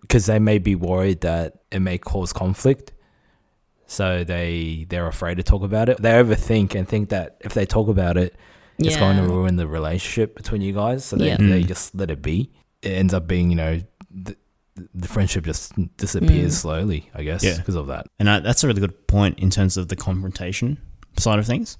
Because 0.00 0.26
they 0.26 0.38
may 0.38 0.58
be 0.58 0.74
worried 0.74 1.20
that 1.22 1.58
it 1.70 1.80
may 1.80 1.98
cause 1.98 2.32
conflict 2.32 2.92
so 3.88 4.22
they 4.22 4.86
they're 4.88 5.08
afraid 5.08 5.36
to 5.38 5.42
talk 5.42 5.62
about 5.62 5.88
it 5.88 6.00
they 6.00 6.10
overthink 6.10 6.74
and 6.76 6.86
think 6.86 7.08
that 7.08 7.36
if 7.40 7.54
they 7.54 7.66
talk 7.66 7.88
about 7.88 8.16
it 8.16 8.36
it's 8.78 8.96
going 8.96 9.16
to 9.16 9.24
ruin 9.24 9.56
the 9.56 9.66
relationship 9.66 10.36
between 10.36 10.62
you 10.62 10.72
guys. 10.72 11.04
So 11.04 11.16
they, 11.16 11.26
Yeah. 11.30 11.36
they 11.38 11.62
Mm. 11.64 11.66
just 11.66 11.96
let 11.96 12.12
it 12.12 12.22
be. 12.22 12.48
It 12.80 12.90
ends 12.90 13.12
up 13.12 13.26
being, 13.26 13.50
you 13.50 13.56
know, 13.56 13.80
the, 14.08 14.36
the 14.94 15.08
friendship 15.08 15.44
just 15.44 15.72
disappears 15.96 16.52
Mm. 16.54 16.60
slowly, 16.60 17.10
I 17.12 17.24
guess, 17.24 17.42
Yeah. 17.42 17.56
because 17.56 17.74
of 17.74 17.88
that. 17.88 18.06
And 18.20 18.30
I, 18.30 18.38
that's 18.38 18.62
a 18.62 18.68
really 18.68 18.78
good 18.80 19.08
point 19.08 19.40
in 19.40 19.50
terms 19.50 19.76
of 19.76 19.88
the 19.88 19.96
confrontation 19.96 20.78
side 21.18 21.40
of 21.40 21.46
things. 21.46 21.76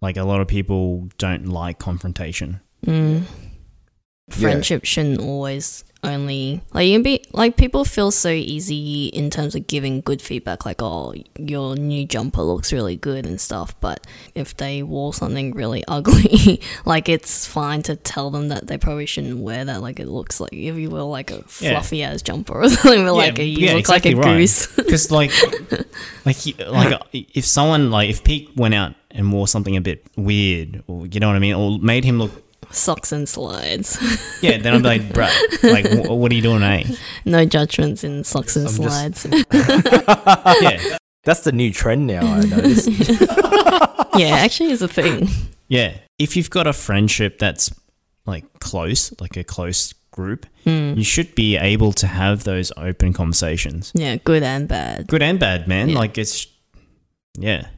Like 0.00 0.16
a 0.16 0.22
lot 0.22 0.40
of 0.40 0.46
people 0.46 1.08
don't 1.18 1.46
like 1.48 1.80
confrontation. 1.80 2.60
Mm. 2.86 3.22
Friendship 4.30 4.84
shouldn't 4.84 5.20
always 5.20 5.82
only 6.04 6.60
like 6.72 6.86
you 6.86 6.94
can 6.94 7.02
be 7.02 7.20
like 7.32 7.56
people 7.56 7.84
feel 7.84 8.12
so 8.12 8.28
easy 8.28 9.06
in 9.06 9.30
terms 9.30 9.56
of 9.56 9.66
giving 9.66 10.00
good 10.00 10.22
feedback 10.22 10.64
like 10.64 10.80
oh 10.80 11.12
your 11.36 11.74
new 11.74 12.06
jumper 12.06 12.40
looks 12.40 12.72
really 12.72 12.94
good 12.94 13.26
and 13.26 13.40
stuff 13.40 13.74
but 13.80 14.06
if 14.34 14.56
they 14.58 14.80
wore 14.82 15.12
something 15.12 15.52
really 15.52 15.82
ugly 15.88 16.60
like 16.84 17.08
it's 17.08 17.46
fine 17.46 17.82
to 17.82 17.96
tell 17.96 18.30
them 18.30 18.46
that 18.48 18.68
they 18.68 18.78
probably 18.78 19.06
shouldn't 19.06 19.38
wear 19.40 19.64
that 19.64 19.82
like 19.82 19.98
it 19.98 20.06
looks 20.06 20.38
like 20.40 20.52
if 20.52 20.76
you 20.76 20.88
wear 20.88 21.02
like 21.02 21.32
a 21.32 21.42
Yeah. 21.58 21.72
fluffy 21.72 22.04
ass 22.04 22.22
jumper 22.22 22.62
or 22.62 22.68
something 22.68 23.04
but 23.04 23.14
like 23.14 23.38
you 23.38 23.44
yeah, 23.44 23.70
look 23.72 23.80
exactly 23.80 24.14
like 24.14 24.24
a 24.24 24.28
right. 24.28 24.36
goose 24.38 24.66
Because 24.76 25.10
like, 25.10 25.32
like, 26.24 26.36
like 26.70 27.00
if 27.12 27.44
someone 27.44 27.90
like 27.90 28.08
if 28.10 28.22
Pete 28.22 28.50
went 28.56 28.74
out 28.74 28.94
and 29.10 29.32
wore 29.32 29.48
something 29.48 29.76
a 29.76 29.80
bit 29.80 30.04
weird, 30.16 30.82
or 30.86 31.06
you 31.06 31.18
know 31.18 31.26
what 31.28 31.36
I 31.36 31.38
mean, 31.38 31.54
or 31.54 31.78
made 31.78 32.04
him 32.04 32.18
look, 32.18 32.30
socks 32.70 33.12
and 33.12 33.28
slides 33.28 33.98
yeah, 34.42 34.58
then 34.58 34.74
I'd 34.74 34.82
be 34.82 34.88
like, 34.88 35.12
bro, 35.14 35.28
like, 35.62 35.86
wh- 35.90 36.10
what 36.10 36.30
are 36.30 36.34
you 36.34 36.42
doing, 36.42 36.62
eh? 36.62 36.84
no 37.24 37.44
judgments 37.44 38.04
in 38.04 38.24
socks 38.24 38.56
and 38.56 38.68
I'm 38.68 38.74
just- 38.82 39.18
slides 39.20 39.26
Yeah, 40.62 40.96
That's 41.24 41.40
the 41.40 41.52
new 41.52 41.72
trend 41.72 42.06
now, 42.06 42.20
I 42.26 42.40
noticed. 42.44 42.88
yeah 44.18 44.36
actually 44.36 44.70
is 44.70 44.82
a 44.82 44.88
thing 44.88 45.28
yeah. 45.70 45.98
If 46.18 46.34
you've 46.36 46.48
got 46.50 46.66
a 46.66 46.72
friendship 46.72 47.38
that's 47.38 47.70
like 48.24 48.44
close, 48.58 49.12
like 49.20 49.36
a 49.36 49.44
close 49.44 49.92
group, 50.10 50.46
Mm. 50.64 50.96
you 50.96 51.04
should 51.04 51.34
be 51.34 51.56
able 51.56 51.92
to 51.92 52.06
have 52.06 52.44
those 52.44 52.72
open 52.76 53.12
conversations, 53.12 53.92
yeah 53.94 54.16
good 54.16 54.42
and 54.42 54.66
bad 54.68 55.06
good 55.08 55.22
and 55.22 55.38
bad, 55.38 55.68
man. 55.68 55.90
Yeah. 55.90 55.98
Like 55.98 56.16
it's, 56.18 56.46
yeah, 57.38 57.68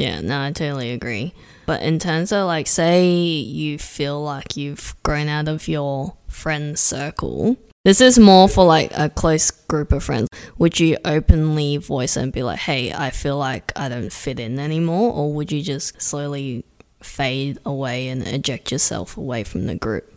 Yeah, 0.00 0.22
no, 0.22 0.40
I 0.40 0.50
totally 0.52 0.92
agree. 0.92 1.34
But 1.66 1.82
in 1.82 1.98
terms 1.98 2.32
of 2.32 2.46
like, 2.46 2.66
say 2.66 3.12
you 3.12 3.78
feel 3.78 4.22
like 4.22 4.56
you've 4.56 4.94
grown 5.02 5.28
out 5.28 5.46
of 5.46 5.68
your 5.68 6.16
friend 6.26 6.78
circle, 6.78 7.58
this 7.84 8.00
is 8.00 8.18
more 8.18 8.48
for 8.48 8.64
like 8.64 8.90
a 8.94 9.10
close 9.10 9.50
group 9.50 9.92
of 9.92 10.02
friends. 10.02 10.28
Would 10.56 10.80
you 10.80 10.96
openly 11.04 11.76
voice 11.76 12.16
and 12.16 12.32
be 12.32 12.42
like, 12.42 12.60
hey, 12.60 12.94
I 12.94 13.10
feel 13.10 13.36
like 13.36 13.72
I 13.76 13.90
don't 13.90 14.10
fit 14.10 14.40
in 14.40 14.58
anymore? 14.58 15.12
Or 15.12 15.34
would 15.34 15.52
you 15.52 15.60
just 15.60 16.00
slowly 16.00 16.64
fade 17.02 17.58
away 17.66 18.08
and 18.08 18.26
eject 18.26 18.72
yourself 18.72 19.18
away 19.18 19.44
from 19.44 19.66
the 19.66 19.74
group? 19.74 20.10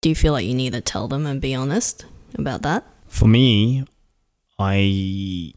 Do 0.00 0.10
you 0.10 0.14
feel 0.14 0.32
like 0.32 0.46
you 0.46 0.54
need 0.54 0.74
to 0.74 0.80
tell 0.80 1.08
them 1.08 1.26
and 1.26 1.40
be 1.40 1.56
honest 1.56 2.04
about 2.38 2.62
that? 2.62 2.84
For 3.08 3.26
me, 3.26 3.84
I 4.60 5.54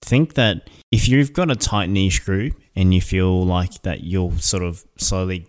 think 0.00 0.34
that 0.34 0.70
if 0.90 1.06
you've 1.06 1.34
got 1.34 1.50
a 1.50 1.56
tight 1.56 1.90
niche 1.90 2.24
group 2.24 2.54
and 2.76 2.92
you 2.94 3.00
feel 3.00 3.44
like 3.44 3.82
that 3.82 4.04
you're 4.04 4.32
sort 4.38 4.62
of 4.62 4.84
slowly 4.96 5.46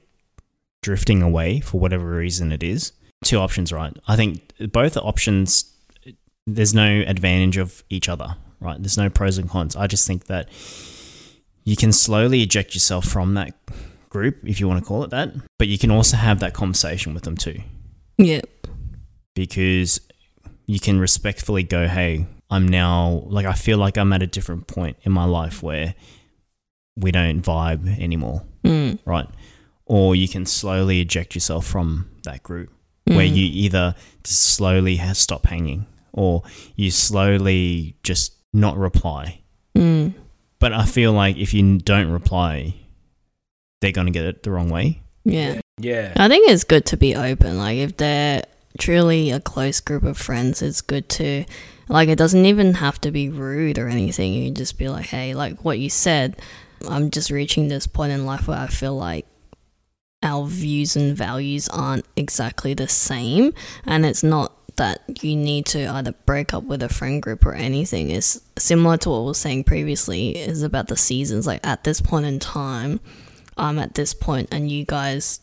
drifting 0.81 1.21
away 1.21 1.59
for 1.59 1.79
whatever 1.79 2.05
reason 2.11 2.51
it 2.51 2.61
is, 2.63 2.91
two 3.23 3.37
options, 3.37 3.71
right? 3.73 3.95
I 4.07 4.15
think 4.15 4.41
both 4.71 4.97
options, 4.97 5.73
there's 6.45 6.73
no 6.73 7.03
advantage 7.07 7.57
of 7.57 7.83
each 7.89 8.07
other, 8.07 8.35
right? 8.59 8.77
There's 8.81 8.97
no 8.97 9.09
pros 9.09 9.37
and 9.39 9.49
cons. 9.49 9.75
I 9.75 9.87
just 9.87 10.05
think 10.05 10.25
that 10.25 10.49
you 11.63 11.75
can 11.75 11.91
slowly 11.91 12.43
eject 12.43 12.75
yourself 12.75 13.05
from 13.05 13.33
that 13.33 13.53
group, 14.09 14.37
if 14.47 14.59
you 14.59 14.67
want 14.67 14.79
to 14.81 14.87
call 14.87 15.03
it 15.03 15.09
that, 15.09 15.31
but 15.57 15.67
you 15.67 15.77
can 15.79 15.89
also 15.91 16.17
have 16.17 16.39
that 16.41 16.53
conversation 16.53 17.13
with 17.15 17.23
them 17.23 17.35
too 17.35 17.59
Yeah. 18.19 18.41
because 19.33 19.99
you 20.67 20.79
can 20.79 20.99
respectfully 20.99 21.63
go, 21.63 21.87
hey, 21.87 22.27
I'm 22.49 22.67
now 22.67 23.23
like 23.25 23.45
I 23.47 23.53
feel 23.53 23.77
like 23.79 23.97
I'm 23.97 24.13
at 24.13 24.21
a 24.21 24.27
different 24.27 24.67
point 24.67 24.97
in 25.03 25.11
my 25.11 25.25
life 25.25 25.63
where 25.63 25.95
we 26.97 27.11
don't 27.11 27.41
vibe 27.41 27.99
anymore, 27.99 28.43
Mm. 28.63 28.99
right? 29.05 29.27
Or 29.85 30.15
you 30.15 30.27
can 30.27 30.45
slowly 30.45 31.01
eject 31.01 31.35
yourself 31.35 31.65
from 31.65 32.09
that 32.23 32.41
group 32.43 32.71
where 33.05 33.25
Mm. 33.27 33.35
you 33.35 33.45
either 33.45 33.95
just 34.23 34.41
slowly 34.41 34.97
ha 34.97 35.13
stop 35.13 35.45
hanging 35.47 35.85
or 36.13 36.43
you 36.75 36.89
slowly 36.91 37.95
just 38.03 38.33
not 38.53 38.77
reply. 38.77 39.41
Mm. 39.77 40.13
But 40.59 40.73
I 40.73 40.85
feel 40.85 41.11
like 41.13 41.37
if 41.37 41.53
you 41.53 41.77
don't 41.79 42.09
reply, 42.09 42.75
they're 43.81 43.91
going 43.91 44.07
to 44.07 44.11
get 44.13 44.25
it 44.25 44.43
the 44.43 44.51
wrong 44.51 44.69
way. 44.69 45.01
Yeah. 45.25 45.59
yeah. 45.79 46.13
I 46.15 46.27
think 46.27 46.49
it's 46.49 46.63
good 46.63 46.85
to 46.87 46.97
be 46.97 47.15
open. 47.15 47.57
Like 47.57 47.77
if 47.77 47.97
they're 47.97 48.43
truly 48.79 49.31
a 49.31 49.39
close 49.39 49.79
group 49.81 50.03
of 50.03 50.17
friends, 50.17 50.61
it's 50.61 50.81
good 50.81 51.09
to 51.09 51.45
like 51.89 52.09
it 52.09 52.17
doesn't 52.17 52.45
even 52.45 52.75
have 52.75 52.99
to 53.01 53.11
be 53.11 53.29
rude 53.29 53.77
or 53.77 53.87
anything. 53.89 54.33
You 54.33 54.45
can 54.47 54.55
just 54.55 54.77
be 54.77 54.87
like, 54.87 55.05
hey, 55.07 55.33
like 55.35 55.63
what 55.65 55.77
you 55.77 55.89
said, 55.89 56.37
I'm 56.87 57.11
just 57.11 57.31
reaching 57.31 57.67
this 57.67 57.87
point 57.87 58.11
in 58.11 58.25
life 58.25 58.47
where 58.47 58.57
I 58.57 58.67
feel 58.67 58.95
like 58.95 59.25
our 60.23 60.47
views 60.47 60.95
and 60.95 61.15
values 61.15 61.67
aren't 61.69 62.05
exactly 62.15 62.73
the 62.73 62.87
same. 62.87 63.53
And 63.85 64.05
it's 64.05 64.23
not 64.23 64.53
that 64.77 65.23
you 65.23 65.35
need 65.35 65.65
to 65.67 65.85
either 65.87 66.11
break 66.25 66.53
up 66.53 66.63
with 66.63 66.83
a 66.83 66.89
friend 66.89 67.21
group 67.21 67.45
or 67.45 67.53
anything. 67.53 68.09
It's 68.09 68.41
similar 68.57 68.97
to 68.97 69.09
what 69.09 69.21
we 69.21 69.27
were 69.27 69.33
saying 69.33 69.63
previously 69.63 70.37
is 70.37 70.63
about 70.63 70.87
the 70.87 70.97
seasons. 70.97 71.47
Like 71.47 71.65
at 71.65 71.83
this 71.83 72.01
point 72.01 72.25
in 72.25 72.39
time 72.39 72.99
i'm 73.57 73.79
at 73.79 73.93
this 73.93 74.13
point 74.13 74.49
and 74.51 74.69
you 74.69 74.83
guys 74.83 75.39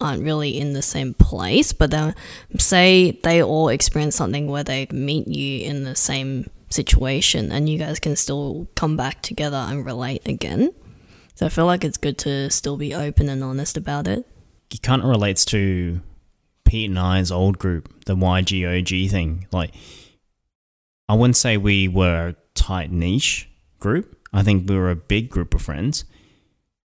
aren't 0.00 0.24
really 0.24 0.58
in 0.58 0.72
the 0.72 0.82
same 0.82 1.14
place. 1.14 1.72
But 1.72 1.92
then 1.92 2.14
say 2.58 3.20
they 3.22 3.42
all 3.42 3.68
experience 3.68 4.16
something 4.16 4.48
where 4.48 4.64
they 4.64 4.88
meet 4.90 5.28
you 5.28 5.64
in 5.64 5.84
the 5.84 5.94
same 5.94 6.50
situation 6.70 7.52
and 7.52 7.68
you 7.68 7.78
guys 7.78 8.00
can 8.00 8.16
still 8.16 8.66
come 8.74 8.96
back 8.96 9.22
together 9.22 9.58
and 9.58 9.84
relate 9.84 10.26
again 10.26 10.72
so 11.34 11.46
i 11.46 11.48
feel 11.48 11.66
like 11.66 11.84
it's 11.84 11.96
good 11.98 12.18
to 12.18 12.50
still 12.50 12.76
be 12.76 12.94
open 12.94 13.28
and 13.28 13.42
honest 13.42 13.76
about 13.76 14.06
it 14.08 14.26
It 14.72 14.82
kind 14.82 15.02
of 15.02 15.08
relates 15.08 15.44
to 15.46 16.00
Pete 16.64 16.88
and 16.88 16.98
I's 16.98 17.30
old 17.30 17.58
group, 17.58 18.04
the 18.06 18.16
YGOG 18.16 19.10
thing. 19.10 19.46
Like, 19.52 19.74
I 21.08 21.14
wouldn't 21.14 21.36
say 21.36 21.58
we 21.58 21.88
were 21.88 22.28
a 22.28 22.34
tight 22.54 22.90
niche 22.90 23.50
group. 23.78 24.16
I 24.32 24.42
think 24.42 24.66
we 24.68 24.76
were 24.76 24.90
a 24.90 24.96
big 24.96 25.28
group 25.28 25.52
of 25.54 25.60
friends 25.60 26.06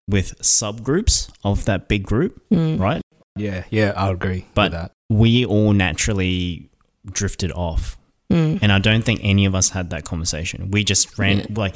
with 0.08 0.38
subgroups 0.40 1.30
of 1.44 1.66
that 1.66 1.90
big 1.90 2.04
group, 2.04 2.42
Mm. 2.50 2.80
right? 2.80 3.02
Yeah, 3.36 3.66
yeah, 3.70 3.92
I 3.98 4.12
agree 4.12 4.46
But- 4.54 4.72
with 4.72 4.80
that. 4.80 4.92
We 5.10 5.46
all 5.46 5.74
naturally 5.74 6.70
drifted 7.12 7.52
off. 7.52 7.98
Mm. 8.32 8.60
And 8.62 8.72
I 8.72 8.80
don't 8.80 9.04
think 9.04 9.20
any 9.24 9.46
of 9.46 9.54
us 9.54 9.70
had 9.72 9.90
that 9.90 10.06
conversation. 10.06 10.72
We 10.72 10.84
just 10.86 11.18
ran, 11.20 11.40
Yeah. 11.40 11.46
like, 11.56 11.76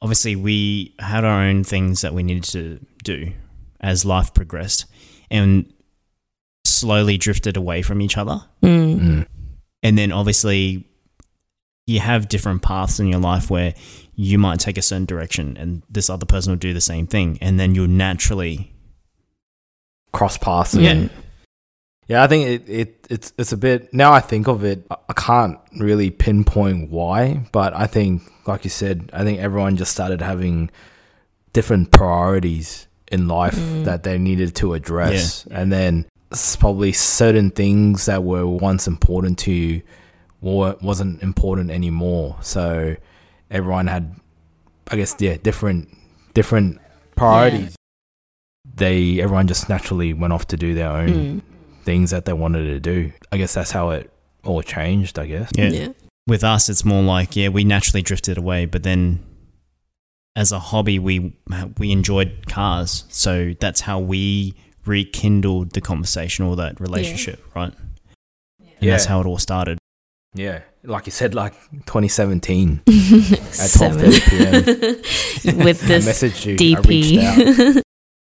obviously, 0.00 0.36
we 0.36 0.94
had 0.98 1.24
our 1.24 1.42
own 1.42 1.64
things 1.64 2.00
that 2.02 2.14
we 2.14 2.22
needed 2.22 2.44
to 2.44 2.80
do 3.02 3.32
as 3.80 4.04
life 4.04 4.34
progressed 4.34 4.86
and 5.30 5.72
slowly 6.64 7.16
drifted 7.16 7.56
away 7.56 7.82
from 7.82 8.00
each 8.00 8.16
other. 8.16 8.40
Mm. 8.62 9.00
Mm. 9.00 9.26
And 9.82 9.98
then 9.98 10.12
obviously, 10.12 10.86
you 11.86 12.00
have 12.00 12.28
different 12.28 12.62
paths 12.62 12.98
in 12.98 13.06
your 13.06 13.20
life 13.20 13.50
where 13.50 13.74
you 14.14 14.38
might 14.38 14.58
take 14.58 14.76
a 14.76 14.82
certain 14.82 15.04
direction 15.04 15.56
and 15.56 15.82
this 15.88 16.10
other 16.10 16.26
person 16.26 16.52
will 16.52 16.58
do 16.58 16.74
the 16.74 16.80
same 16.80 17.06
thing. 17.06 17.38
And 17.40 17.60
then 17.60 17.74
you'll 17.74 17.86
naturally, 17.86 18.72
Cross 20.12 20.38
paths. 20.38 20.74
Yeah. 20.74 20.90
again. 20.90 21.10
Yeah, 22.08 22.22
I 22.22 22.26
think 22.28 22.48
it, 22.48 22.68
it 22.68 23.06
it's 23.10 23.32
it's 23.36 23.52
a 23.52 23.56
bit 23.56 23.92
now 23.92 24.12
I 24.12 24.20
think 24.20 24.46
of 24.48 24.64
it, 24.64 24.86
I- 24.90 24.96
I 25.08 25.12
can't 25.14 25.58
really 25.78 26.10
pinpoint 26.10 26.90
why, 26.90 27.46
but 27.52 27.74
I 27.74 27.86
think 27.86 28.22
like 28.46 28.62
you 28.64 28.70
said, 28.70 29.10
I 29.12 29.24
think 29.24 29.40
everyone 29.40 29.76
just 29.76 29.90
started 29.92 30.20
having 30.20 30.70
different 31.52 31.90
priorities 31.90 32.86
in 33.10 33.26
life 33.28 33.56
Mm. 33.56 33.84
that 33.84 34.02
they 34.04 34.18
needed 34.18 34.54
to 34.56 34.74
address. 34.74 35.46
And 35.50 35.72
then 35.72 36.06
probably 36.58 36.92
certain 36.92 37.50
things 37.50 38.06
that 38.06 38.22
were 38.24 38.46
once 38.46 38.86
important 38.86 39.38
to 39.38 39.52
you 39.52 39.82
wasn't 40.40 41.22
important 41.22 41.70
anymore. 41.70 42.36
So 42.40 42.94
everyone 43.50 43.86
had 43.88 44.14
I 44.90 44.96
guess 44.96 45.16
yeah, 45.18 45.36
different 45.42 45.88
different 46.34 46.78
priorities. 47.16 47.74
They 48.76 49.20
everyone 49.20 49.46
just 49.46 49.68
naturally 49.68 50.12
went 50.12 50.32
off 50.32 50.46
to 50.48 50.56
do 50.56 50.74
their 50.74 50.90
own 50.90 51.08
Mm. 51.08 51.40
Things 51.86 52.10
that 52.10 52.26
they 52.26 52.34
wanted 52.34 52.66
to 52.66 52.80
do. 52.80 53.12
I 53.32 53.38
guess 53.38 53.54
that's 53.54 53.70
how 53.70 53.90
it 53.90 54.10
all 54.44 54.60
changed, 54.62 55.18
I 55.18 55.26
guess. 55.26 55.50
yeah. 55.56 55.68
yeah. 55.68 55.88
With 56.28 56.42
us, 56.42 56.68
it's 56.68 56.84
more 56.84 57.04
like, 57.04 57.36
yeah, 57.36 57.50
we 57.50 57.62
naturally 57.62 58.02
drifted 58.02 58.36
away, 58.36 58.66
but 58.66 58.82
then 58.82 59.24
as 60.34 60.50
a 60.52 60.58
hobby, 60.58 60.98
we 60.98 61.34
we 61.78 61.92
enjoyed 61.92 62.46
cars, 62.48 63.04
so 63.08 63.54
that's 63.60 63.80
how 63.80 64.00
we 64.00 64.54
rekindled 64.84 65.70
the 65.72 65.80
conversation 65.80 66.44
or 66.44 66.56
that 66.56 66.80
relationship, 66.80 67.42
right? 67.54 67.72
Yeah. 68.58 68.68
And 68.80 68.90
that's 68.90 69.04
how 69.06 69.20
it 69.20 69.26
all 69.26 69.38
started. 69.38 69.78
Yeah. 70.34 70.60
Like 70.82 71.06
you 71.06 71.12
said, 71.12 71.34
like 71.34 71.54
2017 71.86 72.82
at 72.86 72.92
12:30 72.92 74.28
p.m. 75.44 75.58
With 75.64 75.82
I 75.84 75.86
this 75.86 76.06
messaged 76.06 76.44
you. 76.44 76.76
I 76.76 76.80
reached 76.80 77.76
out. 77.76 77.82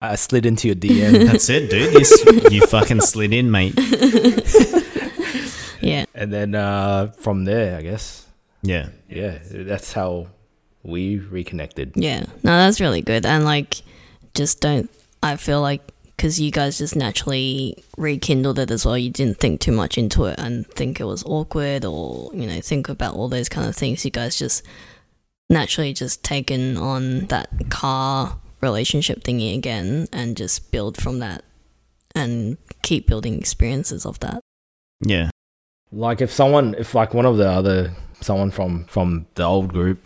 DP. 0.02 0.08
I 0.10 0.14
slid 0.16 0.46
into 0.46 0.68
your 0.68 0.76
DM, 0.76 1.26
That's 1.26 1.48
it, 1.48 1.70
dude. 1.70 1.92
You, 1.94 2.00
s- 2.00 2.52
you 2.52 2.66
fucking 2.66 3.00
slid 3.00 3.32
in, 3.32 3.50
mate. 3.50 3.74
yeah. 5.80 6.04
and 6.14 6.32
then 6.32 6.54
uh, 6.54 7.08
from 7.18 7.44
there, 7.44 7.78
I 7.78 7.82
guess, 7.82 8.26
Yeah, 8.62 8.88
yeah, 9.08 9.38
that's 9.50 9.92
how 9.92 10.28
we 10.82 11.18
reconnected. 11.18 11.92
Yeah. 11.96 12.20
No, 12.42 12.56
that's 12.58 12.80
really 12.80 13.02
good. 13.02 13.26
And 13.26 13.44
like, 13.44 13.82
just 14.34 14.60
don't, 14.60 14.90
I 15.22 15.36
feel 15.36 15.60
like, 15.60 15.82
because 16.16 16.40
you 16.40 16.50
guys 16.50 16.78
just 16.78 16.96
naturally 16.96 17.76
rekindled 17.98 18.58
it 18.58 18.70
as 18.70 18.86
well. 18.86 18.96
You 18.96 19.10
didn't 19.10 19.38
think 19.38 19.60
too 19.60 19.72
much 19.72 19.98
into 19.98 20.24
it 20.24 20.38
and 20.38 20.66
think 20.68 20.98
it 21.00 21.04
was 21.04 21.22
awkward 21.24 21.84
or, 21.84 22.30
you 22.32 22.46
know, 22.46 22.60
think 22.60 22.88
about 22.88 23.14
all 23.14 23.28
those 23.28 23.48
kind 23.50 23.68
of 23.68 23.76
things. 23.76 24.04
You 24.04 24.10
guys 24.10 24.38
just 24.38 24.62
naturally 25.50 25.92
just 25.92 26.22
taken 26.24 26.76
on 26.78 27.26
that 27.26 27.50
car 27.70 28.38
relationship 28.60 29.22
thingy 29.22 29.54
again 29.56 30.06
and 30.12 30.36
just 30.36 30.70
build 30.70 30.96
from 31.00 31.18
that 31.20 31.44
and 32.14 32.56
keep 32.82 33.06
building 33.06 33.38
experiences 33.38 34.06
of 34.06 34.18
that. 34.20 34.40
yeah, 35.00 35.30
Like 35.92 36.20
if 36.20 36.32
someone, 36.32 36.74
if 36.78 36.94
like 36.94 37.14
one 37.14 37.26
of 37.26 37.36
the 37.36 37.48
other 37.48 37.92
someone 38.22 38.50
from 38.50 38.84
from 38.86 39.26
the 39.34 39.42
old 39.44 39.72
group 39.72 39.98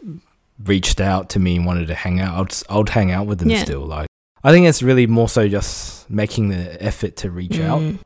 reached 0.64 1.00
out 1.00 1.30
to 1.30 1.38
me 1.38 1.56
and 1.56 1.64
wanted 1.66 1.86
to 1.88 1.94
hang 1.94 2.20
out, 2.20 2.64
I'd, 2.68 2.76
I'd 2.76 2.88
hang 2.88 3.12
out 3.12 3.26
with 3.26 3.38
them 3.38 3.50
Yeah. 3.50 3.62
still. 3.62 3.86
Like 3.86 4.08
I 4.42 4.50
think 4.52 4.66
it's 4.66 4.82
really 4.82 5.06
more 5.06 5.28
so 5.28 5.48
just 5.48 6.10
making 6.10 6.48
the 6.48 6.82
effort 6.82 7.16
to 7.18 7.30
reach 7.30 7.58
out. 7.60 7.80
Mm. 7.80 7.98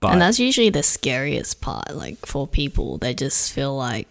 But 0.00 0.12
and 0.12 0.20
that's 0.20 0.38
usually 0.38 0.70
the 0.70 0.82
scariest 0.82 1.60
part 1.60 1.94
like 1.94 2.24
for 2.26 2.46
people 2.46 2.98
they 2.98 3.14
just 3.14 3.52
feel 3.52 3.74
like 3.76 4.06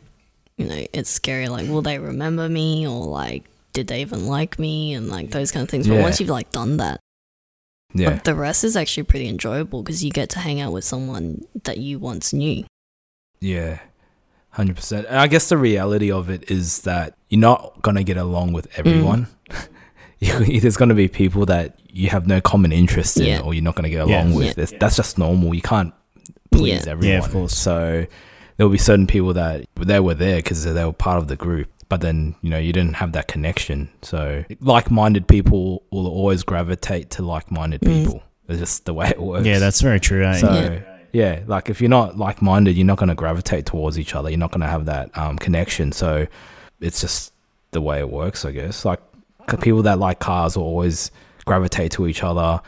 you 0.58 0.66
know 0.66 0.86
it's 0.94 1.10
scary 1.12 1.48
like 1.48 1.68
will 1.70 1.84
they 1.84 2.00
remember 2.00 2.50
me 2.50 2.88
or 2.88 3.06
like 3.06 3.44
did 3.76 3.88
they 3.88 4.02
even 4.02 4.26
like 4.26 4.58
me 4.58 4.94
and 4.96 5.10
like 5.10 5.30
those 5.32 5.52
kind 5.52 5.64
of 5.64 5.70
things 5.70 5.88
but 5.88 5.96
Yeah. 5.96 6.02
once 6.02 6.20
you've 6.20 6.30
like 6.30 6.50
done 6.52 6.78
that 6.78 7.00
yeah, 7.94 8.10
like, 8.10 8.24
the 8.24 8.36
rest 8.36 8.64
is 8.64 8.76
actually 8.76 9.04
pretty 9.04 9.28
enjoyable 9.30 9.82
because 9.84 10.04
you 10.04 10.12
get 10.12 10.30
to 10.32 10.40
hang 10.40 10.60
out 10.60 10.74
with 10.74 10.84
someone 10.84 11.46
that 11.64 11.78
you 11.78 12.00
once 12.00 12.34
knew 12.34 12.66
Yeah, 13.40 13.80
hundred 14.50 14.76
percent. 14.76 15.08
And 15.08 15.18
I 15.18 15.28
guess 15.28 15.48
the 15.50 15.58
reality 15.58 16.12
of 16.12 16.30
it 16.30 16.50
is 16.52 16.82
that 16.82 17.14
you're 17.30 17.40
not 17.40 17.82
gonna 17.82 18.04
get 18.04 18.18
along 18.18 18.54
with 18.54 18.70
mm. 18.72 18.80
everyone. 18.80 19.28
You- 20.20 20.60
There's 20.62 20.78
gonna 20.78 20.96
be 20.96 21.08
people 21.08 21.46
that 21.48 21.78
you 21.92 22.10
have 22.10 22.26
no 22.28 22.40
common 22.42 22.72
interest 22.72 23.18
in, 23.20 23.26
Yeah. 23.28 23.42
or 23.42 23.54
you're 23.54 23.64
not 23.64 23.76
gonna 23.76 23.90
get 23.90 24.08
Yeah. 24.08 24.24
along 24.24 24.34
with. 24.34 24.48
Yeah. 24.48 24.54
That's, 24.56 24.74
that's 24.80 24.96
just 24.96 25.18
normal. 25.18 25.54
You 25.54 25.62
can't 25.62 25.94
please 26.52 26.86
Yeah. 26.86 26.92
everyone. 26.92 27.20
Yeah, 27.20 27.26
of 27.26 27.32
course. 27.32 27.56
So 27.56 28.06
there 28.58 28.66
will 28.66 28.72
be 28.72 28.78
certain 28.78 29.08
people 29.08 29.34
that 29.34 29.66
they 29.76 30.00
were 30.00 30.14
there 30.16 30.38
because 30.38 30.64
they 30.64 30.84
were 30.86 30.94
part 30.94 31.18
of 31.18 31.28
the 31.28 31.36
group. 31.36 31.68
But 31.90 32.02
then 32.02 32.36
you 32.42 32.50
know 32.50 32.58
you 32.58 32.74
didn't 32.74 32.96
have 32.96 33.12
that 33.14 33.28
connection. 33.28 33.90
So 34.02 34.44
like-minded 34.60 35.28
people 35.28 35.84
will 35.92 36.08
always 36.08 36.44
gravitate 36.44 37.12
to 37.12 37.22
like-minded 37.24 37.82
Mm. 37.82 38.04
people. 38.06 38.24
It's 38.48 38.60
just 38.60 38.86
the 38.86 38.94
way 38.94 39.10
it 39.10 39.20
works. 39.20 39.46
yeah. 39.46 39.60
That's 39.60 39.82
very 39.82 40.00
true. 40.00 40.26
Eh? 40.26 40.34
So 40.34 40.52
Yeah. 40.54 40.80
yeah. 41.14 41.40
like 41.48 41.70
if 41.70 41.82
you're 41.82 41.90
not 41.90 42.18
like 42.18 42.42
minded, 42.42 42.76
you're 42.76 42.86
not 42.86 42.98
going 42.98 43.10
to 43.10 43.16
gravitate 43.16 43.66
towards 43.66 43.98
each 44.00 44.16
other. 44.16 44.30
You're 44.30 44.40
not 44.40 44.52
going 44.52 44.62
to 44.62 44.68
have 44.68 44.86
that 44.86 45.16
um, 45.18 45.38
connection. 45.38 45.92
So 45.92 46.28
it's 46.82 47.02
just 47.02 47.34
the 47.72 47.82
way 47.82 48.00
it 48.00 48.10
works, 48.10 48.46
I 48.46 48.52
guess. 48.52 48.84
Like 48.86 49.00
people 49.62 49.84
that 49.84 50.00
like 50.00 50.20
cars 50.20 50.58
will 50.58 50.64
always 50.66 51.12
gravitate 51.46 51.92
to 51.94 52.08
each 52.08 52.24
other. 52.24 52.62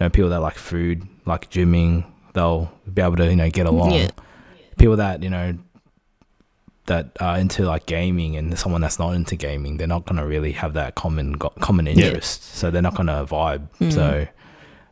You 0.00 0.06
know, 0.06 0.10
people 0.10 0.30
that 0.30 0.40
like 0.40 0.56
food, 0.56 1.06
like 1.26 1.48
gymming, 1.50 2.04
they'll 2.32 2.72
be 2.92 3.02
able 3.02 3.16
to 3.16 3.26
you 3.30 3.36
know 3.36 3.48
get 3.50 3.66
along. 3.66 3.92
Yeah. 3.92 4.08
People 4.78 4.96
that 4.96 5.22
you 5.22 5.30
know 5.30 5.56
that 6.86 7.10
are 7.20 7.38
into 7.38 7.64
like 7.64 7.86
gaming 7.86 8.36
and 8.36 8.58
someone 8.58 8.80
that's 8.80 8.98
not 8.98 9.10
into 9.14 9.36
gaming, 9.36 9.76
they're 9.78 9.86
not 9.86 10.04
going 10.04 10.18
to 10.20 10.26
really 10.26 10.52
have 10.52 10.74
that 10.74 10.94
common 10.94 11.32
go- 11.32 11.52
common 11.60 11.86
Yeah. 11.86 11.92
interest. 12.06 12.42
So 12.56 12.70
they're 12.70 12.82
not 12.82 12.94
going 12.94 13.06
to 13.06 13.24
vibe. 13.24 13.68
Mm. 13.80 13.92
So 13.92 14.26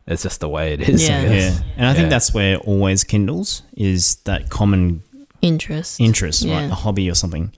it's 0.07 0.23
just 0.23 0.41
the 0.41 0.49
way 0.49 0.73
it 0.73 0.81
is. 0.89 1.09
I 1.09 1.13
Yeah. 1.13 1.23
guess. 1.23 1.59
Yeah, 1.59 1.65
and 1.77 1.87
I 1.87 1.93
think 1.95 2.05
Yeah. 2.07 2.11
that's 2.11 2.33
where 2.35 2.57
always 2.59 3.05
kindles 3.05 3.63
is 3.77 4.17
that 4.25 4.49
common 4.51 5.03
interest 5.43 6.01
interest, 6.01 6.43
Yeah. 6.43 6.63
right? 6.63 6.71
A 6.71 6.75
hobby 6.75 7.11
or 7.11 7.15
something. 7.15 7.53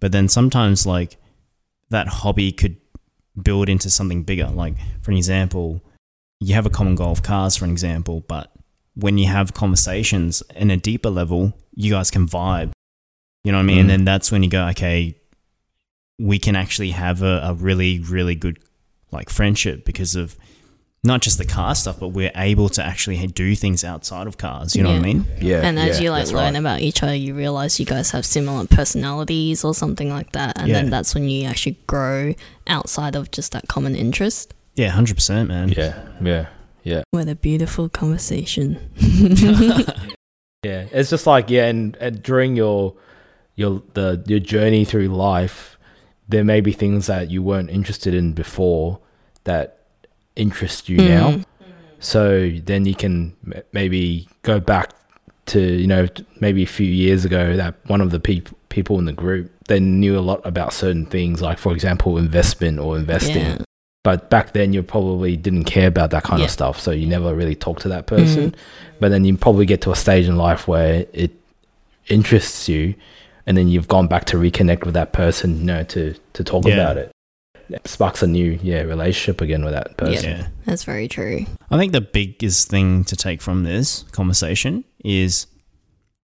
But 0.00 0.12
then 0.12 0.28
sometimes, 0.28 0.86
like, 0.86 1.16
that 1.90 2.08
hobby 2.08 2.52
could 2.52 2.76
build 3.42 3.68
into 3.68 3.88
something 3.90 4.22
bigger. 4.24 4.48
Like, 4.48 4.74
for 5.02 5.10
an 5.10 5.16
example, 5.16 5.80
you 6.40 6.54
have 6.54 6.66
a 6.66 6.70
common 6.70 6.94
goal 6.96 7.12
of 7.12 7.22
cars, 7.22 7.56
for 7.56 7.64
an 7.66 7.70
example, 7.70 8.24
but 8.28 8.50
when 8.94 9.16
you 9.18 9.26
have 9.28 9.52
conversations 9.54 10.42
in 10.54 10.70
a 10.70 10.76
deeper 10.76 11.10
level, 11.10 11.52
you 11.74 11.92
guys 11.92 12.10
can 12.10 12.26
vibe. 12.26 12.72
You 13.46 13.52
know 13.52 13.58
what 13.58 13.62
I 13.62 13.66
mean? 13.66 13.76
Mm. 13.76 13.80
And 13.82 13.90
then 13.90 14.04
that's 14.04 14.32
when 14.32 14.42
you 14.42 14.50
go, 14.50 14.66
okay, 14.70 15.14
we 16.18 16.40
can 16.40 16.56
actually 16.56 16.90
have 16.90 17.22
a, 17.22 17.42
a 17.44 17.54
really, 17.54 18.00
really 18.00 18.34
good 18.34 18.58
like 19.12 19.30
friendship 19.30 19.84
because 19.84 20.16
of 20.16 20.36
not 21.04 21.22
just 21.22 21.38
the 21.38 21.44
car 21.44 21.76
stuff, 21.76 22.00
but 22.00 22.08
we're 22.08 22.32
able 22.34 22.68
to 22.70 22.82
actually 22.82 23.24
do 23.28 23.54
things 23.54 23.84
outside 23.84 24.26
of 24.26 24.36
cars. 24.36 24.74
You 24.74 24.82
know 24.82 24.88
what 24.90 24.98
I 24.98 25.02
mean? 25.02 25.26
Yeah. 25.40 25.60
and 25.60 25.78
as 25.78 26.00
yeah, 26.00 26.02
you 26.06 26.10
like 26.10 26.26
learn 26.32 26.54
right. 26.54 26.58
about 26.58 26.80
each 26.80 27.04
other, 27.04 27.14
you 27.14 27.34
realize 27.34 27.78
you 27.78 27.86
guys 27.86 28.10
have 28.10 28.26
similar 28.26 28.66
personalities 28.66 29.62
or 29.62 29.74
something 29.74 30.10
like 30.10 30.32
that, 30.32 30.58
and 30.58 30.66
Yeah. 30.66 30.80
then 30.80 30.90
that's 30.90 31.14
when 31.14 31.28
you 31.28 31.46
actually 31.46 31.78
grow 31.86 32.34
outside 32.66 33.14
of 33.14 33.30
just 33.30 33.52
that 33.52 33.68
common 33.68 33.94
interest. 33.94 34.54
Yeah, 34.74 34.88
hundred 34.88 35.14
percent, 35.14 35.50
man. 35.50 35.68
Yeah, 35.68 36.04
yeah, 36.20 36.46
yeah. 36.82 37.02
What 37.12 37.28
a 37.28 37.36
beautiful 37.36 37.88
conversation. 37.88 38.80
Yeah, 40.64 40.86
it's 40.90 41.10
just 41.10 41.28
like 41.28 41.48
yeah, 41.48 41.66
and, 41.66 41.94
and 42.00 42.20
during 42.24 42.56
your 42.56 42.94
your 43.56 43.82
the 43.94 44.22
your 44.26 44.38
journey 44.40 44.84
through 44.84 45.08
life, 45.08 45.76
there 46.28 46.44
may 46.44 46.60
be 46.60 46.72
things 46.72 47.06
that 47.06 47.30
you 47.30 47.42
weren't 47.42 47.70
interested 47.70 48.14
in 48.14 48.32
before 48.32 49.00
that 49.44 49.78
interest 50.36 50.88
you 50.88 50.98
now. 50.98 51.30
Mm. 51.32 51.44
So 51.98 52.50
then 52.64 52.84
you 52.84 52.94
can 52.94 53.34
m- 53.52 53.62
maybe 53.72 54.28
go 54.42 54.60
back 54.60 54.90
to 55.46 55.60
you 55.60 55.86
know 55.86 56.06
maybe 56.40 56.62
a 56.62 56.66
few 56.66 56.86
years 56.86 57.24
ago 57.24 57.56
that 57.56 57.74
one 57.86 58.00
of 58.00 58.10
the 58.10 58.20
peop- 58.20 58.54
people 58.68 58.98
in 58.98 59.04
the 59.06 59.12
group 59.12 59.50
they 59.68 59.80
knew 59.80 60.16
a 60.18 60.20
lot 60.20 60.40
about 60.44 60.72
certain 60.72 61.06
things, 61.06 61.40
like 61.42 61.58
for 61.58 61.72
example 61.72 62.18
investment 62.18 62.78
or 62.78 62.96
investing. 62.96 63.44
Yeah. 63.44 63.58
But 64.04 64.30
back 64.30 64.52
then 64.52 64.72
you 64.72 64.84
probably 64.84 65.36
didn't 65.36 65.64
care 65.64 65.88
about 65.88 66.10
that 66.10 66.22
kind 66.22 66.38
Yeah. 66.40 66.44
of 66.44 66.50
stuff, 66.52 66.78
so 66.78 66.92
you 66.92 67.06
never 67.08 67.34
really 67.34 67.56
talked 67.56 67.82
to 67.82 67.88
that 67.88 68.06
person. 68.06 68.54
But 69.00 69.08
then 69.08 69.24
you 69.24 69.36
probably 69.36 69.66
get 69.66 69.80
to 69.82 69.90
a 69.90 69.96
stage 69.96 70.28
in 70.28 70.36
life 70.36 70.68
where 70.68 71.06
it 71.12 71.32
interests 72.08 72.68
you, 72.68 72.94
and 73.46 73.56
then 73.56 73.68
you've 73.68 73.88
gone 73.88 74.06
back 74.08 74.24
to 74.26 74.36
reconnect 74.36 74.84
with 74.84 74.94
that 74.94 75.12
person, 75.12 75.58
you 75.58 75.64
know, 75.64 75.82
to 75.84 76.14
to 76.34 76.44
talk 76.44 76.66
Yeah. 76.66 76.74
about 76.74 76.96
it. 76.98 77.10
It 77.68 77.86
sparks 77.88 78.22
a 78.22 78.26
new 78.26 78.58
yeah 78.62 78.82
relationship 78.82 79.40
again 79.40 79.64
with 79.64 79.72
that 79.74 79.96
person. 79.96 80.30
Yeah. 80.30 80.46
That's 80.66 80.84
very 80.84 81.08
true. 81.08 81.46
I 81.70 81.76
think 81.78 81.92
the 81.92 82.00
biggest 82.00 82.68
thing 82.68 83.04
to 83.04 83.16
take 83.16 83.40
from 83.42 83.64
this 83.64 84.04
conversation 84.12 84.84
is 85.04 85.46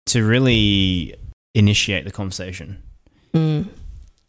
to 0.08 0.24
really 0.26 1.16
initiate 1.54 2.06
the 2.06 2.12
conversation 2.12 2.78
Mm. 3.34 3.68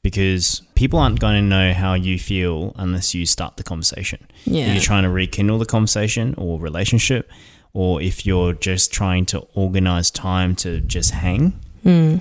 because 0.02 0.62
people 0.74 0.98
aren't 0.98 1.20
going 1.20 1.36
to 1.36 1.42
know 1.48 1.72
how 1.72 1.94
you 1.94 2.18
feel 2.18 2.72
unless 2.76 3.14
you 3.14 3.24
start 3.26 3.56
the 3.56 3.62
conversation. 3.62 4.18
If 4.46 4.52
Yeah. 4.52 4.72
you're 4.72 4.82
trying 4.82 5.02
to 5.04 5.10
rekindle 5.10 5.58
the 5.58 5.64
conversation 5.66 6.34
or 6.36 6.58
relationship, 6.60 7.30
or 7.72 8.00
if 8.02 8.24
you're 8.26 8.52
just 8.52 8.92
trying 8.92 9.26
to 9.26 9.40
organize 9.54 10.10
time 10.10 10.54
to 10.56 10.80
just 10.80 11.10
hang, 11.12 11.52
Mm. 11.84 12.20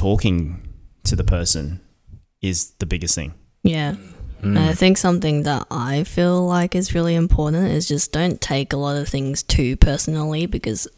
Talking 0.00 0.66
to 1.04 1.14
the 1.14 1.22
person 1.22 1.78
is 2.40 2.70
the 2.78 2.86
biggest 2.86 3.14
thing. 3.14 3.34
Yeah. 3.62 3.96
Mm. 4.40 4.56
And 4.56 4.58
I 4.58 4.72
think 4.72 4.96
something 4.96 5.42
that 5.42 5.66
I 5.70 6.04
feel 6.04 6.46
like 6.46 6.74
is 6.74 6.94
really 6.94 7.14
important 7.14 7.68
is 7.68 7.86
just 7.86 8.10
don't 8.10 8.40
take 8.40 8.72
a 8.72 8.78
lot 8.78 8.96
of 8.96 9.08
things 9.08 9.42
too 9.42 9.76
personally 9.76 10.46
because 10.46 10.88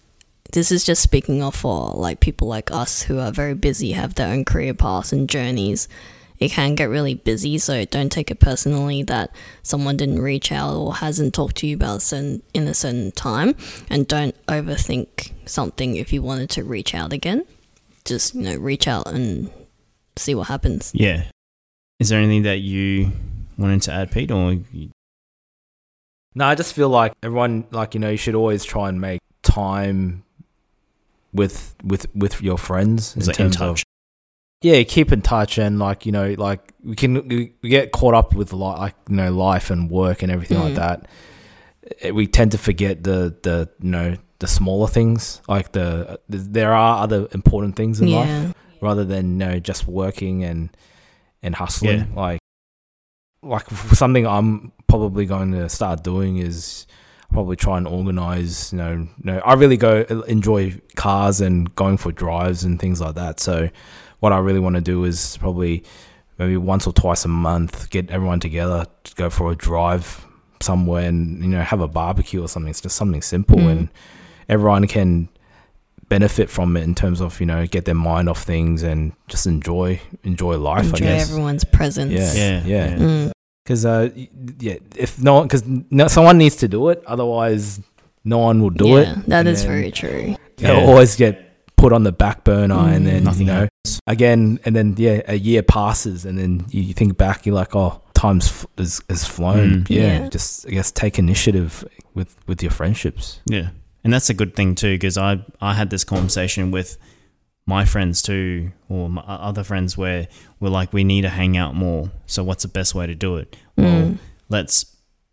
this 0.52 0.70
is 0.70 0.84
just 0.84 1.02
speaking 1.02 1.42
of 1.42 1.56
for 1.56 1.88
like 1.94 2.20
people 2.20 2.46
like 2.46 2.70
us 2.70 3.02
who 3.02 3.18
are 3.18 3.32
very 3.32 3.54
busy, 3.54 3.90
have 3.90 4.14
their 4.14 4.32
own 4.32 4.44
career 4.44 4.72
paths 4.72 5.12
and 5.12 5.28
journeys. 5.28 5.88
It 6.38 6.52
can 6.52 6.76
get 6.76 6.88
really 6.88 7.14
busy, 7.14 7.58
so 7.58 7.84
don't 7.84 8.10
take 8.10 8.30
it 8.30 8.38
personally 8.38 9.02
that 9.04 9.34
someone 9.64 9.96
didn't 9.96 10.22
reach 10.22 10.52
out 10.52 10.76
or 10.76 10.94
hasn't 10.94 11.34
talked 11.34 11.56
to 11.56 11.66
you 11.66 11.74
about 11.74 11.96
a 11.96 12.00
certain 12.00 12.42
in 12.54 12.68
a 12.68 12.74
certain 12.74 13.10
time, 13.12 13.54
and 13.90 14.06
don't 14.06 14.34
overthink 14.46 15.32
something 15.44 15.96
if 15.96 16.12
you 16.12 16.20
wanted 16.22 16.50
to 16.50 16.64
reach 16.64 16.94
out 16.94 17.12
again. 17.12 17.44
Just 18.04 18.34
you 18.34 18.42
know, 18.42 18.56
reach 18.56 18.88
out 18.88 19.06
and 19.06 19.50
see 20.16 20.34
what 20.34 20.48
happens. 20.48 20.90
Yeah. 20.94 21.24
Is 22.00 22.08
there 22.08 22.18
anything 22.18 22.42
that 22.42 22.58
you 22.58 23.12
wanted 23.58 23.82
to 23.82 23.92
add, 23.92 24.10
Pete, 24.10 24.30
or 24.30 24.52
you- 24.72 24.90
No, 26.34 26.46
I 26.46 26.54
just 26.54 26.72
feel 26.74 26.88
like 26.88 27.12
everyone, 27.22 27.64
like 27.70 27.94
you 27.94 28.00
know, 28.00 28.10
you 28.10 28.16
should 28.16 28.34
always 28.34 28.64
try 28.64 28.88
and 28.88 29.00
make 29.00 29.20
time 29.42 30.24
with 31.32 31.74
with 31.84 32.06
with 32.14 32.42
your 32.42 32.58
friends 32.58 33.16
is 33.16 33.26
it 33.28 33.40
in 33.40 33.50
touch? 33.50 33.82
yeah, 34.62 34.82
keep 34.82 35.10
in 35.12 35.22
touch 35.22 35.58
and 35.58 35.78
like 35.78 36.04
you 36.06 36.12
know, 36.12 36.34
like 36.38 36.72
we 36.84 36.94
can 36.96 37.26
we, 37.28 37.52
we 37.62 37.68
get 37.68 37.92
caught 37.92 38.14
up 38.14 38.34
with 38.34 38.52
li- 38.52 38.58
like 38.58 38.94
you 39.08 39.16
know 39.16 39.32
life 39.32 39.70
and 39.70 39.90
work 39.90 40.22
and 40.22 40.30
everything 40.32 40.58
like 40.58 40.72
Mm. 40.74 40.76
that. 40.76 41.08
Eh, 42.00 42.10
We 42.10 42.26
tend 42.26 42.52
to 42.52 42.58
forget 42.58 43.02
the 43.04 43.34
the 43.42 43.68
you 43.80 43.90
know 43.90 44.16
the 44.42 44.48
smaller 44.48 44.88
things. 44.88 45.40
Like 45.48 45.72
the 45.72 46.20
there 46.28 46.72
are 46.74 47.02
other 47.04 47.28
important 47.32 47.76
things 47.76 48.00
in 48.00 48.08
life 48.10 48.54
rather 48.80 49.04
than 49.04 49.24
you 49.32 49.46
know 49.46 49.58
just 49.60 49.86
working 49.86 50.42
and 50.44 50.68
and 51.42 51.54
hustling. 51.54 52.00
Yeah. 52.00 52.22
Like 52.24 52.40
like 53.42 53.70
something 53.70 54.26
I'm 54.26 54.72
probably 54.88 55.26
going 55.26 55.52
to 55.52 55.68
start 55.68 56.04
doing 56.04 56.38
is 56.38 56.86
probably 57.32 57.56
try 57.56 57.78
and 57.78 57.86
organize. 57.88 58.72
You 58.72 58.78
know, 58.78 58.92
you 58.92 59.24
know, 59.24 59.38
I 59.38 59.54
really 59.54 59.76
go 59.76 60.02
enjoy 60.28 60.80
cars 60.96 61.40
and 61.40 61.74
going 61.74 61.96
for 61.96 62.12
drives 62.12 62.64
and 62.64 62.78
things 62.78 63.00
like 63.00 63.14
that. 63.14 63.40
So 63.40 63.68
what 64.20 64.32
I 64.32 64.38
really 64.38 64.60
want 64.60 64.76
to 64.76 64.82
do 64.82 65.04
is 65.04 65.36
probably 65.38 65.84
maybe 66.38 66.56
once 66.56 66.86
or 66.86 66.92
twice 66.92 67.24
a 67.24 67.28
month 67.28 67.90
get 67.90 68.10
everyone 68.10 68.40
together 68.40 68.86
to 69.04 69.14
go 69.14 69.30
for 69.30 69.52
a 69.52 69.54
drive 69.54 70.26
somewhere 70.60 71.08
and 71.08 71.42
you 71.42 71.48
know 71.50 71.62
have 71.62 71.80
a 71.80 71.88
barbecue 71.88 72.42
or 72.42 72.48
something. 72.48 72.70
It's 72.70 72.80
just 72.80 72.96
something 72.96 73.22
simple 73.22 73.58
Mm. 73.58 73.70
and 73.72 73.88
everyone 74.52 74.86
can 74.86 75.28
benefit 76.08 76.50
from 76.50 76.76
it 76.76 76.82
in 76.82 76.94
terms 76.94 77.20
of 77.20 77.40
you 77.40 77.46
know 77.46 77.66
get 77.66 77.84
their 77.86 77.94
mind 77.94 78.28
off 78.28 78.42
things 78.42 78.82
and 78.82 79.12
just 79.28 79.46
enjoy 79.46 79.98
enjoy 80.24 80.56
life. 80.58 80.84
Enjoy 80.90 81.06
I 81.06 81.08
guess. 81.08 81.30
everyone's 81.30 81.64
presence. 81.64 82.12
Yeah. 82.12 82.32
Yeah, 82.34 82.62
yeah. 82.64 82.88
yeah. 82.90 82.96
Mm. 82.96 83.32
Because 83.64 83.86
uh, 83.86 84.10
y- 84.14 84.28
yeah, 84.58 84.76
if 84.96 85.18
no 85.22 85.34
one, 85.34 85.46
because 85.46 85.62
no, 85.66 86.08
someone 86.08 86.36
needs 86.36 86.56
to 86.56 86.68
do 86.68 86.88
it, 86.90 87.02
otherwise 87.06 87.80
no 88.24 88.38
one 88.38 88.60
will 88.62 88.70
do 88.70 88.88
yeah, 88.88 88.98
it. 89.12 89.26
That 89.28 89.40
and 89.40 89.48
is 89.48 89.62
then 89.62 89.70
very 89.72 89.90
true. 89.90 90.36
They'll 90.56 90.76
Yeah. 90.78 90.86
always 90.86 91.16
get 91.16 91.48
put 91.76 91.92
on 91.92 92.02
the 92.02 92.12
back 92.12 92.44
burner, 92.44 92.74
and 92.94 93.06
then 93.06 93.22
Mm. 93.22 93.24
Nothing 93.24 93.46
you 93.46 93.52
know 93.52 93.60
happens. 93.84 94.00
again, 94.06 94.58
and 94.64 94.74
then 94.76 94.94
yeah, 94.98 95.22
a 95.28 95.36
year 95.38 95.62
passes, 95.62 96.24
and 96.26 96.36
then 96.38 96.64
you, 96.70 96.82
you 96.82 96.92
think 96.94 97.16
back, 97.16 97.46
you're 97.46 97.54
like, 97.54 97.74
oh, 97.76 98.00
time's 98.14 98.48
f- 98.48 98.66
is 98.78 99.00
is 99.08 99.24
flown. 99.24 99.84
Mm. 99.84 99.90
Yeah, 99.90 100.02
Yeah. 100.22 100.28
just 100.28 100.66
I 100.66 100.70
guess 100.70 100.90
take 100.90 101.18
initiative 101.18 101.84
with 102.14 102.34
with 102.48 102.62
your 102.62 102.72
friendships. 102.72 103.40
Yeah, 103.46 103.68
and 104.04 104.12
that's 104.12 104.30
a 104.30 104.34
good 104.34 104.54
thing 104.54 104.74
too 104.74 104.94
because 104.94 105.16
I 105.18 105.44
I 105.60 105.74
had 105.74 105.90
this 105.90 106.04
conversation 106.04 106.70
with 106.70 106.96
my 107.66 107.84
friends 107.84 108.22
too, 108.22 108.72
or 108.88 109.08
my 109.08 109.22
other 109.22 109.62
friends 109.62 109.96
where 109.96 110.26
we're 110.58 110.68
like, 110.68 110.92
we 110.92 111.04
need 111.04 111.22
to 111.22 111.28
hang 111.28 111.56
out 111.56 111.74
more. 111.76 112.10
So 112.26 112.42
what's 112.42 112.62
the 112.64 112.68
best 112.68 112.94
way 112.94 113.06
to 113.06 113.14
do 113.14 113.36
it? 113.36 113.56
Well, 113.76 114.02
Mm. 114.02 114.18
let's 114.48 114.84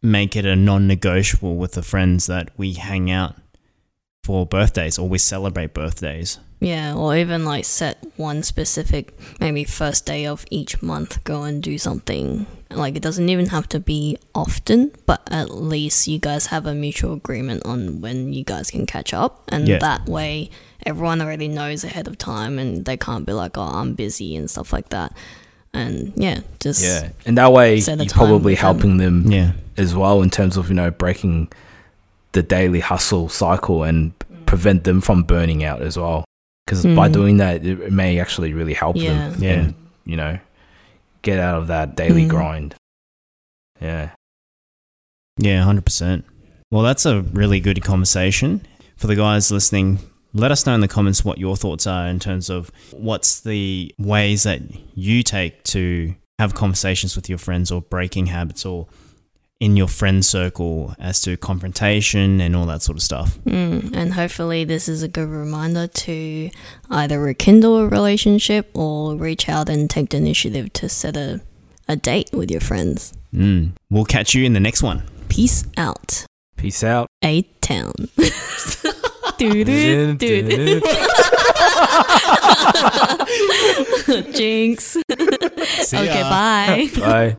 make 0.03 0.35
it 0.35 0.45
a 0.45 0.55
non-negotiable 0.55 1.55
with 1.57 1.73
the 1.73 1.81
friends 1.81 2.27
that 2.27 2.51
we 2.55 2.73
hang 2.73 3.09
out 3.09 3.35
for 4.23 4.45
birthdays 4.45 4.99
or 4.99 5.09
we 5.09 5.17
celebrate 5.17 5.73
birthdays. 5.73 6.37
Yeah, 6.59 6.93
or 6.93 7.15
even 7.15 7.45
like 7.45 7.63
set 7.63 8.03
one 8.17 8.43
specific, 8.43 9.17
maybe 9.39 9.63
first 9.63 10.05
day 10.05 10.25
of 10.25 10.45
each 10.51 10.81
month, 10.81 11.23
go 11.23 11.43
and 11.43 11.63
do 11.63 11.77
something. 11.77 12.47
Like 12.69 12.95
it 12.97 13.01
doesn't 13.01 13.29
even 13.29 13.47
have 13.47 13.69
to 13.69 13.79
be 13.79 14.17
often, 14.35 14.91
but 15.05 15.21
at 15.31 15.49
least 15.51 16.07
you 16.07 16.19
guys 16.19 16.47
have 16.47 16.65
a 16.65 16.73
mutual 16.73 17.13
agreement 17.13 17.65
on 17.65 18.01
when 18.01 18.33
you 18.33 18.43
guys 18.43 18.69
can 18.71 18.85
catch 18.85 19.13
up. 19.13 19.43
And 19.47 19.67
Yeah. 19.67 19.79
that 19.79 20.07
way, 20.07 20.49
everyone 20.85 21.21
already 21.21 21.47
knows 21.47 21.83
ahead 21.85 22.07
of 22.07 22.17
time 22.17 22.59
and 22.59 22.83
they 22.83 22.97
can't 22.97 23.25
be 23.25 23.31
like, 23.33 23.57
oh, 23.57 23.61
I'm 23.61 23.93
busy 23.93 24.35
and 24.35 24.49
stuff 24.49 24.73
like 24.73 24.89
that. 24.89 25.13
And 25.73 26.11
yeah, 26.17 26.41
just. 26.59 26.83
Yeah, 26.83 27.09
and 27.25 27.37
that 27.37 27.53
way 27.53 27.79
Set 27.79 27.99
you're 27.99 28.07
probably 28.07 28.51
with 28.53 28.59
them. 28.59 28.61
helping 28.61 28.97
them 28.97 29.31
Yeah, 29.31 29.53
as 29.77 29.95
well 29.95 30.21
in 30.21 30.29
terms 30.29 30.57
of 30.57 30.67
you 30.69 30.75
know 30.75 30.91
breaking 30.91 31.47
the 32.33 32.43
daily 32.43 32.81
hustle 32.81 33.29
cycle 33.29 33.83
and 33.83 34.11
mm. 34.19 34.45
prevent 34.45 34.83
them 34.83 34.99
from 34.99 35.23
burning 35.23 35.63
out 35.63 35.81
as 35.81 35.97
well 35.97 36.25
because 36.69 36.83
by 36.85 37.09
Mm. 37.09 37.13
doing 37.13 37.37
that 37.37 37.65
it 37.65 37.91
may 37.91 38.19
actually 38.19 38.53
really 38.53 38.73
help 38.73 38.95
Yeah. 38.95 39.29
them 39.29 39.43
Yeah. 39.43 39.51
and 39.53 39.73
you 40.05 40.15
know 40.15 40.37
get 41.23 41.39
out 41.39 41.57
of 41.61 41.67
that 41.67 41.95
daily 41.95 42.25
Mm. 42.25 42.29
grind 42.29 42.75
yeah 43.81 44.11
yeah, 45.41 45.63
hundred 45.63 45.85
percent. 45.85 46.25
Well, 46.69 46.83
that's 46.83 47.05
a 47.05 47.21
really 47.21 47.61
good 47.61 47.81
conversation 47.81 48.61
for 48.97 49.07
the 49.07 49.15
guys 49.15 49.51
listening. 49.51 49.99
Let 50.33 50.51
us 50.51 50.65
know 50.65 50.73
in 50.75 50.81
the 50.81 50.87
comments 50.89 51.23
what 51.23 51.37
your 51.37 51.55
thoughts 51.55 51.87
are 51.87 52.07
in 52.07 52.19
terms 52.19 52.49
of 52.49 52.69
what's 52.91 53.39
the 53.39 53.95
ways 53.97 54.43
that 54.43 54.61
you 54.95 55.23
take 55.23 55.63
to 55.75 56.13
have 56.39 56.53
conversations 56.55 57.15
with 57.15 57.29
your 57.29 57.37
friends 57.37 57.71
or 57.71 57.81
breaking 57.81 58.25
habits 58.27 58.65
or 58.65 58.87
in 59.59 59.75
your 59.75 59.87
friend 59.87 60.25
circle 60.25 60.95
as 60.99 61.19
to 61.21 61.35
confrontation 61.35 62.39
and 62.39 62.55
all 62.55 62.65
that 62.65 62.81
sort 62.81 62.97
of 62.97 63.01
stuff. 63.03 63.37
Mm, 63.39 63.93
and 63.93 64.13
hopefully, 64.13 64.63
this 64.63 64.87
is 64.87 65.03
a 65.03 65.07
good 65.07 65.27
reminder 65.27 65.87
to 65.87 66.49
either 66.89 67.19
rekindle 67.19 67.77
a 67.77 67.87
relationship 67.87 68.69
or 68.73 69.15
reach 69.15 69.49
out 69.49 69.67
and 69.69 69.89
take 69.89 70.09
the 70.09 70.17
initiative 70.17 70.71
to 70.73 70.87
set 70.87 71.17
a, 71.17 71.41
a 71.87 71.95
date 71.95 72.29
with 72.31 72.49
your 72.49 72.61
friends. 72.61 73.13
Mm. 73.33 73.71
We'll 73.89 74.05
catch 74.05 74.33
you 74.33 74.45
in 74.45 74.53
the 74.53 74.59
next 74.59 74.81
one. 74.81 75.03
Peace 75.27 75.65
out. 75.77 76.25
peace 76.57 76.83
out 76.83 77.07
A 77.23 77.43
town. 77.61 77.93
Jinx. 84.33 84.97
Okay, 85.93 86.21
bye. 86.23 86.89
bye 86.97 87.37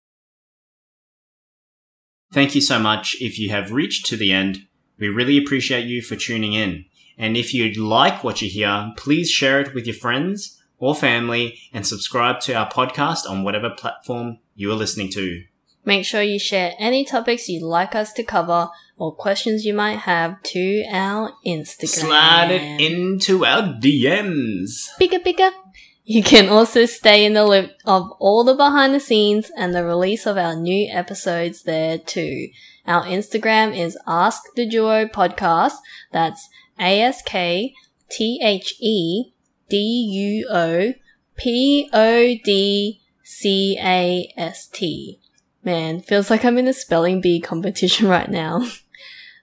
Thank 2.32 2.54
you 2.54 2.60
so 2.60 2.78
much 2.78 3.16
if 3.20 3.38
you 3.38 3.50
have 3.50 3.72
reached 3.72 4.06
to 4.06 4.16
the 4.16 4.32
end. 4.32 4.66
We 4.98 5.08
really 5.08 5.36
appreciate 5.36 5.86
you 5.86 6.00
for 6.02 6.16
tuning 6.16 6.52
in. 6.52 6.84
And 7.18 7.36
if 7.36 7.52
you 7.52 7.72
like 7.72 8.22
what 8.22 8.40
you 8.40 8.48
hear, 8.48 8.92
please 8.96 9.30
share 9.30 9.60
it 9.60 9.74
with 9.74 9.86
your 9.86 9.96
friends 9.96 10.62
or 10.78 10.94
family 10.94 11.58
and 11.72 11.86
subscribe 11.86 12.40
to 12.40 12.54
our 12.54 12.70
podcast 12.70 13.28
on 13.28 13.42
whatever 13.42 13.70
platform 13.70 14.38
you 14.54 14.70
are 14.70 14.76
listening 14.76 15.10
to. 15.10 15.42
Make 15.84 16.04
sure 16.04 16.22
you 16.22 16.38
share 16.38 16.74
any 16.78 17.04
topics 17.04 17.48
you'd 17.48 17.62
like 17.62 17.94
us 17.94 18.12
to 18.14 18.22
cover 18.22 18.68
or 18.96 19.14
questions 19.14 19.64
you 19.64 19.72
might 19.72 20.00
have 20.00 20.42
to 20.42 20.84
our 20.90 21.32
Instagram. 21.46 21.88
Slide 21.88 22.50
it 22.50 22.80
into 22.80 23.46
our 23.46 23.62
DMs. 23.62 24.88
Bigger, 24.98 25.18
bigger. 25.18 25.50
You 26.10 26.24
can 26.24 26.48
also 26.48 26.86
stay 26.86 27.24
in 27.24 27.34
the 27.34 27.46
loop 27.46 27.70
of 27.84 28.10
all 28.18 28.42
the 28.42 28.56
behind 28.56 28.92
the 28.92 28.98
scenes 28.98 29.48
and 29.56 29.72
the 29.72 29.84
release 29.84 30.26
of 30.26 30.36
our 30.36 30.56
new 30.56 30.88
episodes 30.90 31.62
there 31.62 31.98
too. 31.98 32.48
Our 32.84 33.04
Instagram 33.04 33.78
is 33.78 33.96
Ask 34.08 34.42
the 34.56 34.68
Duo 34.68 35.06
Podcast. 35.06 35.74
That's 36.10 36.48
A 36.80 37.00
S 37.00 37.22
K 37.22 37.74
T 38.10 38.40
H 38.42 38.74
E 38.80 39.26
D 39.68 39.76
U 39.76 40.48
O 40.50 40.94
P 41.36 41.88
O 41.92 42.34
D 42.42 43.00
C 43.22 43.78
A 43.80 44.32
S 44.36 44.66
T. 44.66 45.20
Man, 45.62 46.00
feels 46.00 46.28
like 46.28 46.44
I'm 46.44 46.58
in 46.58 46.66
a 46.66 46.72
spelling 46.72 47.20
bee 47.20 47.40
competition 47.40 48.08
right 48.16 48.28
now. 48.28 48.66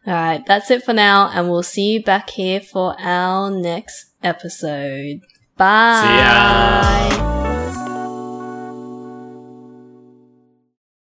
Alright, 0.05 0.45
that's 0.45 0.70
it 0.70 0.84
for 0.84 0.91
now, 0.91 1.30
and 1.34 1.49
we'll 1.49 1.63
see 1.63 1.93
you 1.93 2.03
back 2.03 2.32
here 2.32 2.59
for 2.59 2.93
our 2.99 3.49
next 3.49 4.07
episode. 4.22 5.22
Bye. 5.58 6.01
See 6.05 6.18
ya. 6.22 7.36